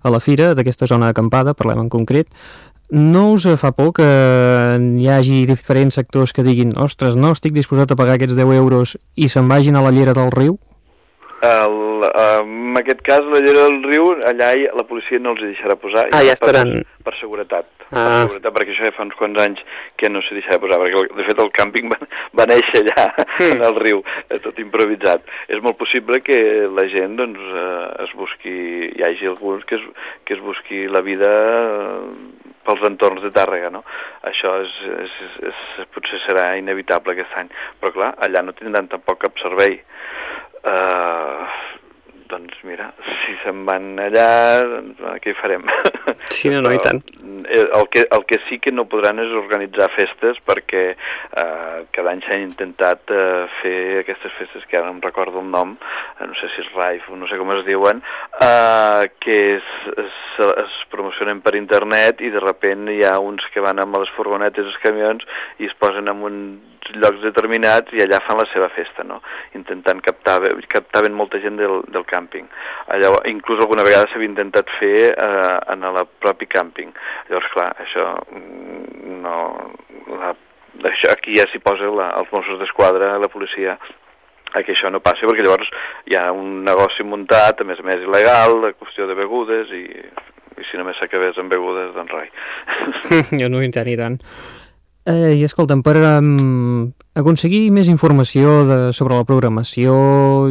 a 0.02 0.12
la 0.12 0.20
fira, 0.20 0.52
d'aquesta 0.54 0.88
zona 0.90 1.12
acampada, 1.12 1.56
parlem 1.56 1.86
en 1.86 1.92
concret, 1.92 2.28
no 2.90 3.32
us 3.34 3.44
fa 3.60 3.72
por 3.76 3.92
que 3.98 4.06
hi 4.98 5.08
hagi 5.12 5.42
diferents 5.46 5.98
sectors 6.00 6.32
que 6.32 6.44
diguin 6.44 6.72
ostres, 6.80 7.16
no 7.16 7.34
estic 7.36 7.52
disposat 7.52 7.92
a 7.92 7.98
pagar 8.00 8.16
aquests 8.16 8.36
10 8.38 8.56
euros 8.56 8.96
i 9.14 9.28
se'n 9.28 9.48
vagin 9.48 9.76
a 9.76 9.84
la 9.84 9.92
llera 9.92 10.16
del 10.16 10.32
riu? 10.32 10.56
El, 11.38 12.02
en 12.02 12.78
aquest 12.80 13.02
cas, 13.06 13.22
la 13.30 13.38
llera 13.44 13.68
del 13.68 13.82
riu, 13.86 14.08
allà 14.26 14.48
la 14.74 14.84
policia 14.88 15.20
no 15.22 15.36
els 15.36 15.44
deixarà 15.44 15.76
posar. 15.78 16.08
Ah, 16.10 16.24
ja 16.26 16.34
per, 16.34 16.48
estaran. 16.50 16.72
Per 17.06 17.14
seguretat. 17.20 17.68
Per 17.88 17.98
Ah. 17.98 18.22
seguretat, 18.26 18.52
perquè 18.52 18.74
això 18.74 18.84
ja 18.84 18.92
fa 18.96 19.04
uns 19.06 19.14
quants 19.16 19.38
anys 19.40 19.60
que 19.96 20.10
no 20.10 20.20
s'hi 20.20 20.34
deixava 20.36 20.58
posar, 20.64 20.80
perquè 20.82 21.04
de 21.16 21.24
fet 21.28 21.38
el 21.44 21.52
càmping 21.56 21.88
va, 21.92 21.98
va 22.36 22.46
néixer 22.50 22.82
allà, 22.82 23.06
en 23.52 23.62
el 23.62 23.78
riu, 23.80 24.02
eh, 24.28 24.40
tot 24.44 24.58
improvisat. 24.58 25.22
És 25.48 25.62
molt 25.62 25.78
possible 25.78 26.20
que 26.26 26.40
la 26.74 26.88
gent, 26.90 27.14
doncs, 27.16 27.38
eh, 27.38 28.04
es 28.04 28.12
busqui, 28.18 28.56
hi 28.98 29.06
hagi 29.06 29.30
alguns 29.30 29.64
que 29.64 29.78
es, 29.78 29.86
que 30.26 30.34
es 30.34 30.40
busqui 30.44 30.86
la 30.90 31.00
vida 31.06 31.30
eh, 31.30 32.52
pels 32.68 32.82
entorns 32.84 33.22
de 33.24 33.30
Tàrrega, 33.32 33.70
no? 33.72 33.84
Això 34.28 34.58
és, 34.60 34.74
és, 35.06 35.14
és, 35.48 35.62
és, 35.80 35.86
potser 35.94 36.18
serà 36.26 36.50
inevitable 36.58 37.14
aquest 37.14 37.32
any. 37.40 37.48
Però 37.80 37.94
clar, 37.94 38.10
allà 38.26 38.42
no 38.44 38.52
tindran 38.58 38.90
tampoc 38.92 39.22
cap 39.22 39.38
servei. 39.40 39.78
Uh, 40.64 41.46
doncs 42.28 42.60
mira, 42.62 42.92
si 43.24 43.34
se'n 43.42 43.64
van 43.68 43.96
allà, 44.02 44.28
doncs, 44.68 45.00
eh, 45.00 45.16
què 45.24 45.34
farem? 45.40 45.66
Sí, 46.38 46.50
no, 46.52 46.60
no, 46.60 46.70
i 46.74 46.78
tant. 46.84 47.00
Eh, 47.48 47.62
El 47.78 47.86
que, 47.90 48.02
el 48.12 48.24
que 48.28 48.38
sí 48.48 48.58
que 48.60 48.72
no 48.74 48.84
podran 48.90 49.18
és 49.22 49.30
organitzar 49.38 49.88
festes 49.94 50.36
perquè 50.46 50.82
eh, 50.92 51.78
cada 51.94 52.12
any 52.12 52.20
s'han 52.26 52.44
intentat 52.44 53.10
eh, 53.14 53.46
fer 53.62 53.78
aquestes 54.02 54.34
festes 54.36 54.66
que 54.68 54.76
ara 54.78 54.90
no 54.90 54.98
em 54.98 55.00
recordo 55.02 55.40
el 55.40 55.48
nom, 55.50 55.74
eh, 56.18 56.28
no 56.28 56.36
sé 56.38 56.50
si 56.52 56.62
és 56.62 56.70
Raif 56.76 57.08
o 57.08 57.16
no 57.16 57.30
sé 57.30 57.38
com 57.40 57.54
es 57.56 57.64
diuen, 57.66 58.02
eh, 58.44 59.08
que 59.24 59.38
es, 59.56 59.72
es, 60.04 60.20
es 60.66 60.78
promocionen 60.92 61.40
per 61.44 61.56
internet 61.58 62.20
i 62.20 62.32
de 62.34 62.44
repent 62.44 62.90
hi 62.92 63.00
ha 63.08 63.16
uns 63.24 63.46
que 63.54 63.64
van 63.64 63.80
amb 63.82 63.98
les 64.02 64.12
furgonetes, 64.18 64.68
els 64.68 64.82
camions 64.84 65.24
i 65.58 65.70
es 65.70 65.78
posen 65.80 66.12
en 66.12 66.26
uns 66.78 66.96
llocs 67.02 67.20
determinats 67.22 67.92
i 67.92 68.02
allà 68.02 68.20
fan 68.24 68.38
la 68.38 68.46
seva 68.52 68.68
festa, 68.74 69.04
no? 69.04 69.20
Intentant 69.54 70.00
captar, 70.00 70.40
captaven 70.68 71.14
molta 71.14 71.40
gent 71.40 71.56
del, 71.56 71.82
del 71.88 72.04
càmping. 72.04 72.48
Allò, 72.94 73.20
inclús 73.26 73.60
alguna 73.60 73.84
vegada 73.86 74.08
s'havia 74.10 74.28
intentat 74.28 74.70
fer 74.78 75.12
eh, 75.12 75.56
en 75.72 75.84
el 75.84 76.00
propi 76.20 76.46
càmping. 76.46 76.92
Llavors, 77.28 77.50
clar, 77.54 77.72
això 77.84 78.10
mm, 78.32 79.20
no... 79.24 79.38
La, 80.18 80.34
això, 80.88 81.10
aquí 81.12 81.34
ja 81.36 81.46
s'hi 81.50 81.60
posa 81.60 81.90
la, 81.90 82.12
els 82.20 82.30
Mossos 82.32 82.60
d'Esquadra, 82.60 83.16
la 83.18 83.30
policia, 83.32 83.76
a 84.48 84.62
que 84.62 84.72
això 84.72 84.90
no 84.92 85.02
passi, 85.04 85.26
perquè 85.28 85.44
llavors 85.44 85.68
hi 86.08 86.16
ha 86.16 86.28
un 86.32 86.62
negoci 86.64 87.04
muntat, 87.04 87.60
a 87.60 87.68
més 87.68 87.82
a 87.82 87.86
més 87.86 88.04
il·legal, 88.06 88.60
la 88.62 88.72
qüestió 88.76 89.08
de 89.08 89.16
begudes, 89.18 89.74
i, 89.74 89.84
i 90.58 90.68
si 90.70 90.80
només 90.80 90.96
s'acabés 91.00 91.36
amb 91.40 91.52
begudes, 91.52 91.92
doncs 91.96 92.14
rai. 92.14 92.30
jo 93.42 93.50
no 93.52 93.60
i 93.64 93.72
tant. 93.74 94.22
Eh, 95.08 95.38
I 95.40 95.44
escolta'm, 95.46 95.80
per 95.80 95.96
um, 96.04 96.90
aconseguir 97.16 97.70
més 97.72 97.88
informació 97.88 98.58
de, 98.68 98.78
sobre 98.92 99.16
la 99.16 99.24
programació, 99.28 99.94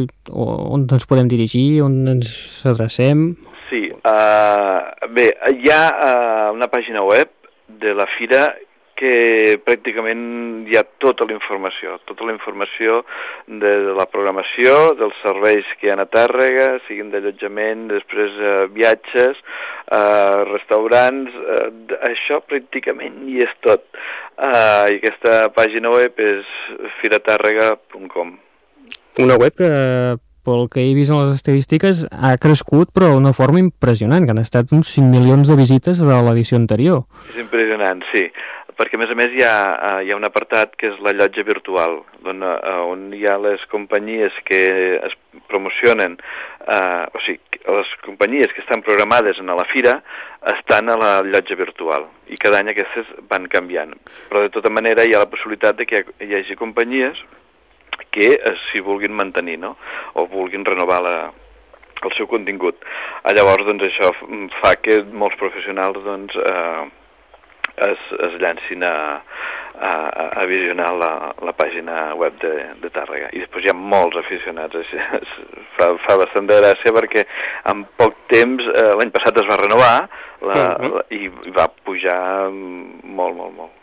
o, 0.02 0.46
on 0.74 0.86
ens 0.90 1.06
podem 1.06 1.30
dirigir, 1.30 1.82
on 1.86 2.00
ens 2.16 2.30
adrecem... 2.66 3.28
Sí, 3.68 3.84
uh, 3.94 4.80
bé, 5.14 5.28
hi 5.52 5.70
ha 5.70 5.82
uh, 5.92 6.48
una 6.56 6.66
pàgina 6.72 7.04
web 7.06 7.30
de 7.82 7.92
la 7.94 8.08
fira 8.16 8.48
que 8.98 9.58
pràcticament 9.64 10.22
hi 10.68 10.76
ha 10.78 10.82
tota 11.02 11.26
la 11.28 11.34
informació, 11.36 11.96
tota 12.08 12.26
la 12.26 12.34
informació 12.34 13.02
de 13.46 13.72
la 13.98 14.06
programació, 14.10 14.74
dels 14.98 15.16
serveis 15.22 15.68
que 15.78 15.88
hi 15.88 15.92
ha 15.94 15.98
a 16.02 16.08
Tàrrega, 16.10 16.68
siguin 16.88 17.12
d'allotjament, 17.14 17.86
després 17.92 18.34
eh, 18.42 18.54
viatges, 18.74 19.38
eh, 19.86 20.36
restaurants, 20.50 21.38
eh, 21.56 21.68
això 22.10 22.42
pràcticament 22.50 23.22
hi 23.30 23.42
és 23.46 23.54
tot. 23.66 23.86
Eh, 24.38 24.84
I 24.94 25.00
aquesta 25.00 25.40
pàgina 25.54 25.94
web 25.94 26.18
és 26.22 26.54
firatàrrega.com. 27.00 28.36
Una 29.18 29.38
web 29.40 29.54
que, 29.58 29.68
pel 30.48 30.68
que 30.72 30.84
he 30.86 30.94
vist 30.96 31.12
en 31.12 31.20
les 31.26 31.36
estadístiques, 31.36 32.06
ha 32.08 32.36
crescut 32.40 32.92
però 32.96 33.12
d'una 33.12 33.34
forma 33.36 33.60
impressionant, 33.60 34.24
que 34.24 34.32
han 34.32 34.44
estat 34.44 34.72
uns 34.72 34.94
5 34.96 35.12
milions 35.12 35.50
de 35.50 35.56
visites 35.60 36.00
de 36.00 36.20
l'edició 36.24 36.56
anterior. 36.60 37.04
És 37.34 37.42
impressionant, 37.44 38.00
sí, 38.14 38.24
perquè 38.78 38.96
a 38.96 39.02
més 39.02 39.12
a 39.12 39.16
més 39.18 39.34
hi 39.34 39.44
ha, 39.44 39.56
eh, 39.88 39.94
hi 40.06 40.12
ha 40.12 40.18
un 40.18 40.26
apartat 40.28 40.76
que 40.78 40.92
és 40.92 41.00
la 41.04 41.12
llotja 41.16 41.44
virtual, 41.46 41.98
on, 42.24 42.44
eh, 42.46 42.76
on 42.92 43.08
hi 43.16 43.26
ha 43.26 43.36
les 43.42 43.64
companyies 43.72 44.34
que 44.48 44.62
es 45.10 45.16
promocionen, 45.50 46.16
eh, 46.64 47.04
o 47.12 47.22
sigui, 47.26 47.42
les 47.68 47.90
companyies 48.04 48.52
que 48.54 48.62
estan 48.62 48.84
programades 48.86 49.40
en 49.42 49.50
la 49.50 49.66
fira 49.72 49.98
estan 50.54 50.88
a 50.88 50.96
la 50.96 51.10
llotja 51.26 51.58
virtual 51.58 52.06
i 52.32 52.38
cada 52.40 52.62
any 52.62 52.70
aquestes 52.72 53.10
van 53.28 53.48
canviant. 53.52 53.92
Però 54.30 54.44
de 54.46 54.54
tota 54.54 54.70
manera 54.70 55.04
hi 55.04 55.12
ha 55.12 55.24
la 55.24 55.30
possibilitat 55.32 55.76
de 55.76 55.86
que 55.88 56.04
hi 56.24 56.34
hagi 56.38 56.56
companyies 56.56 57.18
que 58.10 58.32
eh, 58.36 58.54
s'hi 58.68 58.80
vulguin 58.80 59.12
mantenir, 59.16 59.58
no? 59.58 59.76
O 60.14 60.26
vulguin 60.26 60.64
renovar 60.64 61.00
la, 61.02 61.16
el 62.04 62.12
seu 62.16 62.26
contingut. 62.30 62.76
Ah, 63.24 63.32
llavors, 63.34 63.66
doncs, 63.66 63.84
això 63.88 64.12
f- 64.14 64.28
fa 64.62 64.76
que 64.82 65.02
molts 65.12 65.36
professionals, 65.40 65.98
doncs, 66.04 66.34
eh, 66.36 66.84
es, 67.88 68.00
es 68.26 68.32
llancin 68.42 68.82
a, 68.82 68.94
a, 69.78 69.90
a 70.42 70.46
visionar 70.50 70.88
la, 70.98 71.10
la 71.46 71.52
pàgina 71.54 72.12
web 72.18 72.34
de, 72.42 72.50
de 72.82 72.90
Tàrrega. 72.90 73.28
I 73.36 73.44
després 73.44 73.66
hi 73.66 73.70
ha 73.70 73.76
molts 73.78 74.18
aficionats. 74.18 74.74
Així, 74.80 74.98
es- 75.20 75.36
fa, 75.76 75.92
fa 76.06 76.16
bastant 76.18 76.48
de 76.50 76.56
gràcia 76.58 76.94
perquè 76.96 77.22
en 77.70 77.84
poc 78.00 78.16
temps, 78.32 78.64
eh, 78.74 78.88
l'any 78.98 79.12
passat 79.14 79.38
es 79.38 79.46
va 79.50 79.60
renovar 79.62 79.94
la, 80.42 80.56
Mhm. 80.78 80.90
la, 80.96 81.04
i 81.14 81.28
va 81.54 81.68
pujar 81.86 82.18
mm, 82.50 83.04
molt, 83.14 83.36
molt, 83.38 83.54
molt. 83.60 83.74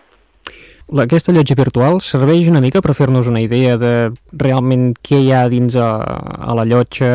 Aquesta 0.86 1.34
llotja 1.34 1.58
virtual 1.58 1.98
serveix 2.06 2.46
una 2.46 2.62
mica 2.62 2.82
per 2.86 2.94
fer-nos 2.94 3.26
una 3.26 3.42
idea 3.42 3.74
de 3.82 4.12
realment 4.38 4.92
què 5.02 5.18
hi 5.18 5.32
ha 5.34 5.48
dins 5.50 5.74
a, 5.82 5.90
a 6.38 6.54
la 6.54 6.66
llotja, 6.70 7.10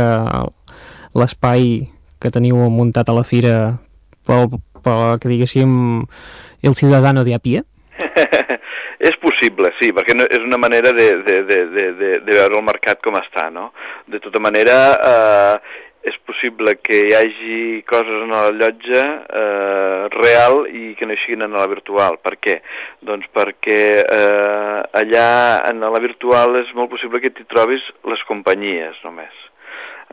l'espai 1.14 1.86
que 2.20 2.32
teniu 2.34 2.58
muntat 2.74 3.08
a 3.08 3.14
la 3.14 3.22
fira 3.22 3.54
pel, 4.26 4.50
pel 4.82 5.20
que 5.22 5.30
diguéssim 5.30 6.02
el 6.66 6.74
ciudadano 6.74 7.22
de 7.24 7.34
a 7.34 7.38
pie? 7.38 7.62
és 9.10 9.14
possible, 9.22 9.70
sí, 9.78 9.94
perquè 9.94 10.18
no, 10.18 10.26
és 10.26 10.42
una 10.42 10.58
manera 10.58 10.90
de, 10.92 11.08
de, 11.22 11.38
de, 11.46 11.60
de, 11.70 12.10
de 12.26 12.34
veure 12.34 12.58
el 12.58 12.66
mercat 12.66 12.98
com 13.06 13.16
està, 13.22 13.48
no? 13.54 13.70
De 14.10 14.18
tota 14.20 14.42
manera, 14.42 14.76
eh, 14.98 15.86
és 16.02 16.16
possible 16.24 16.76
que 16.80 16.96
hi 17.04 17.12
hagi 17.12 17.56
coses 17.88 18.22
en 18.24 18.32
la 18.32 18.48
llotja 18.56 19.02
eh, 19.40 20.08
real 20.14 20.62
i 20.72 20.94
que 20.96 21.08
no 21.08 21.16
siguin 21.20 21.44
en 21.44 21.56
la 21.58 21.66
virtual. 21.68 22.16
Per 22.24 22.38
què? 22.40 22.56
Doncs 23.04 23.28
perquè 23.36 23.82
eh, 24.00 24.78
allà 25.02 25.28
en 25.68 25.84
la 25.84 26.00
virtual 26.00 26.56
és 26.62 26.72
molt 26.78 26.92
possible 26.94 27.20
que 27.20 27.32
t'hi 27.36 27.44
trobis 27.52 27.84
les 28.08 28.24
companyies 28.28 28.96
només, 29.04 29.34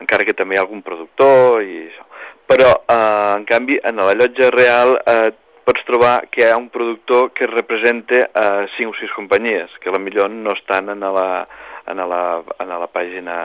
encara 0.02 0.28
que 0.28 0.36
també 0.36 0.58
hi 0.58 0.62
ha 0.62 0.66
algun 0.68 0.84
productor 0.84 1.64
i 1.64 1.86
això. 1.88 2.08
Però, 2.48 2.72
eh, 2.92 3.34
en 3.38 3.48
canvi, 3.48 3.80
en 3.84 4.04
la 4.04 4.16
llotja 4.16 4.52
real 4.56 4.98
eh, 5.08 5.32
pots 5.68 5.84
trobar 5.88 6.28
que 6.32 6.44
hi 6.44 6.52
ha 6.52 6.60
un 6.60 6.70
productor 6.72 7.32
que 7.36 7.48
representa 7.48 8.28
eh, 8.28 8.68
5 8.76 8.92
o 8.92 9.00
6 9.00 9.16
companyies, 9.16 9.72
que 9.84 9.92
millor 10.00 10.30
no 10.32 10.54
estan 10.56 10.92
en 10.94 11.04
la, 11.04 11.48
en 11.88 12.04
la, 12.12 12.22
en 12.60 12.70
la 12.70 12.90
pàgina, 12.92 13.38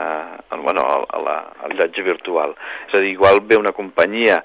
en, 0.51 0.61
bueno, 0.63 0.83
a 0.83 1.23
la, 1.23 1.37
al 1.63 1.75
llotja 1.77 2.03
virtual. 2.05 2.55
És 2.89 2.97
a 2.97 3.01
dir, 3.01 3.13
igual 3.15 3.41
ve 3.47 3.57
una 3.59 3.73
companyia 3.75 4.41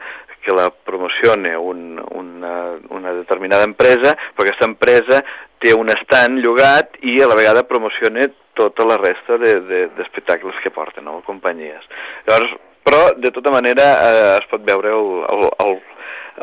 que 0.49 0.55
la 0.55 0.71
promocione 0.71 1.57
un, 1.57 2.01
una, 2.15 2.79
una 2.95 3.13
determinada 3.13 3.65
empresa, 3.65 4.15
però 4.35 4.47
aquesta 4.47 4.69
empresa 4.71 5.23
té 5.59 5.75
un 5.75 5.91
estant 5.93 6.39
llogat 6.41 6.97
i 7.03 7.19
a 7.21 7.29
la 7.29 7.37
vegada 7.37 7.67
promociona 7.67 8.29
tota 8.59 8.87
la 8.87 8.97
resta 8.99 9.37
d'espectacles 9.39 10.55
de, 10.55 10.59
de, 10.59 10.63
que 10.63 10.75
porten, 10.75 11.05
no? 11.05 11.21
companyies. 11.27 11.85
Llavors, 12.27 12.55
però, 12.87 13.03
de 13.21 13.31
tota 13.35 13.53
manera, 13.53 13.87
eh, 14.09 14.37
es 14.39 14.49
pot 14.51 14.65
veure 14.67 14.95
el, 14.95 15.11
el, 15.35 15.45
el, 15.67 15.75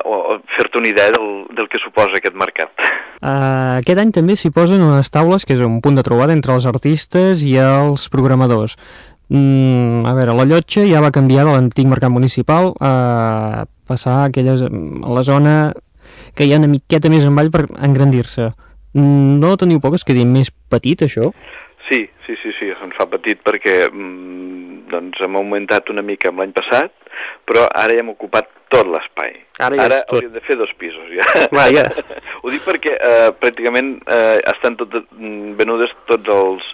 o, 0.03 0.37
fer-te 0.57 0.79
una 0.81 0.89
idea 0.89 1.11
del, 1.15 1.45
del 1.55 1.69
que 1.71 1.81
suposa 1.81 2.19
aquest 2.19 2.35
mercat. 2.35 2.71
Uh, 3.21 3.79
aquest 3.79 4.01
any 4.01 4.11
també 4.15 4.35
s'hi 4.37 4.51
posen 4.53 4.83
unes 4.83 5.11
taules, 5.13 5.45
que 5.47 5.55
és 5.55 5.63
un 5.65 5.79
punt 5.81 5.97
de 5.97 6.03
trobada 6.05 6.35
entre 6.35 6.53
els 6.57 6.67
artistes 6.69 7.45
i 7.47 7.55
els 7.61 8.09
programadors. 8.13 8.75
Mm, 9.29 10.05
a 10.05 10.13
veure, 10.13 10.35
la 10.37 10.45
llotja 10.45 10.83
ja 10.85 11.01
va 11.01 11.13
canviar 11.13 11.47
de 11.47 11.55
l'antic 11.55 11.87
mercat 11.89 12.13
municipal 12.13 12.75
a 12.77 13.65
passar 13.89 14.19
a, 14.19 14.27
aquelles, 14.29 14.61
a 14.61 15.15
la 15.17 15.23
zona 15.25 15.55
que 16.35 16.45
hi 16.45 16.53
ha 16.53 16.59
una 16.61 16.69
miqueta 16.69 17.09
més 17.09 17.25
envall 17.25 17.49
per 17.53 17.65
engrandir-se. 17.73 18.51
Mm, 18.93 19.39
no 19.41 19.55
teniu 19.57 19.81
por 19.81 19.93
que 19.93 20.01
es 20.01 20.07
quedi 20.07 20.25
més 20.29 20.51
petit, 20.71 21.01
això? 21.07 21.31
Sí, 21.89 22.05
sí, 22.25 22.37
sí, 22.41 22.53
sí, 22.59 22.69
ens 22.73 22.95
fa 22.97 23.07
petit 23.09 23.41
perquè 23.45 23.87
mm, 23.89 24.85
doncs 24.93 25.21
hem 25.25 25.39
augmentat 25.41 25.89
una 25.93 26.05
mica 26.05 26.31
amb 26.31 26.43
l'any 26.43 26.53
passat, 26.55 26.93
però 27.49 27.65
ara 27.71 27.95
ja 27.95 28.03
hem 28.03 28.13
ocupat 28.13 28.49
tot 28.73 28.89
l'espai. 28.91 29.35
Ara 29.63 29.79
ja 29.79 29.87
ara 29.87 29.99
tot. 30.03 30.17
hauríem 30.17 30.33
de 30.35 30.43
fer 30.45 30.57
dos 30.59 30.71
pisos, 30.79 31.09
ja. 31.13 31.25
Va, 31.55 31.67
ja. 31.73 31.85
Ho 32.43 32.53
dic 32.53 32.65
perquè 32.65 32.95
eh, 32.95 33.29
pràcticament 33.41 33.97
eh, 34.11 34.39
estan 34.53 34.77
tot, 34.79 34.95
mm, 35.15 35.55
venudes 35.59 35.93
tots 36.09 36.33
els, 36.33 36.71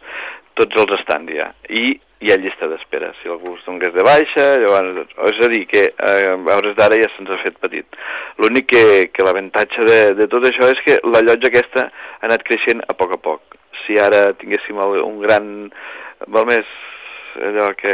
tots 0.59 0.81
els 0.83 0.95
estants 0.99 1.33
ja, 1.35 1.51
i 1.69 1.91
hi 2.21 2.29
ha 2.29 2.37
llista 2.37 2.69
d'espera. 2.69 3.11
Si 3.19 3.29
algú 3.29 3.55
es 3.57 3.63
donés 3.65 3.93
de 3.95 4.05
baixa, 4.05 4.45
llavors... 4.61 5.09
És 5.31 5.39
a 5.41 5.49
dir, 5.49 5.63
que 5.69 5.87
eh, 5.89 6.27
a 6.29 6.57
hores 6.57 6.77
d'ara 6.77 6.99
ja 6.99 7.09
se'ns 7.15 7.31
ha 7.33 7.39
fet 7.41 7.57
petit. 7.63 7.97
L'únic 8.41 8.69
que, 8.69 8.83
que 9.13 9.25
l'avantatge 9.25 9.87
de, 9.87 10.01
de 10.19 10.29
tot 10.29 10.45
això 10.47 10.69
és 10.69 10.83
que 10.85 10.99
la 11.09 11.23
llotja 11.25 11.49
aquesta 11.49 11.87
ha 11.89 12.29
anat 12.29 12.45
creixent 12.45 12.85
a 12.85 12.97
poc 12.97 13.17
a 13.17 13.21
poc. 13.29 13.57
Si 13.83 13.97
ara 13.97 14.29
tinguéssim 14.37 14.77
un 15.01 15.19
gran... 15.25 15.49
Val 16.29 16.45
més 16.45 16.67
allò 17.39 17.69
que, 17.79 17.93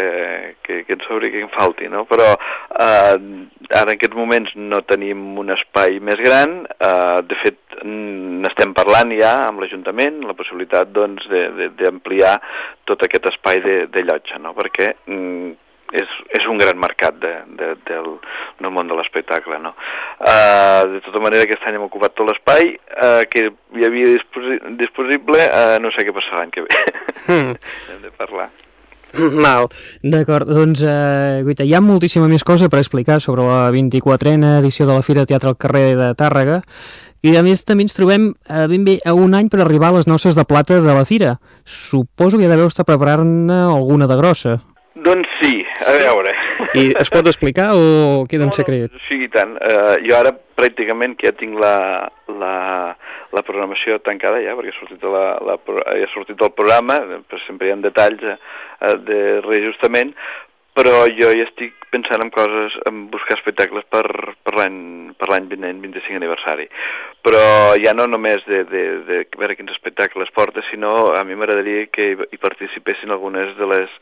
que, 0.65 0.81
que 0.87 0.95
ens 0.97 1.05
sobri 1.07 1.31
que 1.33 1.43
en 1.45 1.51
falti, 1.53 1.89
no? 1.91 2.05
Però 2.09 2.29
eh, 2.33 3.15
ara 3.67 3.85
en 3.85 3.93
aquests 3.95 4.17
moments 4.17 4.55
no 4.57 4.81
tenim 4.87 5.37
un 5.41 5.53
espai 5.55 6.01
més 6.03 6.19
gran, 6.23 6.59
eh, 6.77 7.19
de 7.27 7.39
fet 7.43 7.61
n'estem 7.83 8.73
parlant 8.77 9.13
ja 9.17 9.33
amb 9.45 9.61
l'Ajuntament, 9.61 10.23
la 10.25 10.35
possibilitat 10.37 10.91
doncs 10.95 11.27
d'ampliar 11.77 12.35
tot 12.89 13.05
aquest 13.05 13.29
espai 13.33 13.61
de, 13.65 13.77
de 13.93 14.05
llotja, 14.05 14.41
no? 14.41 14.55
Perquè 14.57 14.93
mm, 15.05 15.55
és, 15.95 16.13
és 16.35 16.47
un 16.51 16.59
gran 16.59 16.79
mercat 16.79 17.19
de, 17.21 17.33
de, 17.59 17.71
del, 17.87 18.13
del 18.59 18.73
món 18.73 18.89
de 18.89 18.97
l'espectacle, 18.99 19.59
no? 19.63 19.73
Uh, 20.19 20.83
de 20.97 21.01
tota 21.05 21.21
manera, 21.23 21.45
aquest 21.45 21.67
any 21.67 21.77
hem 21.79 21.87
ocupat 21.87 22.15
tot 22.17 22.27
l'espai 22.29 22.73
uh, 22.75 23.23
que 23.31 23.47
hi 23.47 23.87
havia 23.87 24.13
disposi 24.17 24.59
disponible, 24.81 25.47
uh, 25.47 25.77
no 25.83 25.93
sé 25.95 26.07
què 26.07 26.15
passarà 26.15 26.43
l'any 26.43 26.55
que 26.55 26.65
ve. 26.67 26.87
Mm. 27.27 27.59
hem 27.93 28.07
de 28.07 28.15
parlar. 28.17 28.49
Mal. 29.45 29.67
D'acord, 30.03 30.49
doncs, 30.49 30.83
eh, 30.83 31.41
guaita, 31.45 31.65
hi 31.65 31.73
ha 31.73 31.81
moltíssima 31.83 32.27
més 32.31 32.43
cosa 32.47 32.69
per 32.69 32.81
explicar 32.83 33.19
sobre 33.23 33.45
la 33.47 33.67
24a 33.73 34.57
edició 34.59 34.85
de 34.85 34.95
la 34.95 35.05
Fira 35.05 35.23
de 35.23 35.33
Teatre 35.33 35.53
al 35.53 35.59
carrer 35.59 35.89
de 35.97 36.13
Tàrrega 36.17 36.61
i 37.25 37.33
a 37.35 37.41
més 37.43 37.63
també 37.65 37.83
ens 37.87 37.95
trobem 37.97 38.29
eh, 38.29 38.65
ben 38.69 38.85
bé 38.85 38.97
a 39.05 39.13
un 39.17 39.33
any 39.35 39.49
per 39.49 39.63
arribar 39.63 39.89
a 39.89 39.97
les 39.97 40.07
noces 40.07 40.37
de 40.37 40.45
plata 40.45 40.79
de 40.83 40.93
la 40.93 41.05
Fira. 41.05 41.37
Suposo 41.65 42.37
que 42.37 42.45
ja 42.45 42.53
deveu 42.53 42.69
estar 42.69 42.85
preparant-ne 42.85 43.63
alguna 43.67 44.07
de 44.07 44.17
grossa. 44.19 44.57
Doncs 45.07 45.29
sí, 45.41 45.61
a 45.85 45.93
veure. 45.97 46.33
I 46.77 46.87
es 46.99 47.09
pot 47.13 47.27
explicar 47.29 47.71
o 47.77 48.25
queda 48.29 48.47
en 48.47 48.53
secret? 48.53 48.93
Sí, 49.07 49.19
i 49.25 49.29
tant. 49.33 49.55
Uh, 49.57 49.97
jo 50.05 50.15
ara 50.17 50.33
pràcticament 50.57 51.17
que 51.17 51.29
ja 51.29 51.35
tinc 51.37 51.57
la, 51.61 52.09
la, 52.39 52.53
la 53.35 53.43
programació 53.43 53.99
tancada 54.05 54.41
ja, 54.43 54.55
perquè 54.55 54.73
ha 54.73 54.79
sortit, 54.79 55.03
la, 55.03 55.25
la, 55.43 55.57
pro- 55.59 55.83
ha 55.83 56.11
sortit 56.13 56.41
el 56.41 56.53
programa, 56.55 56.99
però 57.27 57.41
sempre 57.45 57.67
hi 57.67 57.75
ha 57.75 57.79
detalls 57.83 58.23
eh, 58.23 58.97
de 59.07 59.21
reajustament, 59.45 60.13
però 60.77 61.07
jo 61.09 61.31
ja 61.33 61.45
estic 61.47 61.73
pensant 61.89 62.21
en 62.21 62.29
coses, 62.29 62.75
en 62.85 63.07
buscar 63.09 63.37
espectacles 63.39 63.87
per, 63.89 64.03
per 64.45 64.53
l'any 64.59 65.47
vinent, 65.49 65.79
25 65.81 66.19
aniversari. 66.19 66.67
Però 67.25 67.39
ja 67.81 67.95
no 67.97 68.05
només 68.05 68.43
de, 68.45 68.59
de, 68.69 68.83
de 69.07 69.17
veure 69.39 69.55
quins 69.57 69.71
espectacles 69.73 70.29
porta, 70.35 70.61
sinó 70.69 71.15
a 71.17 71.23
mi 71.25 71.33
m'agradaria 71.33 71.87
que 71.89 72.11
hi 72.13 72.39
participessin 72.43 73.09
algunes 73.15 73.55
de 73.57 73.71
les, 73.71 73.95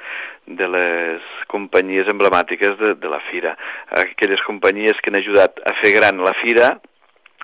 de 0.60 0.68
les 0.74 1.30
companyies 1.54 2.12
emblemàtiques 2.12 2.76
de, 2.82 2.92
de 3.00 3.14
la 3.14 3.22
fira. 3.30 3.56
Aquelles 4.04 4.44
companyies 4.44 5.00
que 5.00 5.14
han 5.14 5.22
ajudat 5.22 5.64
a 5.64 5.78
fer 5.80 5.96
gran 5.96 6.20
la 6.26 6.36
fira 6.42 6.74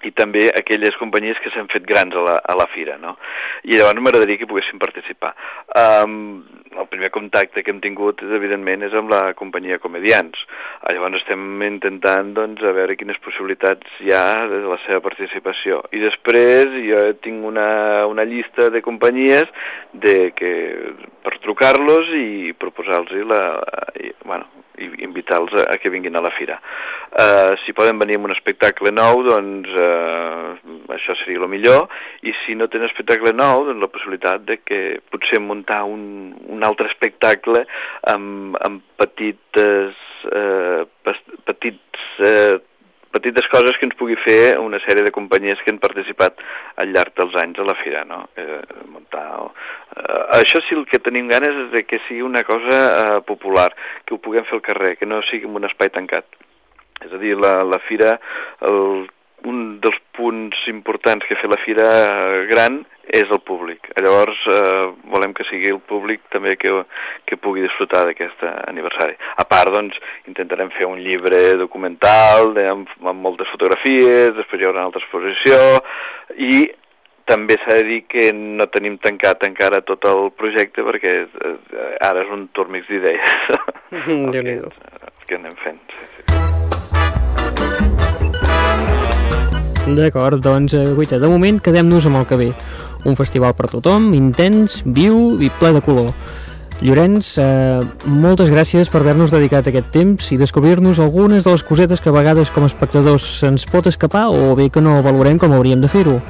i 0.08 0.14
també 0.16 0.48
aquelles 0.50 0.98
companyies 1.00 1.40
que 1.44 1.52
s'han 1.54 1.70
fet 1.72 1.86
grans 1.88 2.16
a 2.16 2.26
la, 2.26 2.38
a 2.42 2.58
la 2.58 2.68
fira, 2.74 2.98
no? 3.02 3.18
I 3.64 3.78
llavors 3.78 4.02
m'agradaria 4.02 4.42
que 4.42 4.50
poguessin 4.50 4.82
participar. 4.82 5.36
Um, 5.78 6.44
el 6.80 6.88
primer 6.88 7.10
contacte 7.12 7.64
que 7.64 7.72
hem 7.74 7.82
tingut, 7.84 8.22
és, 8.24 8.32
evidentment, 8.36 8.86
és 8.88 8.94
amb 8.96 9.12
la 9.12 9.22
companyia 9.38 9.80
Comedians. 9.84 10.40
Ah, 10.80 10.94
Llavors 10.96 11.20
estem 11.20 11.64
intentant, 11.68 12.32
doncs, 12.38 12.64
a 12.64 12.74
veure 12.76 12.96
quines 13.00 13.20
possibilitats 13.26 14.00
hi 14.06 14.14
ha 14.16 14.48
de 14.52 14.62
la 14.64 14.80
seva 14.86 15.02
participació. 15.04 15.82
I 15.92 16.04
després 16.04 16.72
jo 16.88 17.04
tinc 17.24 17.46
una, 17.48 18.08
una 18.10 18.26
llista 18.28 18.70
de 18.72 18.84
companyies 18.86 19.52
de 19.94 20.32
que, 20.38 20.54
per 21.22 21.38
trucar-los 21.44 22.16
i 22.18 22.56
proposar-los 22.58 23.28
la, 23.28 23.44
i, 24.00 24.14
bueno, 24.24 24.48
i 24.82 24.90
invitar-los 25.06 25.54
a, 25.62 25.68
a 25.74 25.78
que 25.82 25.92
vinguin 25.94 26.18
a 26.18 26.24
la 26.24 26.34
fira. 26.38 26.58
Uh, 27.12 27.58
si 27.64 27.76
poden 27.76 28.00
venir 28.02 28.18
amb 28.18 28.30
un 28.30 28.36
espectacle 28.36 28.94
nou, 28.96 29.24
doncs 29.28 29.70
uh, 29.84 30.56
això 30.96 31.16
seria 31.20 31.42
el 31.42 31.52
millor, 31.52 31.92
i 32.28 32.34
si 32.42 32.56
no 32.58 32.70
tenen 32.72 32.90
espectacle 32.90 33.34
nou, 33.36 33.66
doncs 33.68 33.84
la 33.84 33.92
possibilitat 33.92 34.48
de 34.48 34.60
que 34.64 34.82
potser 35.12 35.42
muntar 35.44 35.84
un, 35.90 36.34
un 36.52 36.66
altre 36.68 36.90
espectacle 36.92 37.66
amb, 38.14 38.58
amb 38.66 38.84
petites, 39.02 40.02
uh, 40.32 40.84
petits, 41.48 42.08
uh, 42.24 42.58
petites 43.14 43.48
coses 43.52 43.78
que 43.78 43.88
ens 43.90 43.98
pugui 44.00 44.18
fer 44.24 44.58
una 44.62 44.80
sèrie 44.86 45.06
de 45.06 45.14
companyies 45.16 45.62
que 45.64 45.74
han 45.74 45.82
participat 45.84 46.42
al 46.82 46.92
llarg 46.96 47.16
dels 47.20 47.38
anys 47.44 47.62
a 47.62 47.68
la 47.68 47.78
fira, 47.84 48.04
no? 48.08 48.24
Eh, 48.40 48.62
muntar... 48.92 49.26
Eh, 49.96 50.22
això 50.42 50.64
sí, 50.66 50.76
el 50.78 50.86
que 50.90 51.02
tenim 51.04 51.30
ganes 51.32 51.58
és 51.66 51.72
de 51.76 51.86
que 51.88 52.02
sigui 52.08 52.24
una 52.26 52.44
cosa 52.48 52.80
eh, 53.04 53.20
popular, 53.28 53.70
que 54.06 54.16
ho 54.16 54.22
puguem 54.24 54.48
fer 54.50 54.60
al 54.60 54.66
carrer, 54.68 54.96
que 55.00 55.10
no 55.10 55.22
sigui 55.30 55.50
en 55.50 55.60
un 55.60 55.70
espai 55.70 55.92
tancat. 55.94 56.28
És 57.02 57.12
a 57.14 57.20
dir, 57.22 57.36
la, 57.40 57.58
la 57.66 57.82
fira, 57.88 58.16
el, 58.68 59.10
un 59.50 59.80
dels 59.82 59.98
punts 60.18 60.58
importants 60.70 61.26
que 61.28 61.38
fer 61.40 61.50
la 61.50 61.60
fira 61.64 61.88
gran 62.50 62.82
és 63.12 63.28
el 63.34 63.42
públic. 63.44 63.90
Llavors, 64.00 64.40
eh, 64.48 64.86
volem 65.12 65.34
que 65.36 65.46
sigui 65.50 65.72
el 65.74 65.82
públic 65.84 66.22
també 66.32 66.56
que, 66.60 66.72
que 67.28 67.40
pugui 67.42 67.66
disfrutar 67.66 68.06
d'aquest 68.08 68.44
aniversari. 68.70 69.18
A 69.42 69.46
part, 69.50 69.74
doncs, 69.74 69.98
intentarem 70.32 70.72
fer 70.78 70.88
un 70.88 71.02
llibre 71.04 71.42
documental 71.60 72.54
de, 72.56 72.68
amb, 72.72 72.92
amb 73.02 73.26
moltes 73.26 73.50
fotografies, 73.52 74.36
després 74.38 74.62
hi 74.62 74.70
haurà 74.70 74.80
una 74.80 74.88
altra 74.92 75.04
exposició, 75.04 75.60
i 76.38 76.70
també 77.32 77.58
s'ha 77.62 77.82
de 77.82 77.88
dir 77.88 78.00
que 78.12 78.30
no 78.36 78.68
tenim 78.72 78.98
tancat 79.04 79.46
encara 79.48 79.84
tot 79.88 80.08
el 80.10 80.32
projecte 80.36 80.84
perquè 80.88 81.18
eh, 81.26 81.56
ara 82.04 82.26
és 82.26 82.34
un 82.34 82.48
turmix 82.56 82.90
d'idees 82.90 83.38
Déu-n'hi-do. 84.36 84.72
el 84.72 85.28
que 85.28 85.40
anem 85.40 85.60
fent. 85.64 85.84
Sí, 85.92 86.10
sí. 86.18 86.51
D'acord, 89.88 90.38
doncs, 90.44 90.74
eh, 90.74 90.94
guaita, 90.94 91.18
de 91.20 91.28
moment 91.28 91.58
quedem-nos 91.60 92.06
amb 92.06 92.20
el 92.20 92.28
que 92.28 92.38
ve. 92.38 92.54
Un 93.04 93.16
festival 93.18 93.56
per 93.58 93.68
tothom, 93.72 94.14
intens, 94.14 94.84
viu 94.86 95.42
i 95.42 95.50
ple 95.50 95.74
de 95.74 95.82
color. 95.82 96.12
Llorenç, 96.82 97.38
eh, 97.38 97.82
moltes 98.06 98.52
gràcies 98.52 98.90
per 98.90 99.02
haver-nos 99.02 99.32
dedicat 99.32 99.68
aquest 99.68 99.92
temps 99.92 100.32
i 100.32 100.38
descobrir-nos 100.38 101.00
algunes 101.00 101.44
de 101.44 101.52
les 101.52 101.64
cosetes 101.64 102.02
que 102.02 102.10
a 102.10 102.12
vegades 102.12 102.52
com 102.52 102.64
a 102.64 102.68
espectadors 102.68 103.24
se'ns 103.40 103.66
pot 103.66 103.88
escapar 103.88 104.30
o 104.30 104.56
bé 104.56 104.70
que 104.70 104.82
no 104.82 105.02
valorem 105.02 105.38
com 105.38 105.52
hauríem 105.52 105.82
de 105.82 105.88
fer-ho. 105.88 106.22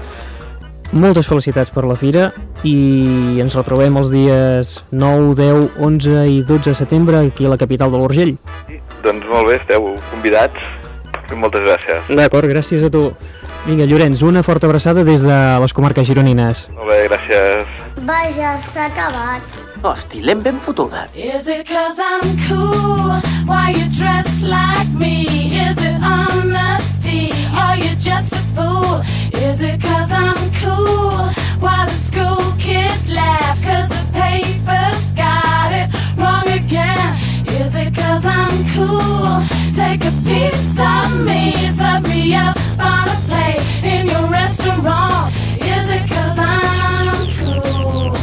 Moltes 0.92 1.28
felicitats 1.28 1.72
per 1.72 1.86
la 1.86 1.96
fira 1.96 2.34
i 2.64 3.40
ens 3.40 3.56
retrobem 3.56 3.96
els 3.96 4.10
dies 4.12 4.84
9, 4.92 5.36
10, 5.36 5.70
11 5.80 6.28
i 6.28 6.42
12 6.44 6.70
de 6.70 6.76
setembre 6.76 7.18
aquí 7.18 7.46
a 7.46 7.50
la 7.50 7.58
capital 7.58 7.92
de 7.92 7.98
l'Urgell. 7.98 8.38
Sí, 8.68 8.82
Doncs 9.04 9.26
molt 9.26 9.48
bé, 9.48 9.56
esteu 9.56 9.96
convidats 10.12 11.32
i 11.32 11.36
moltes 11.36 11.64
gràcies. 11.64 12.12
D'acord, 12.16 12.50
gràcies 12.52 12.84
a 12.84 12.90
tu. 12.92 13.14
Vinga, 13.66 13.86
Llorenç, 13.86 14.22
una 14.26 14.42
forta 14.44 14.66
abraçada 14.68 15.04
des 15.06 15.22
de 15.22 15.36
les 15.62 15.74
comarques 15.78 16.08
gironines. 16.08 16.64
Molt 16.74 16.90
bé, 16.90 17.04
gràcies. 17.12 17.68
Vaja, 18.08 18.56
s'ha 18.74 18.88
acabat. 18.90 19.60
Hosti, 19.84 20.22
l'hem 20.26 20.42
ben 20.42 20.58
fotuda. 20.62 21.08
Is 21.14 21.48
it 21.48 21.68
cause 21.70 22.02
I'm 22.02 22.36
cool? 22.48 23.14
Why 23.46 23.74
you 23.78 23.86
dress 23.90 24.42
like 24.42 24.90
me? 24.98 25.54
Is 25.70 25.78
it 25.78 26.02
honesty? 26.02 27.32
Are 27.54 27.78
you 27.78 27.94
just 27.98 28.34
a 28.34 28.42
fool? 28.56 29.02
Is 29.34 29.62
it 29.62 29.80
cause 29.82 30.12
I'm 30.12 30.50
cool? 30.62 31.30
Why 31.62 31.86
the 31.86 31.94
school 31.94 32.54
kids 32.58 33.10
laugh? 33.10 33.62
Cause 33.62 33.90
the 33.90 34.04
paper's 34.14 35.12
got 35.14 35.70
it 35.72 35.90
wrong 36.18 36.48
again. 36.50 37.16
Is 37.46 37.76
it 37.76 37.94
cause 37.96 38.26
I'm 38.26 38.66
cool? 38.74 39.61
Take 39.92 40.06
a 40.06 40.12
piece 40.24 40.80
of 40.80 41.26
me, 41.26 41.52
set 41.74 42.04
me 42.04 42.34
up 42.34 42.56
on 42.80 43.10
a 43.10 43.22
plate 43.28 43.60
in 43.84 44.08
your 44.08 44.26
restaurant. 44.32 45.36
Is 45.58 45.90
it 45.90 46.08
cause 46.08 46.38
I'm 46.40 47.28
cool? 47.36 48.21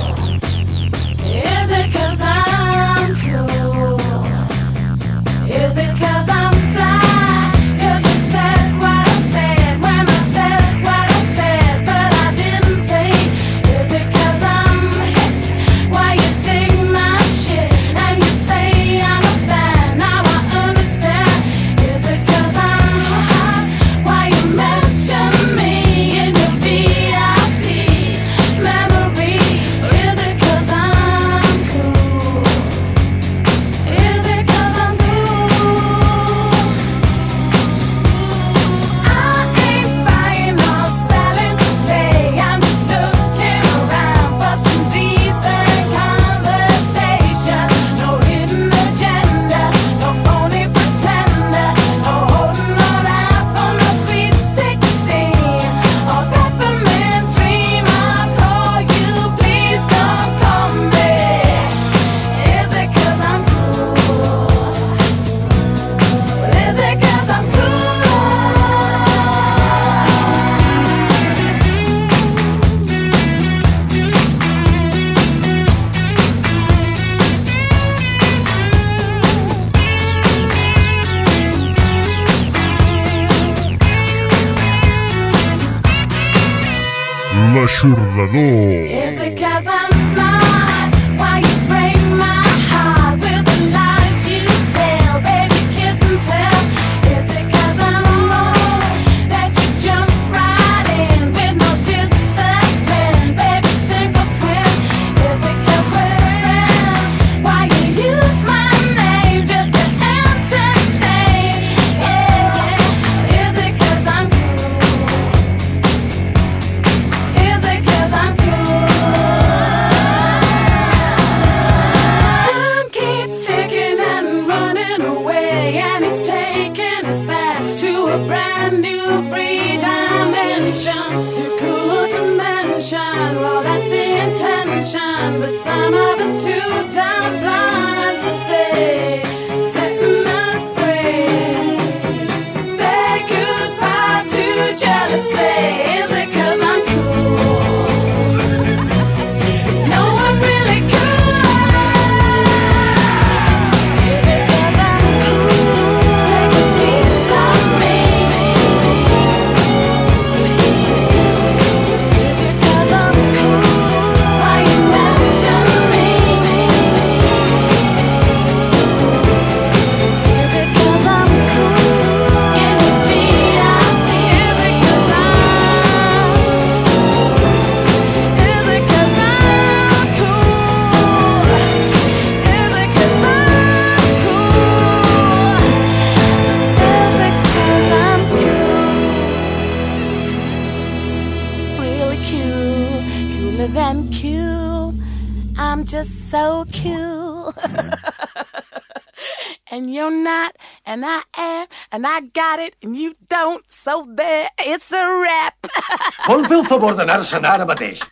got 202.32 202.58
it 202.58 202.74
and 202.82 202.96
you 202.96 203.14
don't, 203.28 203.64
so 203.70 204.06
there, 204.08 204.48
it's 204.60 204.92
a 204.92 205.04
wrap. 205.22 205.54
Vol 206.28 206.44
fer 206.46 206.56
el 206.60 206.64
favor 206.68 206.94
d'anar-se'n 206.98 207.44
ara 207.44 207.66
mateix? 207.68 208.02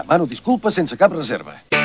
Demano 0.00 0.26
disculpes 0.30 0.74
sense 0.74 0.96
cap 0.96 1.12
reserva. 1.12 1.79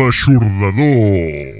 l'aixordador. 0.00 1.59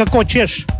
Clínica 0.00 0.10
Cotis. 0.10 0.79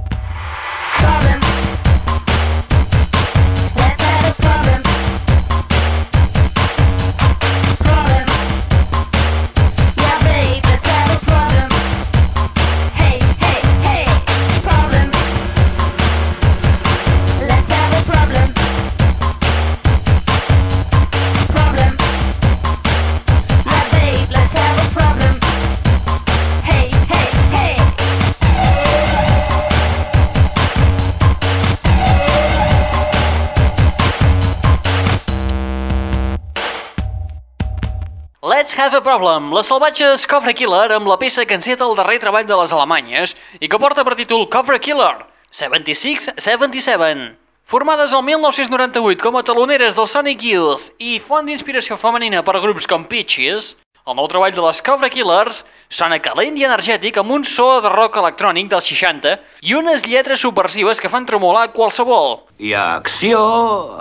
Problem, 39.10 39.48
les 39.50 39.66
salvatges 39.66 40.22
Cobra 40.30 40.52
Killer 40.54 40.92
amb 40.94 41.08
la 41.10 41.16
peça 41.18 41.42
que 41.42 41.56
enceta 41.58 41.82
el 41.82 41.96
darrer 41.98 42.20
treball 42.22 42.44
de 42.46 42.54
les 42.60 42.70
alemanyes 42.70 43.32
i 43.58 43.66
que 43.66 43.80
porta 43.82 44.04
per 44.06 44.14
títol 44.14 44.44
Cobra 44.46 44.78
Killer 44.78 45.24
76-77. 45.50 47.24
Formades 47.66 48.14
el 48.14 48.22
1998 48.28 49.18
com 49.18 49.40
a 49.40 49.42
taloneres 49.42 49.98
del 49.98 50.06
Sonic 50.06 50.46
Youth 50.46 50.86
i 51.02 51.18
font 51.18 51.50
d'inspiració 51.50 51.98
femenina 51.98 52.44
per 52.46 52.62
grups 52.62 52.86
com 52.86 53.02
Peaches, 53.02 53.74
el 54.06 54.14
nou 54.14 54.30
treball 54.30 54.54
de 54.54 54.62
les 54.68 54.84
Cobra 54.86 55.10
Killers 55.10 55.64
sona 55.90 56.22
calent 56.22 56.62
i 56.62 56.70
energètic 56.70 57.18
amb 57.18 57.34
un 57.34 57.42
so 57.42 57.80
de 57.82 57.90
rock 57.90 58.22
electrònic 58.22 58.70
dels 58.70 58.94
60 58.94 59.40
i 59.66 59.74
unes 59.74 60.06
lletres 60.06 60.46
subversives 60.46 61.02
que 61.02 61.10
fan 61.10 61.26
tremolar 61.26 61.72
qualsevol. 61.74 62.44
Hi 62.62 62.76
ha 62.78 62.92
acció, 63.02 63.40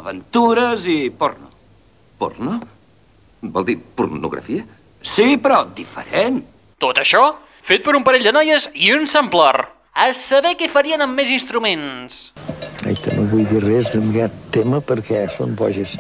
aventures 0.06 0.86
i 0.86 1.08
porno. 1.10 1.50
Porno? 2.22 2.62
Vol 3.42 3.66
dir 3.66 3.82
pornografia? 3.98 4.76
Sí, 5.02 5.38
però 5.38 5.64
diferent. 5.76 6.42
Tot 6.80 7.00
això 7.00 7.24
fet 7.62 7.84
per 7.86 7.96
un 7.96 8.04
parell 8.08 8.24
de 8.24 8.34
noies 8.36 8.70
i 8.76 8.94
un 8.96 9.08
sampler. 9.08 9.68
A 10.00 10.12
saber 10.16 10.54
què 10.56 10.70
farien 10.72 11.02
amb 11.02 11.18
més 11.18 11.32
instruments. 11.34 12.32
Ai, 12.86 12.96
que 12.96 13.16
no 13.18 13.26
vull 13.32 13.48
dir 13.50 13.64
res 13.66 13.90
en 13.98 14.12
aquest 14.14 14.38
tema 14.56 14.80
perquè 14.86 15.26
són 15.36 15.56
boges. 15.60 15.98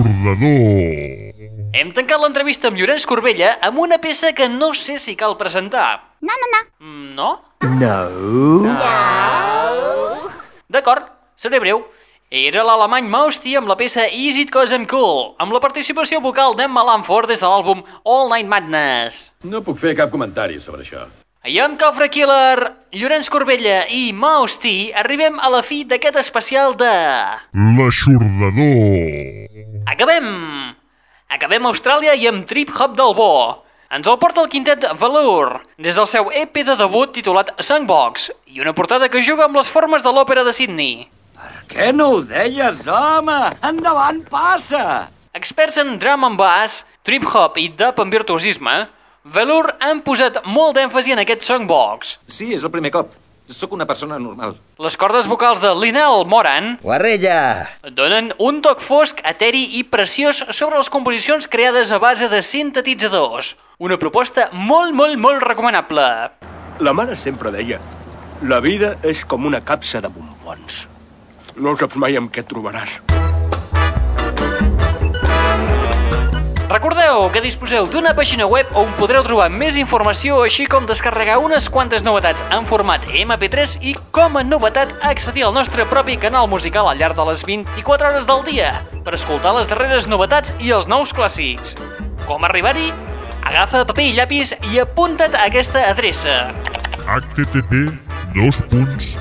L'aixordador. 0.00 1.34
Hem 1.76 1.90
tancat 1.94 2.18
l'entrevista 2.22 2.68
amb 2.70 2.78
Llorenç 2.80 3.04
Corbella 3.08 3.52
amb 3.66 3.78
una 3.82 3.98
peça 4.02 4.32
que 4.34 4.48
no 4.50 4.72
sé 4.74 4.96
si 4.98 5.14
cal 5.18 5.36
presentar. 5.40 6.16
No, 6.20 6.34
no, 6.42 6.48
no. 6.54 6.60
Mm, 6.80 7.14
No? 7.14 7.30
No. 7.80 8.00
D'acord, 10.70 11.04
seré 11.40 11.60
breu. 11.60 11.80
Era 12.30 12.62
l'alemany 12.62 13.08
Mausti 13.10 13.56
amb 13.58 13.66
la 13.66 13.74
peça 13.80 14.04
Is 14.06 14.36
It 14.38 14.52
Cause 14.54 14.76
I'm 14.76 14.84
Cool, 14.86 15.32
amb 15.42 15.54
la 15.56 15.60
participació 15.62 16.20
vocal 16.22 16.54
d'Emma 16.54 16.84
Lamford 16.86 17.32
des 17.32 17.40
de 17.42 17.48
l'àlbum 17.48 17.80
All 18.04 18.28
Night 18.30 18.46
Madness. 18.46 19.32
No 19.42 19.64
puc 19.66 19.80
fer 19.80 19.96
cap 19.98 20.12
comentari 20.12 20.60
sobre 20.62 20.84
això. 20.84 21.08
I 21.48 21.56
amb 21.64 21.78
Cofre 21.80 22.10
Killer, 22.12 22.68
Llorenç 22.92 23.30
Corbella 23.32 23.86
i 23.88 24.12
Mausti 24.12 24.92
arribem 24.92 25.40
a 25.40 25.48
la 25.48 25.62
fi 25.64 25.80
d'aquest 25.88 26.20
especial 26.20 26.76
de... 26.76 26.92
L'aixordador. 27.56 29.48
Acabem! 29.88 30.28
Acabem 31.32 31.64
a 31.64 31.72
Austràlia 31.72 32.14
i 32.20 32.28
amb 32.28 32.44
Trip 32.46 32.70
Hop 32.76 32.94
del 32.98 33.16
Bo. 33.16 33.32
Ens 33.90 34.06
el 34.06 34.20
porta 34.22 34.44
el 34.44 34.50
quintet 34.52 34.84
Velour, 35.00 35.64
des 35.80 35.96
del 35.96 36.06
seu 36.06 36.28
EP 36.30 36.60
de 36.62 36.76
debut 36.78 37.10
titulat 37.16 37.56
Songbox, 37.58 38.28
i 38.52 38.60
una 38.62 38.76
portada 38.76 39.08
que 39.10 39.24
juga 39.24 39.48
amb 39.48 39.56
les 39.58 39.72
formes 39.72 40.04
de 40.06 40.12
l'òpera 40.14 40.44
de 40.46 40.54
Sydney. 40.54 41.08
Què 41.70 41.90
no 41.94 42.06
ho 42.14 42.20
deies, 42.26 42.82
home? 42.88 43.36
Endavant, 43.66 44.22
passa! 44.30 45.08
Experts 45.36 45.78
en 45.78 45.94
drum 46.02 46.26
and 46.26 46.38
bass, 46.40 46.84
trip 47.06 47.26
hop 47.30 47.58
i 47.62 47.68
dub 47.78 48.00
amb 48.02 48.14
virtuosisme, 48.14 48.74
Velour 49.22 49.74
han 49.84 50.00
posat 50.02 50.40
molt 50.48 50.78
d'èmfasi 50.78 51.12
en 51.14 51.20
aquest 51.22 51.44
songbox. 51.46 52.16
Sí, 52.26 52.50
és 52.56 52.64
el 52.64 52.72
primer 52.72 52.90
cop. 52.94 53.12
Sóc 53.50 53.72
una 53.74 53.84
persona 53.86 54.18
normal. 54.22 54.54
Les 54.78 54.96
cordes 54.96 55.26
vocals 55.26 55.60
de 55.60 55.72
Linel 55.74 56.22
Moran 56.30 56.76
Guarrella! 56.82 57.66
donen 57.98 58.30
un 58.38 58.60
toc 58.62 58.78
fosc, 58.80 59.18
eteri 59.26 59.64
i 59.80 59.82
preciós 59.82 60.44
sobre 60.54 60.78
les 60.78 60.90
composicions 60.90 61.50
creades 61.50 61.90
a 61.90 61.98
base 61.98 62.30
de 62.30 62.42
sintetitzadors. 62.46 63.56
Una 63.82 63.98
proposta 63.98 64.48
molt, 64.52 64.94
molt, 64.94 65.18
molt 65.18 65.42
recomanable. 65.42 66.06
La 66.78 66.94
mare 66.94 67.18
sempre 67.18 67.50
deia 67.50 67.80
la 68.40 68.56
vida 68.64 68.94
és 69.04 69.20
com 69.28 69.44
una 69.44 69.60
capsa 69.60 70.00
de 70.00 70.08
bombons. 70.08 70.86
No 71.60 71.74
saps 71.76 71.98
mai 72.00 72.16
amb 72.16 72.30
què 72.32 72.40
et 72.40 72.48
trobaràs. 72.48 73.00
Recordeu 76.70 77.26
que 77.34 77.42
disposeu 77.42 77.88
d'una 77.90 78.12
pàgina 78.14 78.46
web 78.46 78.68
on 78.78 78.92
podreu 78.96 79.24
trobar 79.26 79.48
més 79.52 79.74
informació, 79.76 80.38
així 80.46 80.68
com 80.70 80.86
descarregar 80.86 81.40
unes 81.42 81.66
quantes 81.68 82.04
novetats 82.06 82.44
en 82.54 82.64
format 82.70 83.04
MP3 83.10 83.74
i, 83.90 83.96
com 84.14 84.38
a 84.38 84.44
novetat, 84.46 84.94
accedir 85.02 85.44
al 85.48 85.56
nostre 85.56 85.84
propi 85.90 86.16
canal 86.22 86.46
musical 86.48 86.88
al 86.88 87.02
llarg 87.02 87.18
de 87.18 87.26
les 87.28 87.42
24 87.44 88.12
hores 88.12 88.30
del 88.30 88.46
dia 88.46 88.70
per 89.04 89.18
escoltar 89.18 89.52
les 89.58 89.68
darreres 89.68 90.06
novetats 90.08 90.54
i 90.62 90.70
els 90.76 90.88
nous 90.88 91.12
clàssics. 91.12 91.74
Com 92.30 92.46
arribar-hi? 92.46 92.88
Agafa 93.50 93.82
paper 93.90 94.06
i 94.06 94.14
llapis 94.16 94.54
i 94.70 94.80
apunta't 94.80 95.34
a 95.34 95.44
aquesta 95.50 95.84
adreça. 95.90 96.54
http 97.10 97.90
dos 98.38 98.62
punts 98.70 99.12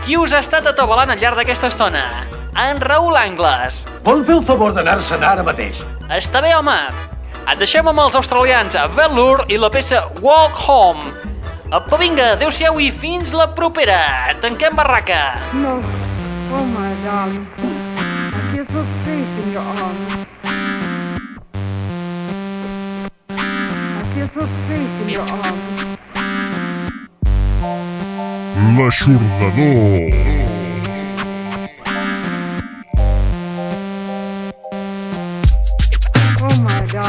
Qui 0.06 0.18
us 0.18 0.34
ha 0.34 0.40
estat 0.44 0.68
atabalant 0.68 1.12
al 1.12 1.20
llarg 1.20 1.38
d'aquesta 1.40 1.68
estona? 1.72 2.28
En 2.60 2.80
Raül 2.82 3.16
Angles. 3.18 3.88
Vol 4.04 4.24
fer 4.26 4.36
el 4.38 4.46
favor 4.46 4.74
d'anar-se'n 4.76 5.24
ara 5.24 5.44
mateix? 5.44 5.82
Està 6.10 6.42
bé, 6.44 6.54
home. 6.56 7.13
Et 7.44 7.60
deixem 7.60 7.88
amb 7.90 8.00
els 8.00 8.16
australians 8.16 8.76
Velour 8.96 9.44
i 9.52 9.58
la 9.60 9.70
peça 9.74 10.00
Walk 10.24 10.56
Home. 10.64 11.12
Apa, 11.74 11.98
vinga, 12.00 12.34
adeu-siau 12.38 12.80
i 12.80 12.88
fins 12.94 13.34
la 13.36 13.50
propera. 13.58 14.00
Tanquem 14.42 14.76
barraca. 14.78 15.42
No. 15.58 15.76
Oh, 16.54 16.64
my 16.72 16.92
darling. 17.04 17.48
I 17.60 18.42
feel 18.54 18.66
so 18.72 18.82
safe 19.04 19.34
in 19.44 19.52
your 19.52 19.66
arms. 19.66 20.26
I 23.34 24.04
feel 24.14 24.30
so 24.34 24.44
safe 24.70 24.96
in 25.04 25.10
your 25.10 25.28
arms. 25.28 25.64
L'aixordador. 28.78 30.63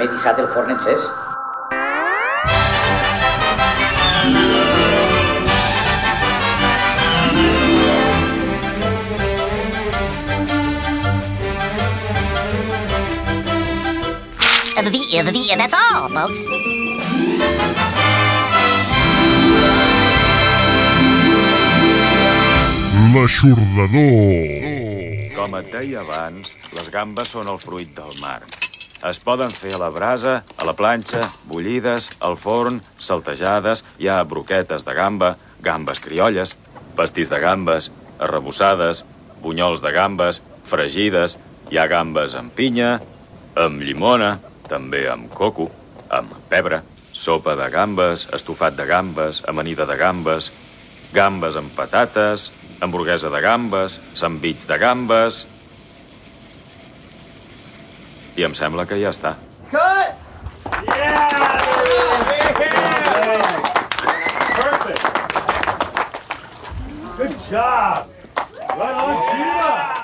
M'he 0.00 0.06
dissat 0.08 0.38
el 0.40 0.46
forn 0.48 0.70
encès. 0.72 1.02
The, 14.80 14.88
the, 14.88 14.96
that's 15.58 15.76
all, 15.76 16.08
folks. 16.08 16.40
L'aixordador. 23.12 25.36
Com 25.36 25.60
et 25.60 25.68
deia 25.76 26.00
abans, 26.06 26.56
les 26.72 26.88
gambes 26.96 27.36
són 27.36 27.52
el 27.52 27.60
fruit 27.60 27.92
del 28.00 28.16
mar. 28.24 28.40
Es 29.00 29.16
poden 29.24 29.48
fer 29.48 29.72
a 29.72 29.78
la 29.80 29.88
brasa, 29.88 30.42
a 30.60 30.64
la 30.68 30.74
planxa, 30.76 31.22
bullides, 31.48 32.10
al 32.20 32.36
forn, 32.36 32.82
saltejades, 33.00 33.80
hi 33.96 34.10
ha 34.12 34.18
broquetes 34.28 34.84
de 34.84 34.92
gamba, 34.92 35.30
gambes 35.64 36.02
criolles, 36.04 36.52
pastís 36.98 37.32
de 37.32 37.38
gambes, 37.40 37.88
arrebossades, 38.20 39.00
bunyols 39.40 39.80
de 39.80 39.92
gambes, 39.96 40.42
fregides, 40.68 41.38
hi 41.72 41.80
ha 41.80 41.86
gambes 41.88 42.36
amb 42.36 42.52
pinya, 42.52 42.98
amb 43.56 43.80
llimona, 43.80 44.34
també 44.68 45.06
amb 45.08 45.32
coco, 45.32 45.70
amb 46.12 46.34
pebre, 46.52 46.82
sopa 47.16 47.54
de 47.56 47.70
gambes, 47.72 48.26
estofat 48.36 48.76
de 48.76 48.84
gambes, 48.84 49.40
amanida 49.48 49.86
de 49.88 49.96
gambes, 49.96 50.50
gambes 51.16 51.56
amb 51.56 51.72
patates, 51.72 52.50
hamburguesa 52.84 53.32
de 53.32 53.40
gambes, 53.40 53.96
sandvich 54.12 54.68
de 54.68 54.78
gambes... 54.78 55.46
I 58.36 58.44
em 58.46 58.54
sembla 58.54 58.86
que 58.86 58.98
ja 59.00 59.10
està. 59.14 59.34
Cut! 59.70 60.20
Good 67.20 67.36
job. 67.50 68.06
Right 68.78 68.96
on 69.04 69.16
cue. 69.28 69.99